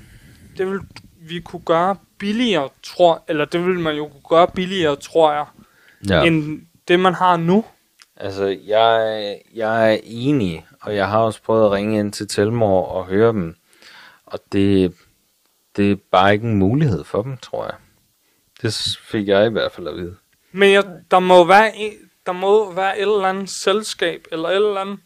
det 0.57 0.71
vil 0.71 0.79
vi 1.27 1.39
kunne 1.39 1.61
gøre 1.61 1.95
billigere, 2.17 2.69
tror 2.83 3.23
eller 3.27 3.45
det 3.45 3.65
vil 3.65 3.79
man 3.79 3.95
jo 3.95 4.07
kunne 4.07 4.29
gøre 4.29 4.47
billigere, 4.47 4.95
tror 4.95 5.33
jeg, 5.33 5.45
ja. 6.09 6.23
end 6.23 6.61
det 6.87 6.99
man 6.99 7.13
har 7.13 7.37
nu. 7.37 7.65
Altså 8.23 8.45
jeg, 8.45 9.41
jeg 9.53 9.93
er 9.93 9.99
enig, 10.03 10.65
og 10.81 10.95
jeg 10.95 11.09
har 11.09 11.19
også 11.19 11.41
prøvet 11.41 11.65
at 11.65 11.71
ringe 11.71 11.99
ind 11.99 12.13
til 12.13 12.27
Telmor 12.27 12.85
og 12.85 13.05
høre 13.05 13.31
dem. 13.31 13.55
Og 14.25 14.39
det, 14.51 14.93
det 15.75 15.91
er 15.91 15.95
bare 16.11 16.33
ikke 16.33 16.45
en 16.47 16.55
mulighed 16.57 17.03
for 17.03 17.21
dem, 17.21 17.37
tror 17.37 17.65
jeg. 17.65 17.73
Det 18.61 18.97
fik 19.03 19.27
jeg 19.27 19.45
i 19.45 19.49
hvert 19.49 19.71
fald 19.71 19.87
at 19.87 19.95
vide. 19.95 20.15
Men 20.51 20.71
jeg, 20.71 20.83
der 21.11 21.19
må 21.19 21.43
være 21.43 21.75
en, 21.77 21.93
der 22.25 22.31
må 22.31 22.71
være 22.73 22.97
et 22.97 23.01
eller 23.01 23.23
andet 23.25 23.49
selskab, 23.49 24.25
eller 24.31 24.49
et 24.49 24.55
eller 24.55 24.81
andet, 24.81 24.99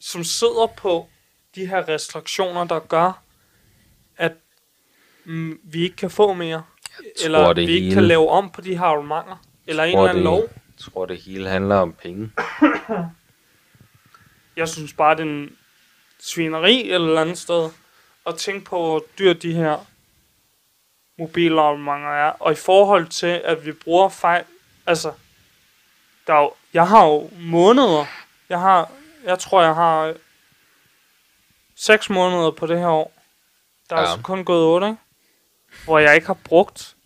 som 0.00 0.24
sidder 0.24 0.66
på 0.76 1.06
de 1.54 1.66
her 1.66 1.88
restriktioner, 1.88 2.64
der 2.64 2.78
gør, 2.78 3.22
at 4.16 4.32
mm, 5.24 5.58
vi 5.64 5.82
ikke 5.82 5.96
kan 5.96 6.10
få 6.10 6.32
mere. 6.32 6.62
eller 7.24 7.44
tror, 7.44 7.52
det 7.52 7.68
vi 7.68 7.72
ikke 7.72 7.84
hele- 7.84 7.94
kan 7.94 8.04
lave 8.04 8.28
om 8.28 8.50
på 8.50 8.60
de 8.60 8.78
her 8.78 8.84
abonnementer. 8.84 9.36
Eller 9.66 9.84
en 9.84 9.98
eller 9.98 10.10
anden 10.10 10.24
lov. 10.24 10.42
Tror, 10.78 11.06
det 11.06 11.18
hele 11.18 11.48
handler 11.48 11.76
om 11.76 11.92
penge. 11.92 12.30
Jeg 14.56 14.68
synes 14.68 14.92
bare, 14.92 15.14
det 15.16 15.20
er 15.20 15.24
en 15.30 15.56
svineri 16.20 16.80
et 16.88 16.94
eller 16.94 17.20
andet 17.20 17.38
sted. 17.38 17.70
at 18.26 18.34
tænke 18.36 18.64
på, 18.64 18.76
hvor 18.86 19.04
dyrt 19.18 19.42
de 19.42 19.54
her 19.54 19.86
mobilabonnementer 21.18 22.08
er. 22.10 22.30
Og 22.30 22.52
i 22.52 22.54
forhold 22.54 23.06
til, 23.06 23.26
at 23.44 23.66
vi 23.66 23.72
bruger 23.72 24.08
fejl... 24.08 24.44
Altså, 24.86 25.12
der 26.26 26.34
er 26.34 26.40
jo, 26.40 26.52
jeg 26.72 26.88
har 26.88 27.06
jo 27.06 27.30
måneder. 27.40 28.04
Jeg 28.48 28.60
har, 28.60 28.90
jeg 29.24 29.38
tror, 29.38 29.62
jeg 29.62 29.74
har 29.74 30.14
6 31.76 32.10
måneder 32.10 32.50
på 32.50 32.66
det 32.66 32.78
her 32.78 32.88
år. 32.88 33.12
Der 33.90 33.96
er 33.96 34.00
Ja. 34.00 34.06
altså 34.06 34.22
kun 34.22 34.44
gået 34.44 34.64
8, 34.64 34.86
ikke? 34.86 34.98
Hvor 35.84 35.98
jeg 35.98 36.14
ikke 36.14 36.26
har 36.26 36.38
brugt 36.44 36.96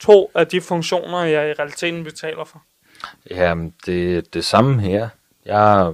to 0.00 0.30
af 0.34 0.46
de 0.46 0.60
funktioner, 0.60 1.18
jeg 1.24 1.50
i 1.50 1.52
realiteten 1.52 2.04
betaler 2.04 2.44
for. 2.44 2.62
Jamen, 3.30 3.74
det 3.86 4.16
er 4.16 4.20
det 4.20 4.44
samme 4.44 4.80
her. 4.80 5.08
Jeg, 5.44 5.92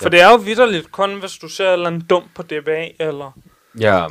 For 0.00 0.08
det 0.08 0.20
er 0.20 0.30
jo 0.30 0.36
vidderligt 0.36 0.92
kun, 0.92 1.20
hvis 1.20 1.32
du 1.32 1.48
ser 1.48 1.72
eller 1.72 2.00
dumt 2.10 2.34
på 2.34 2.42
DBA, 2.42 2.88
eller, 2.98 3.32
jeg, 3.78 4.10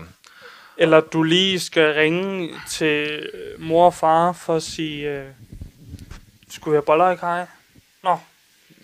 eller 0.78 1.00
du 1.00 1.24
lige 1.24 1.60
skal 1.60 1.94
ringe 1.94 2.50
til 2.70 3.30
øh, 3.34 3.62
mor 3.62 3.86
og 3.86 3.94
far 3.94 4.32
for 4.32 4.56
at 4.56 4.64
sige, 4.64 5.10
øh, 5.10 5.26
skulle 6.50 6.76
jeg 6.76 6.84
boller 6.84 7.10
i 7.10 7.16
kaj? 7.16 7.46
Nå, 8.04 8.18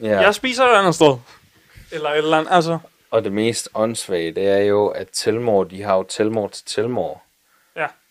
ja. 0.01 0.07
ja. 0.07 0.19
jeg 0.19 0.35
spiser 0.35 0.63
et 0.63 0.77
andet 0.79 0.95
sted. 0.95 1.17
Eller 1.91 2.09
et 2.09 2.17
eller 2.17 2.37
andet, 2.37 2.51
altså. 2.51 2.79
Og 3.11 3.23
det 3.23 3.31
mest 3.31 3.69
åndssvage, 3.73 4.31
det 4.31 4.47
er 4.47 4.57
jo, 4.57 4.87
at 4.87 5.07
Telmor, 5.13 5.63
de 5.63 5.83
har 5.83 5.95
jo 5.95 6.03
Telmor 6.03 6.47
til 6.47 6.65
Telmor. 6.65 7.23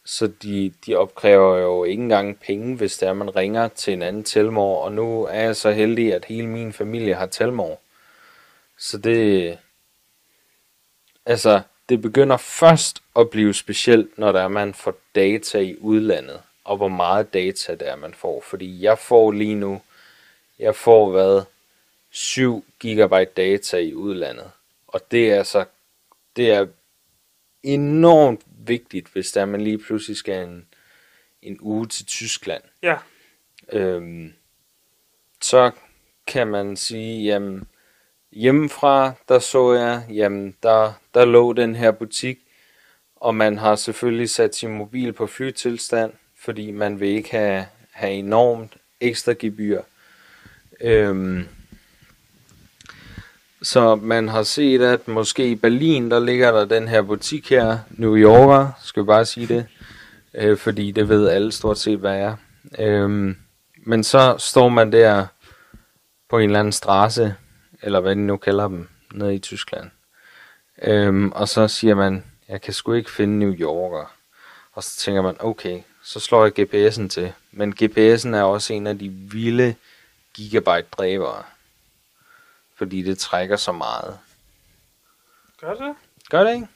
Så 0.05 0.26
de, 0.26 0.72
de 0.86 0.94
opkræver 0.94 1.59
jo 1.59 1.84
ikke 1.84 2.02
engang 2.02 2.40
penge, 2.40 2.76
hvis 2.76 2.98
der 2.98 3.12
man 3.12 3.36
ringer 3.36 3.68
til 3.68 3.92
en 3.92 4.02
anden 4.02 4.24
Telmor. 4.24 4.84
Og 4.84 4.92
nu 4.92 5.24
er 5.24 5.40
jeg 5.40 5.57
så 5.57 5.70
heldig, 5.70 6.14
at 6.14 6.24
hele 6.24 6.46
min 6.46 6.72
familie 6.72 7.14
har 7.14 7.26
Telmor. 7.26 7.80
Så 8.78 8.98
det... 8.98 9.59
Altså, 11.26 11.61
det 11.88 12.02
begynder 12.02 12.36
først 12.36 13.02
at 13.16 13.30
blive 13.30 13.55
specielt, 13.55 14.18
når 14.18 14.32
der 14.32 14.40
er, 14.40 14.48
man 14.48 14.74
får 14.74 14.94
data 15.14 15.59
i 15.59 15.76
udlandet. 15.80 16.40
Og 16.64 16.76
hvor 16.76 16.88
meget 16.88 17.34
data 17.34 17.74
der 17.74 17.86
er, 17.86 17.96
man 17.96 18.14
får. 18.14 18.40
Fordi 18.40 18.82
jeg 18.82 18.98
får 18.98 19.32
lige 19.32 19.55
nu... 19.55 19.80
Jeg 20.59 20.74
får 20.76 21.11
hvad? 21.11 21.42
7 22.11 22.64
gigabyte 22.80 23.30
data 23.36 23.76
i 23.76 23.94
udlandet. 23.94 24.50
Og 24.86 25.00
det 25.11 25.32
er 25.32 25.42
så 25.42 25.64
det 26.36 26.50
er 26.50 26.66
enormt 27.62 28.40
vigtigt, 28.68 29.08
hvis 29.12 29.32
der 29.32 29.44
man 29.44 29.60
lige 29.60 29.78
pludselig 29.78 30.16
skal 30.16 30.48
en, 30.48 30.66
en 31.42 31.58
uge 31.60 31.86
til 31.86 32.06
Tyskland. 32.06 32.62
Ja, 32.82 32.96
Øhm, 33.72 34.32
så 35.42 35.70
kan 36.26 36.46
man 36.46 36.76
sige, 36.76 37.24
jamen 37.24 37.64
hjemmefra, 38.32 39.12
der 39.28 39.38
så 39.38 39.72
jeg, 39.72 40.06
jamen 40.10 40.56
der, 40.62 40.92
der 41.14 41.24
lå 41.24 41.52
den 41.52 41.74
her 41.74 41.90
butik, 41.90 42.38
og 43.16 43.34
man 43.34 43.58
har 43.58 43.76
selvfølgelig 43.76 44.30
sat 44.30 44.54
sin 44.54 44.70
mobil 44.70 45.12
på 45.12 45.26
flytilstand, 45.26 46.12
fordi 46.36 46.70
man 46.70 47.00
vil 47.00 47.08
ikke 47.08 47.30
have, 47.30 47.66
have 47.90 48.12
enormt 48.12 48.76
ekstra 49.00 49.34
gebyr. 49.38 49.82
Øhm, 50.80 51.48
så 53.64 53.94
man 53.94 54.28
har 54.28 54.42
set, 54.42 54.82
at 54.82 55.08
måske 55.08 55.50
i 55.50 55.54
Berlin, 55.54 56.10
der 56.10 56.20
ligger 56.20 56.52
der 56.52 56.64
den 56.64 56.88
her 56.88 57.02
butik 57.02 57.50
her, 57.50 57.78
New 57.90 58.16
Yorker, 58.16 58.68
skal 58.82 59.00
jeg 59.00 59.06
bare 59.06 59.24
sige 59.24 59.46
det, 59.46 59.66
øh, 60.34 60.58
fordi 60.58 60.90
det 60.90 61.08
ved 61.08 61.28
alle 61.28 61.52
stort 61.52 61.78
set, 61.78 61.98
hvad 61.98 62.16
er. 62.16 62.36
Øhm, 62.78 63.36
men 63.76 64.04
så 64.04 64.36
står 64.38 64.68
man 64.68 64.92
der 64.92 65.26
på 66.30 66.38
en 66.38 66.44
eller 66.44 66.60
anden 66.60 66.72
strasse, 66.72 67.34
eller 67.82 68.00
hvad 68.00 68.16
de 68.16 68.20
nu 68.20 68.36
kalder 68.36 68.68
dem, 68.68 68.88
nede 69.12 69.34
i 69.34 69.38
Tyskland. 69.38 69.90
Øhm, 70.82 71.32
og 71.32 71.48
så 71.48 71.68
siger 71.68 71.94
man, 71.94 72.24
jeg 72.48 72.60
kan 72.60 72.72
sgu 72.72 72.92
ikke 72.92 73.10
finde 73.10 73.38
New 73.38 73.52
Yorker. 73.52 74.14
Og 74.72 74.82
så 74.82 75.00
tænker 75.00 75.22
man, 75.22 75.36
okay, 75.40 75.80
så 76.02 76.20
slår 76.20 76.44
jeg 76.44 76.58
GPS'en 76.58 77.08
til. 77.08 77.32
Men 77.52 77.74
GPS'en 77.82 78.28
er 78.28 78.42
også 78.42 78.72
en 78.72 78.86
af 78.86 78.98
de 78.98 79.08
vilde 79.08 79.74
gigabyte 80.34 80.86
dræbere. 80.92 81.42
Fordi 82.85 83.03
det 83.03 83.18
trækker 83.18 83.57
så 83.57 83.72
meget. 83.72 84.18
gør 85.61 85.74
det? 85.74 85.95
Gør 86.30 86.45
det 86.45 86.55
ikke? 86.55 86.66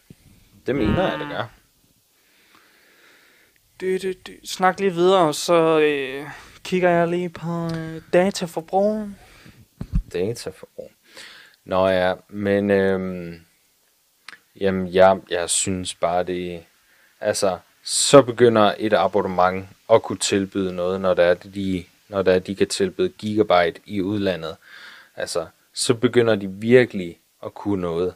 Det 0.66 0.74
mener 0.74 1.10
jeg, 1.10 1.18
det 1.18 1.28
gør. 1.28 1.44
Du, 3.80 4.08
du, 4.08 4.12
du. 4.26 4.32
Snak 4.44 4.80
lige 4.80 4.92
videre, 4.92 5.34
så 5.34 5.78
øh, 5.78 6.26
kigger 6.64 6.90
jeg 6.90 7.08
lige 7.08 7.28
på 7.28 7.64
øh, 7.76 8.02
dataforbrug. 8.12 9.08
Dataforbrug. 10.12 10.92
Nå 11.64 11.88
ja, 11.88 12.14
men 12.28 12.70
øhm, 12.70 13.40
jamen 14.60 14.94
jeg, 14.94 15.20
jeg 15.30 15.50
synes 15.50 15.94
bare 15.94 16.24
det, 16.24 16.64
altså 17.20 17.58
så 17.82 18.22
begynder 18.22 18.74
et 18.78 18.92
abonnement 18.92 19.68
at 19.90 20.02
kunne 20.02 20.18
tilbyde 20.18 20.72
noget, 20.72 21.00
når 21.00 21.14
der 21.14 21.24
er 21.24 21.34
de, 21.34 21.84
når 22.08 22.22
der 22.22 22.32
er, 22.32 22.38
de 22.38 22.54
kan 22.56 22.68
tilbyde 22.68 23.08
gigabyte 23.08 23.80
i 23.86 24.02
udlandet. 24.02 24.56
Altså, 25.16 25.46
så 25.78 25.94
begynder 25.94 26.34
de 26.36 26.48
virkelig 26.50 27.18
at 27.44 27.54
kunne 27.54 27.80
noget. 27.80 28.14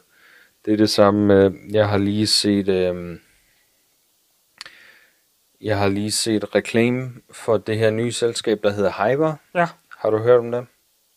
Det 0.65 0.73
er 0.73 0.77
det 0.77 0.89
samme, 0.89 1.33
øh, 1.45 1.51
jeg 1.75 1.89
har 1.89 1.97
lige 1.97 2.27
set, 2.27 2.67
øh, 2.67 3.19
jeg 5.61 5.77
har 5.77 5.87
lige 5.87 6.11
set 6.11 6.55
reklame 6.55 7.11
for 7.31 7.57
det 7.57 7.77
her 7.77 7.89
nye 7.89 8.11
selskab, 8.11 8.63
der 8.63 8.69
hedder 8.71 8.91
Hyper. 9.11 9.33
Ja. 9.55 9.67
Har 9.97 10.09
du 10.09 10.17
hørt 10.17 10.39
om 10.39 10.51
det? 10.51 10.65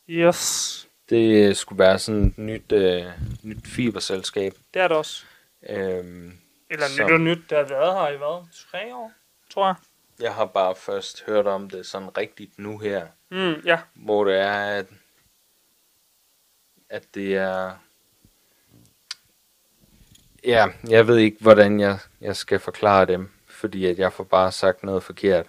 Yes, 0.08 0.88
Det 1.10 1.56
skulle 1.56 1.78
være 1.78 1.98
sådan 1.98 2.24
et 2.26 2.38
nyt, 2.38 2.72
øh, 2.72 3.04
nyt 3.42 3.66
fiberselskab. 3.66 4.52
det 4.74 4.82
er 4.82 4.88
det 4.88 4.96
også. 4.96 5.24
Øhm, 5.68 6.32
Eller 6.70 6.86
Så- 6.86 7.02
nyt 7.04 7.12
og 7.12 7.20
nyt, 7.20 7.38
der 7.50 7.56
har 7.56 7.68
været 7.68 7.92
her 7.94 8.08
i 8.14 8.16
hvad? 8.16 8.46
Tre 8.70 8.94
år, 8.94 9.12
tror 9.50 9.66
jeg. 9.66 9.74
jeg 10.20 10.34
har 10.34 10.46
bare 10.46 10.74
først 10.74 11.24
hørt 11.26 11.46
om 11.46 11.70
det 11.70 11.86
sådan 11.86 12.16
rigtigt 12.18 12.58
nu 12.58 12.78
her, 12.78 13.06
Mm, 13.30 13.54
ja, 13.64 13.78
hvor 13.94 14.24
det 14.24 14.38
er, 14.38 14.52
at, 14.52 14.86
at 16.90 17.02
det 17.14 17.36
er... 17.36 17.70
Ja, 20.44 20.66
jeg 20.88 21.06
ved 21.06 21.16
ikke, 21.16 21.36
hvordan 21.40 21.80
jeg, 21.80 21.98
jeg 22.20 22.36
skal 22.36 22.58
forklare 22.58 23.04
dem, 23.06 23.28
fordi 23.48 23.86
at 23.86 23.98
jeg 23.98 24.12
får 24.12 24.24
bare 24.24 24.52
sagt 24.52 24.82
noget 24.84 25.02
forkert. 25.02 25.46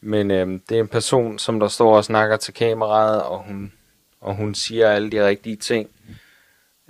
Men 0.00 0.30
øhm, 0.30 0.60
det 0.68 0.76
er 0.76 0.80
en 0.80 0.88
person, 0.88 1.38
som 1.38 1.60
der 1.60 1.68
står 1.68 1.96
og 1.96 2.04
snakker 2.04 2.36
til 2.36 2.54
kameraet, 2.54 3.22
og 3.22 3.38
hun, 3.38 3.72
og 4.20 4.34
hun 4.34 4.54
siger 4.54 4.90
alle 4.90 5.10
de 5.10 5.26
rigtige 5.26 5.56
ting, 5.56 5.90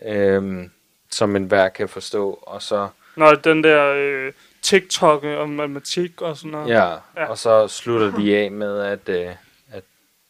øhm, 0.05 0.71
som 1.11 1.37
enhver 1.37 1.69
kan 1.69 1.89
forstå. 1.89 2.33
Og 2.43 2.63
så 2.63 2.89
når 3.17 3.35
den 3.35 3.65
der 3.65 3.95
øh, 3.97 4.33
TikTok 4.63 5.25
om 5.25 5.49
matematik 5.49 6.23
og 6.23 6.37
sådan 6.37 6.51
noget. 6.51 6.69
Ja, 6.69 6.93
Ja. 7.17 7.27
og 7.29 7.39
så 7.39 7.69
slutter 7.69 8.17
de 8.17 8.37
af 8.37 8.51
med, 8.51 8.81
at, 8.81 9.09
øh, 9.09 9.31
at 9.73 9.85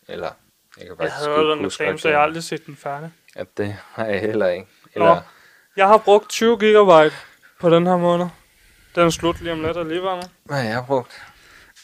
eller, 0.08 0.30
jeg 0.78 0.86
kan 0.86 0.88
jeg 0.88 0.96
faktisk 0.96 1.26
havde 1.26 1.40
ikke 1.40 1.50
den 1.50 1.66
reklame, 1.66 1.98
så 1.98 2.08
jeg 2.08 2.18
har 2.18 2.22
aldrig 2.22 2.42
set 2.44 2.66
den 2.66 2.76
færdig. 2.76 3.10
At 3.36 3.58
det 3.58 3.76
har 3.92 4.04
jeg 4.06 4.20
heller 4.20 4.48
ikke. 4.48 4.66
Nå. 4.96 5.02
Eller, 5.04 5.20
Jeg 5.76 5.88
har 5.88 5.98
brugt 5.98 6.28
20 6.28 6.58
gigabyte 6.58 7.16
på 7.60 7.70
den 7.70 7.86
her 7.86 7.96
måned. 7.96 8.26
Den 8.94 9.06
er 9.06 9.10
slut 9.10 9.40
lige 9.40 9.52
om 9.52 9.62
lidt 9.62 9.76
alligevel. 9.76 10.22
hvad 10.44 10.56
har 10.62 10.68
jeg 10.68 10.84
brugt? 10.86 11.22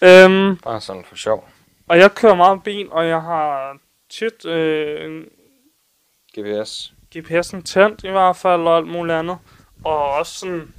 Øhm, 0.03 0.57
Bare 0.57 0.80
sådan 0.80 1.05
for 1.05 1.16
sjov. 1.16 1.48
og 1.88 1.98
jeg 1.98 2.14
kører 2.14 2.34
meget 2.34 2.62
bil, 2.62 2.88
og 2.92 3.07
jeg 3.09 3.22
har 3.22 3.76
tit 4.11 4.44
øh, 4.46 5.26
GPS. 6.38 6.92
GPS'en 7.16 7.62
tændt 7.62 8.05
i 8.05 8.11
hvert 8.11 8.36
fald, 8.36 8.61
og 8.61 8.76
alt 8.76 8.86
muligt 8.88 9.18
andet. 9.18 9.38
Og 9.84 10.11
også 10.12 10.34
sådan 10.34 10.74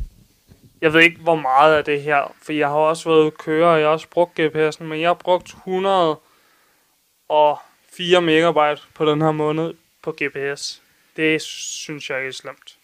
Jeg 0.81 0.93
ved 0.93 1.01
ikke, 1.01 1.21
hvor 1.21 1.35
meget 1.35 1.75
af 1.75 1.83
det 1.85 2.01
her, 2.01 2.33
for 2.41 2.53
jeg 2.53 2.67
har 2.67 2.75
også 2.75 3.09
været 3.09 3.21
ude 3.21 3.31
køre, 3.31 3.69
og 3.69 3.79
jeg 3.79 3.87
har 3.87 3.91
også 3.93 4.07
brugt 4.09 4.39
GPS'en, 4.39 4.83
men 4.83 5.01
jeg 5.01 5.09
har 5.09 5.13
brugt 5.13 5.47
104 5.47 8.21
megabyte 8.21 8.81
på 8.93 9.05
den 9.05 9.21
her 9.21 9.31
måned 9.31 9.73
på 10.01 10.17
GPS. 10.23 10.81
Det 11.15 11.41
synes 11.41 12.09
jeg 12.09 12.27
er 12.27 12.31
slemt. 12.31 12.77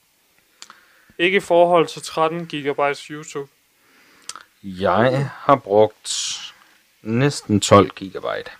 Ikke 1.18 1.38
i 1.38 1.40
forhold 1.40 1.88
til 1.88 2.02
13 2.02 2.46
gigabytes 2.46 3.02
YouTube. 3.02 3.50
Jeg 4.64 5.30
har 5.34 5.56
brugt 5.56 6.38
næsten 7.02 7.60
12 7.60 7.90
gigabyte. 7.90 8.52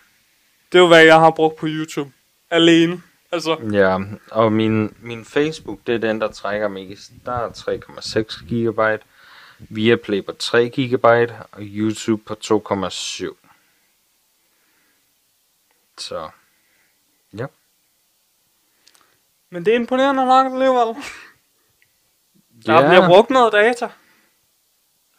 Det 0.72 0.78
er 0.78 0.80
jo, 0.80 0.88
hvad 0.88 1.04
jeg 1.04 1.20
har 1.20 1.32
brugt 1.32 1.56
på 1.56 1.66
YouTube. 1.70 2.12
Alene. 2.50 3.02
Altså, 3.32 3.58
Ja, 3.72 4.00
og 4.32 4.54
min, 4.54 4.96
min 5.00 5.26
Facebook, 5.26 5.80
det 5.88 5.96
er 5.96 6.00
den, 6.00 6.22
der 6.22 6.32
trækker 6.32 6.68
mest. 6.68 7.12
Der 7.26 7.32
er 7.32 7.50
3,6 7.50 8.48
gigabyte. 8.48 9.04
Viaplay 9.60 10.26
på 10.26 10.32
3 10.32 10.70
gigabyte, 10.70 11.36
og 11.52 11.60
YouTube 11.62 12.24
på 12.26 12.36
2,7. 12.44 13.36
Så, 15.98 16.30
men 19.50 19.66
det 19.66 19.72
er 19.72 19.76
imponerende 19.76 20.26
nok 20.26 20.46
alligevel. 20.46 20.96
Der 22.66 22.88
bliver 22.90 23.08
brugt 23.08 23.30
noget 23.30 23.54
data. 23.54 23.90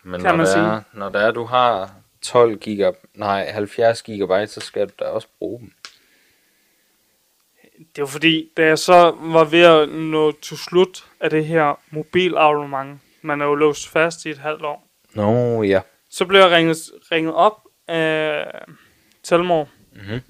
men 0.04 0.20
kan 0.20 0.28
når 0.30 0.36
man 0.36 0.46
det 0.46 0.52
sige. 0.52 0.64
er, 0.64 0.80
når 0.92 1.08
det 1.08 1.22
er, 1.22 1.30
du 1.30 1.44
har 1.44 1.90
12 2.22 2.56
giga, 2.58 2.90
nej, 3.14 3.50
70 3.50 4.02
gigabyte, 4.02 4.46
så 4.46 4.60
skal 4.60 4.86
du 4.88 4.92
da 4.98 5.04
også 5.04 5.28
bruge 5.38 5.60
dem. 5.60 5.72
Det 7.96 8.00
var 8.02 8.06
fordi, 8.06 8.50
da 8.56 8.64
jeg 8.66 8.78
så 8.78 9.16
var 9.20 9.44
ved 9.44 9.62
at 9.62 9.88
nå 9.88 10.32
til 10.32 10.58
slut 10.58 11.04
af 11.20 11.30
det 11.30 11.46
her 11.46 11.80
mobilabonnement, 11.90 13.00
man 13.22 13.40
er 13.40 13.44
jo 13.46 13.54
låst 13.54 13.88
fast 13.88 14.24
i 14.26 14.30
et 14.30 14.38
halvt 14.38 14.62
år, 14.64 14.88
Nå, 15.14 15.62
ja. 15.62 15.80
så 16.10 16.26
blev 16.26 16.40
jeg 16.40 16.50
ringet, 16.50 16.76
ringet 17.12 17.34
op 17.34 17.60
af 17.88 18.50
Telmor, 19.22 19.68
Mhm. 19.92 20.20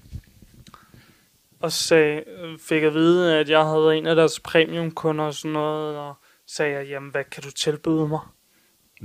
Og 1.61 1.73
sagde, 1.73 2.25
fik 2.69 2.83
at 2.83 2.95
vide, 2.95 3.37
at 3.37 3.49
jeg 3.49 3.65
havde 3.65 3.83
været 3.83 3.99
en 3.99 4.07
af 4.07 4.17
deres 4.17 4.41
premiumkunder 4.41 5.25
og 5.25 5.35
sådan 5.35 5.51
noget, 5.51 5.97
og 5.99 6.15
sagde 6.47 6.73
jeg, 6.73 6.87
jamen 6.87 7.11
hvad 7.11 7.25
kan 7.25 7.43
du 7.43 7.51
tilbyde 7.51 8.09
mig? 8.09 8.21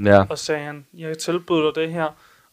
Ja, 0.05 0.23
Og 0.29 0.37
sagde 0.39 0.65
han, 0.65 0.85
jeg 0.93 1.07
kan 1.07 1.17
tilbyde 1.19 1.61
dig 1.63 1.75
det 1.75 1.91
her. 1.93 2.07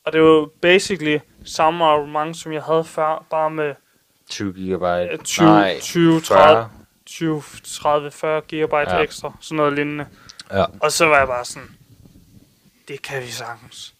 Og 0.04 0.12
det 0.12 0.22
var 0.22 0.48
basically 0.62 1.18
samme 1.44 1.84
abonnement, 1.84 2.36
som 2.36 2.52
jeg 2.52 2.62
havde 2.62 2.84
før, 2.84 3.24
bare 3.30 3.50
med 3.50 3.74
20 4.30 4.52
gigabyte. 4.52 5.12
øh, 5.12 5.18
20, 5.18 5.46
nej, 5.46 5.80
20 5.80 6.20
30, 6.20 6.54
40. 6.54 6.70
20, 7.06 7.42
30, 7.64 8.10
40 8.10 8.40
gigabyte 8.40 8.90
Ja. 8.96 8.98
ekstra, 9.02 9.32
sådan 9.40 9.56
noget 9.56 9.72
lignende. 9.72 10.06
Ja. 10.52 10.64
Og 10.80 10.92
så 10.92 11.06
var 11.06 11.18
jeg 11.18 11.26
bare 11.26 11.44
sådan, 11.44 11.68
det 12.88 13.02
kan 13.02 13.22
vi 13.22 13.26
sagtens. 13.28 13.94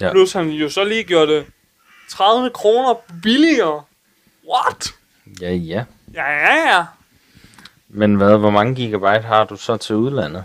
Ja. 0.00 0.12
Plus 0.12 0.32
han 0.32 0.48
jo 0.48 0.68
så 0.68 0.84
lige 0.84 1.04
gjorde 1.04 1.32
det 1.32 1.46
30 2.10 2.50
kroner 2.50 2.94
billigere. 3.22 3.84
What? 4.52 4.94
Ja, 5.40 5.52
ja. 5.52 5.84
Ja, 6.14 6.30
ja, 6.30 6.76
ja. 6.76 6.86
Men 7.88 8.14
hvad, 8.14 8.38
hvor 8.38 8.50
mange 8.50 8.74
gigabyte 8.74 9.26
har 9.26 9.44
du 9.44 9.56
så 9.56 9.76
til 9.76 9.94
udlandet? 9.96 10.44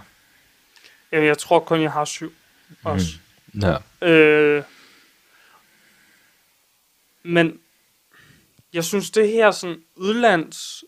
Jamen, 1.12 1.28
jeg 1.28 1.38
tror 1.38 1.60
kun, 1.60 1.82
jeg 1.82 1.92
har 1.92 2.06
syv 2.06 2.34
også. 2.84 3.08
Ja. 3.62 4.08
Øh, 4.08 4.64
men 7.24 7.60
jeg 8.74 8.84
synes, 8.84 9.12
det 9.12 9.28
her 9.30 9.52
sådan 9.52 9.82
udlands 9.96 10.84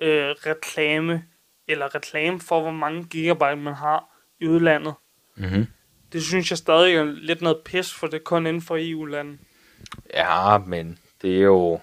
øh, 0.00 0.28
reklame, 0.46 1.24
eller 1.68 1.94
reklame 1.94 2.40
for, 2.40 2.60
hvor 2.62 2.70
mange 2.70 3.04
gigabyte 3.04 3.56
man 3.56 3.74
har 3.74 4.04
i 4.40 4.46
udlandet, 4.46 4.94
Mm-hmm. 5.36 5.66
det 6.12 6.22
synes 6.22 6.50
jeg 6.50 6.58
stadig 6.58 6.94
er 6.94 7.04
lidt 7.04 7.42
noget 7.42 7.58
pis, 7.64 7.92
for 7.94 8.06
det 8.06 8.14
er 8.14 8.24
kun 8.24 8.46
inden 8.46 8.62
for 8.62 8.76
EU-landet. 8.80 9.38
Ja, 10.14 10.58
men 10.58 10.98
det 11.22 11.36
er 11.38 11.42
jo... 11.42 11.80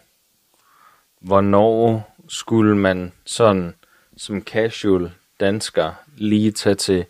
Hvornår 1.20 2.16
skulle 2.28 2.78
man 2.78 3.12
sådan 3.26 3.76
som 4.18 4.42
casual 4.42 5.12
dansker 5.40 5.94
lige 6.18 6.52
tage 6.52 6.76
til 6.76 7.06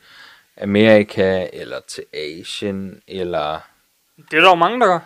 Amerika, 0.62 1.48
eller 1.54 1.80
til 1.88 2.04
Asien, 2.14 3.02
eller... 3.08 3.60
Det 4.32 4.38
er 4.38 4.42
der 4.42 4.50
jo 4.50 4.56
mange, 4.56 4.80
der 4.80 4.88
gør. 4.88 5.00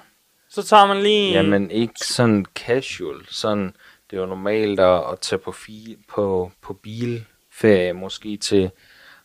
Så 0.50 0.64
tager 0.64 0.86
man 0.86 1.04
lige... 1.04 1.34
Jamen 1.34 1.72
ikke 1.72 2.00
sådan 2.00 2.46
casual, 2.56 3.26
sådan... 3.30 3.76
Det 4.10 4.18
er 4.18 4.22
jo 4.22 4.28
normalt 4.28 4.80
at, 4.80 5.12
at 5.12 5.20
tage 5.20 5.40
på, 5.40 5.52
fi, 5.52 5.98
på, 6.08 6.52
på 6.62 6.74
bilferie, 6.74 7.94
måske 7.94 8.38
til 8.38 8.72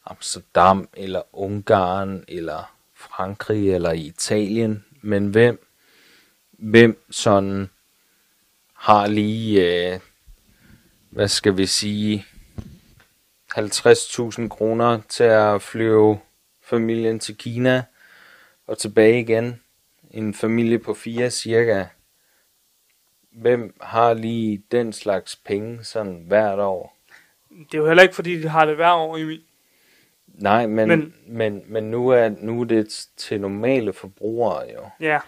Amsterdam, 0.07 0.89
eller 0.95 1.22
Ungarn, 1.33 2.24
eller 2.29 2.72
Frankrig, 2.95 3.74
eller 3.74 3.93
Italien. 3.93 4.85
Men 5.03 5.27
hvem, 5.27 5.66
hvem 6.51 7.05
sådan 7.11 7.70
har 8.87 9.07
lige, 9.07 9.93
øh, 9.95 10.01
hvad 11.11 11.28
skal 11.28 11.57
vi 11.57 11.66
sige, 11.66 12.26
50.000 13.59 14.49
kroner 14.49 15.01
til 15.09 15.24
at 15.24 15.62
flyve 15.62 16.18
familien 16.62 17.18
til 17.18 17.37
Kina 17.37 17.84
og 18.66 18.78
tilbage 18.78 19.20
igen. 19.20 19.61
En 20.11 20.34
familie 20.34 20.78
på 20.78 20.95
fire 20.95 21.30
cirka. 21.30 21.84
Hvem 23.30 23.76
har 23.80 24.14
lige 24.14 24.62
den 24.70 24.93
slags 24.93 25.37
penge 25.37 25.84
sådan 25.84 26.24
hvert 26.28 26.59
år? 26.59 26.97
Det 27.51 27.74
er 27.74 27.78
jo 27.78 27.87
heller 27.87 28.03
ikke, 28.03 28.14
fordi 28.14 28.43
de 28.43 28.49
har 28.49 28.64
det 28.64 28.76
hver 28.76 28.93
år, 28.93 29.16
Emil. 29.16 29.43
Nej, 30.26 30.66
men, 30.66 30.89
men, 30.89 31.12
Men- 31.26 31.62
men, 31.66 31.84
nu, 31.84 32.09
er, 32.09 32.28
nu 32.28 32.61
er 32.61 32.64
det 32.64 33.09
til 33.16 33.41
normale 33.41 33.93
forbrugere 33.93 34.72
jo. 34.72 34.89
Ja. 35.01 35.20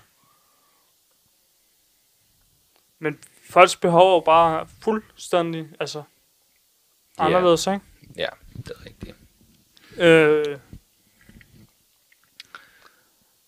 Men 2.98 3.18
folks 3.50 3.76
behov 3.76 4.16
er 4.16 4.20
bare 4.24 4.66
fuldstændig, 4.82 5.68
altså, 5.80 6.02
anderledes, 7.18 7.66
ikke? 7.66 7.80
Ja, 8.16 8.26
det 8.56 8.72
er 8.80 8.86
rigtigt. 8.86 9.16
Øh, 9.98 10.58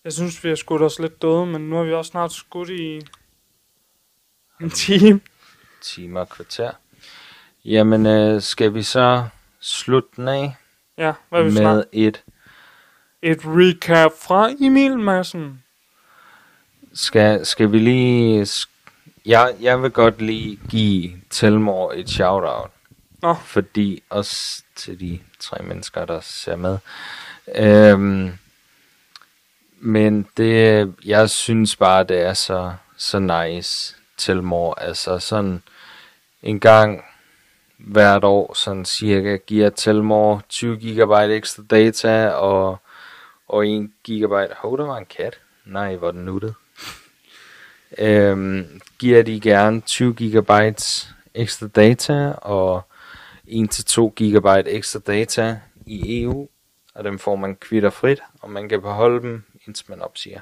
jeg 0.03 0.13
synes, 0.13 0.43
vi 0.43 0.49
har 0.49 0.55
skudt 0.55 0.81
os 0.81 0.99
lidt 0.99 1.21
døde, 1.21 1.45
men 1.45 1.69
nu 1.69 1.75
har 1.75 1.83
vi 1.83 1.93
også 1.93 2.09
snart 2.09 2.31
skudt 2.31 2.69
i 2.69 3.01
en 4.61 4.69
time. 4.69 5.21
Timer 5.81 6.19
og 6.19 6.29
kvarter. 6.29 6.71
Jamen, 7.65 8.05
øh, 8.05 8.41
skal 8.41 8.73
vi 8.73 8.83
så 8.83 9.27
slutte 9.59 10.09
den 10.15 10.27
af 10.27 10.55
Ja, 10.97 11.13
hvad 11.29 11.39
er 11.39 11.43
vi 11.43 11.49
med 11.49 11.57
snart? 11.57 11.85
et... 11.91 12.23
Et 13.21 13.39
recap 13.45 14.11
fra 14.21 14.49
Emil 14.59 14.99
Madsen. 14.99 15.63
Skal, 16.93 17.45
skal 17.45 17.71
vi 17.71 17.79
lige... 17.79 18.47
Jeg, 19.25 19.55
jeg 19.61 19.81
vil 19.81 19.91
godt 19.91 20.21
lige 20.21 20.59
give 20.69 21.11
Telmor 21.29 21.91
et 21.91 22.09
shout-out. 22.09 22.71
Nå. 23.21 23.33
Fordi 23.33 24.03
også 24.09 24.63
til 24.75 24.99
de 24.99 25.19
tre 25.39 25.63
mennesker, 25.63 26.05
der 26.05 26.19
ser 26.21 26.55
med. 26.55 26.77
Øhm, 27.55 28.31
men 29.79 30.27
det, 30.37 30.93
jeg 31.05 31.29
synes 31.29 31.75
bare, 31.75 32.03
det 32.03 32.21
er 32.21 32.33
så, 32.33 32.73
så 32.97 33.19
nice, 33.19 33.95
Telmor. 34.17 34.73
Altså 34.73 35.19
sådan 35.19 35.63
en 36.43 36.59
gang 36.59 37.03
hvert 37.77 38.23
år, 38.23 38.53
sådan 38.53 38.85
cirka, 38.85 39.37
giver 39.37 39.69
Telmor 39.69 40.43
20 40.49 40.77
GB 40.77 41.11
ekstra 41.11 41.63
data, 41.69 42.29
og, 42.29 42.77
og 43.47 43.67
1 43.67 43.91
GB... 44.09 44.33
Hov, 44.57 44.77
der 44.77 44.85
var 44.85 44.97
en 44.97 45.05
kat. 45.05 45.39
Nej, 45.65 45.95
hvor 45.95 46.11
den 46.11 46.25
nuttet. 46.25 46.55
Øhm, 47.97 48.81
giver 48.99 49.23
de 49.23 49.41
gerne 49.41 49.81
20 49.81 50.13
GB 50.13 50.51
ekstra 51.33 51.67
data, 51.67 52.31
og 52.31 52.83
1-2 53.47 54.13
GB 54.15 54.67
ekstra 54.67 54.99
data 54.99 55.59
i 55.85 56.21
EU, 56.21 56.49
og 56.95 57.03
dem 57.03 57.19
får 57.19 57.35
man 57.35 57.55
kvitterfrit, 57.55 58.19
og 58.41 58.49
man 58.49 58.69
kan 58.69 58.81
beholde 58.81 59.21
dem, 59.21 59.43
indtil 59.67 59.85
man 59.89 60.01
opsiger. 60.01 60.41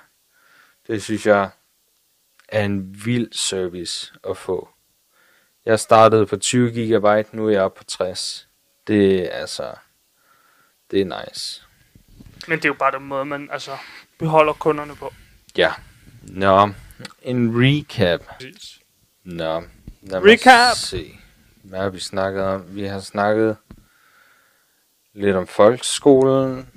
Det 0.87 1.03
synes 1.03 1.25
jeg 1.25 1.49
er 2.47 2.65
en 2.65 3.05
vild 3.05 3.33
service 3.33 4.13
at 4.29 4.37
få. 4.37 4.69
Jeg 5.65 5.79
startede 5.79 6.25
på 6.25 6.37
20 6.37 6.71
GB, 6.71 7.33
nu 7.33 7.47
er 7.47 7.51
jeg 7.51 7.61
oppe 7.61 7.77
på 7.77 7.83
60. 7.83 8.47
Det 8.87 9.25
er 9.25 9.29
altså, 9.29 9.71
det 10.91 11.01
er 11.01 11.05
nice. 11.05 11.63
Men 12.47 12.57
det 12.57 12.65
er 12.65 12.69
jo 12.69 12.73
bare 12.73 12.91
den 12.91 13.07
måde, 13.07 13.25
man 13.25 13.49
altså, 13.51 13.71
beholder 14.19 14.53
kunderne 14.53 14.95
på. 14.95 15.13
Ja. 15.57 15.73
Nå, 16.21 16.69
en 17.21 17.51
recap. 17.55 18.21
Præcis. 18.27 18.79
Nå, 19.23 19.63
lad 20.01 20.21
mig 20.21 20.31
Recap. 20.31 20.75
se. 20.75 21.15
Hvad 21.63 21.79
har 21.79 21.89
vi 21.89 21.99
snakket 21.99 22.43
om? 22.43 22.75
Vi 22.75 22.83
har 22.83 22.99
snakket 22.99 23.57
lidt 25.13 25.35
om 25.35 25.47
folkeskolen, 25.47 26.67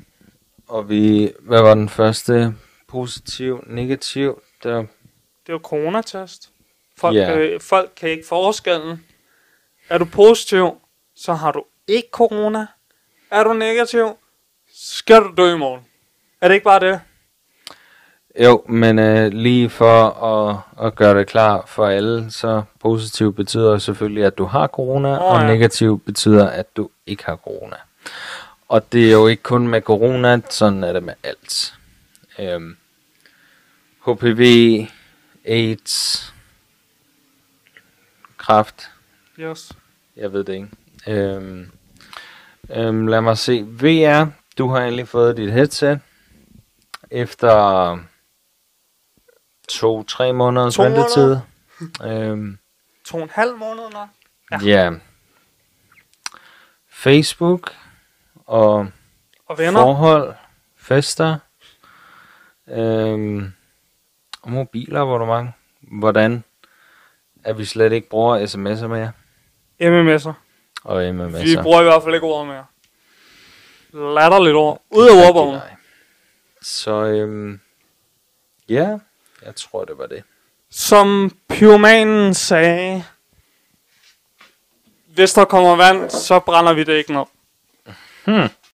og 0.69 0.89
vi, 0.89 1.33
hvad 1.41 1.63
var 1.63 1.75
den 1.75 1.89
første? 1.89 2.55
Positiv, 2.89 3.65
negativ? 3.67 4.43
Der, 4.63 4.77
Det 5.47 5.53
jo 5.53 5.61
coronatest. 5.63 6.51
Folk, 6.99 7.17
yeah. 7.17 7.39
øh, 7.39 7.61
folk 7.61 7.93
kan 7.97 8.09
ikke 8.11 8.27
forskellen. 8.29 9.05
Er 9.89 9.99
du 9.99 10.05
positiv, 10.05 10.81
så 11.15 11.33
har 11.35 11.53
du 11.53 11.65
ikke 11.87 12.09
corona. 12.13 12.67
Er 13.31 13.45
du 13.45 13.53
negativ, 13.53 14.19
skal 14.75 15.23
du 15.23 15.35
dø 15.37 15.55
i 15.55 15.59
morgen. 15.59 15.87
Er 16.41 16.49
det 16.49 16.55
ikke 16.55 16.65
bare 16.65 16.81
det? 16.81 17.01
Jo, 18.41 18.65
men 18.69 18.99
øh, 18.99 19.33
lige 19.33 19.71
for 19.71 20.25
at, 20.25 20.61
at 20.87 20.95
gøre 20.95 21.19
det 21.19 21.27
klar 21.27 21.65
for 21.67 21.87
alle, 21.87 22.31
så 22.31 22.63
positiv 22.81 23.35
betyder 23.35 23.79
selvfølgelig, 23.79 24.25
at 24.25 24.39
du 24.39 24.45
har 24.45 24.67
corona, 24.67 25.09
oh, 25.19 25.35
og 25.35 25.41
ja. 25.41 25.47
negativ 25.47 26.01
betyder, 26.01 26.49
at 26.49 26.77
du 26.77 26.91
ikke 27.07 27.25
har 27.27 27.37
corona. 27.37 27.77
Og 28.69 28.93
det 28.93 29.09
er 29.09 29.13
jo 29.13 29.27
ikke 29.27 29.43
kun 29.43 29.69
med 29.69 29.81
corona, 29.83 30.41
sådan 30.51 30.85
er 30.85 30.93
det 30.93 31.03
med 31.03 31.15
alt. 31.23 31.75
Øhm, 32.39 32.77
HPV, 34.07 34.41
AIDS, 35.45 36.33
kræft, 38.37 38.91
Yes. 39.39 39.73
jeg 40.17 40.33
ved 40.33 40.45
det 40.45 40.55
ikke. 40.55 40.69
Øhm, 41.07 41.71
øhm, 42.71 43.07
lad 43.07 43.21
mig 43.21 43.39
se. 43.39 43.63
VR, 43.63 44.27
du 44.59 44.69
har 44.69 44.81
endelig 44.81 45.09
fået 45.09 45.37
dit 45.37 45.53
headset. 45.53 46.01
Efter 47.11 47.99
to-tre 49.69 50.33
måneders 50.33 50.75
To 50.75 50.83
ventetid. 50.83 51.37
øhm, 52.05 52.59
To 53.05 53.17
og 53.17 53.23
en 53.23 53.31
halv 53.31 53.57
måned 53.57 53.83
ja. 54.53 54.59
ja. 54.65 54.91
Facebook 56.91 57.73
og 58.47 58.89
Og 59.47 59.59
venner. 59.59 59.81
forhold, 59.81 60.35
fester, 60.77 61.37
øhm, 62.69 63.53
og 64.43 64.51
mobiler, 64.51 65.05
hvor 65.05 65.19
du 65.19 65.25
mange. 65.25 65.53
Hvordan 65.81 66.45
at 67.45 67.59
vi 67.59 67.65
slet 67.65 67.93
ikke 67.93 68.09
bruger 68.09 68.47
sms'er 68.47 68.87
mere. 68.87 69.13
MMS'er. 69.83 70.33
Og 70.85 71.01
Vi 71.01 71.09
MMS'er. 71.11 71.63
bruger 71.63 71.81
i 71.81 71.85
hvert 71.85 72.03
fald 72.03 72.15
ikke 72.15 72.27
ordet 72.27 72.47
mere. 72.49 72.65
Latterligt 74.15 74.55
ord. 74.57 74.83
Ud 74.91 75.09
af 75.09 75.29
ordbogen. 75.29 75.61
Så 76.63 77.05
øhm, 77.05 77.61
ja, 78.69 78.99
jeg 79.45 79.57
tror 79.57 79.85
det 79.85 79.99
var 79.99 80.07
det. 80.07 80.23
Som 80.71 81.37
pyromanen 81.49 82.35
sagde, 82.35 83.05
hvis 85.15 85.33
der 85.33 85.45
kommer 85.45 85.77
vand, 85.77 86.11
så 86.11 86.39
brænder 86.39 86.73
vi 86.73 86.85
det 86.85 86.93
ikke 86.97 87.19
op. 87.19 87.29
Hmm. 88.25 88.49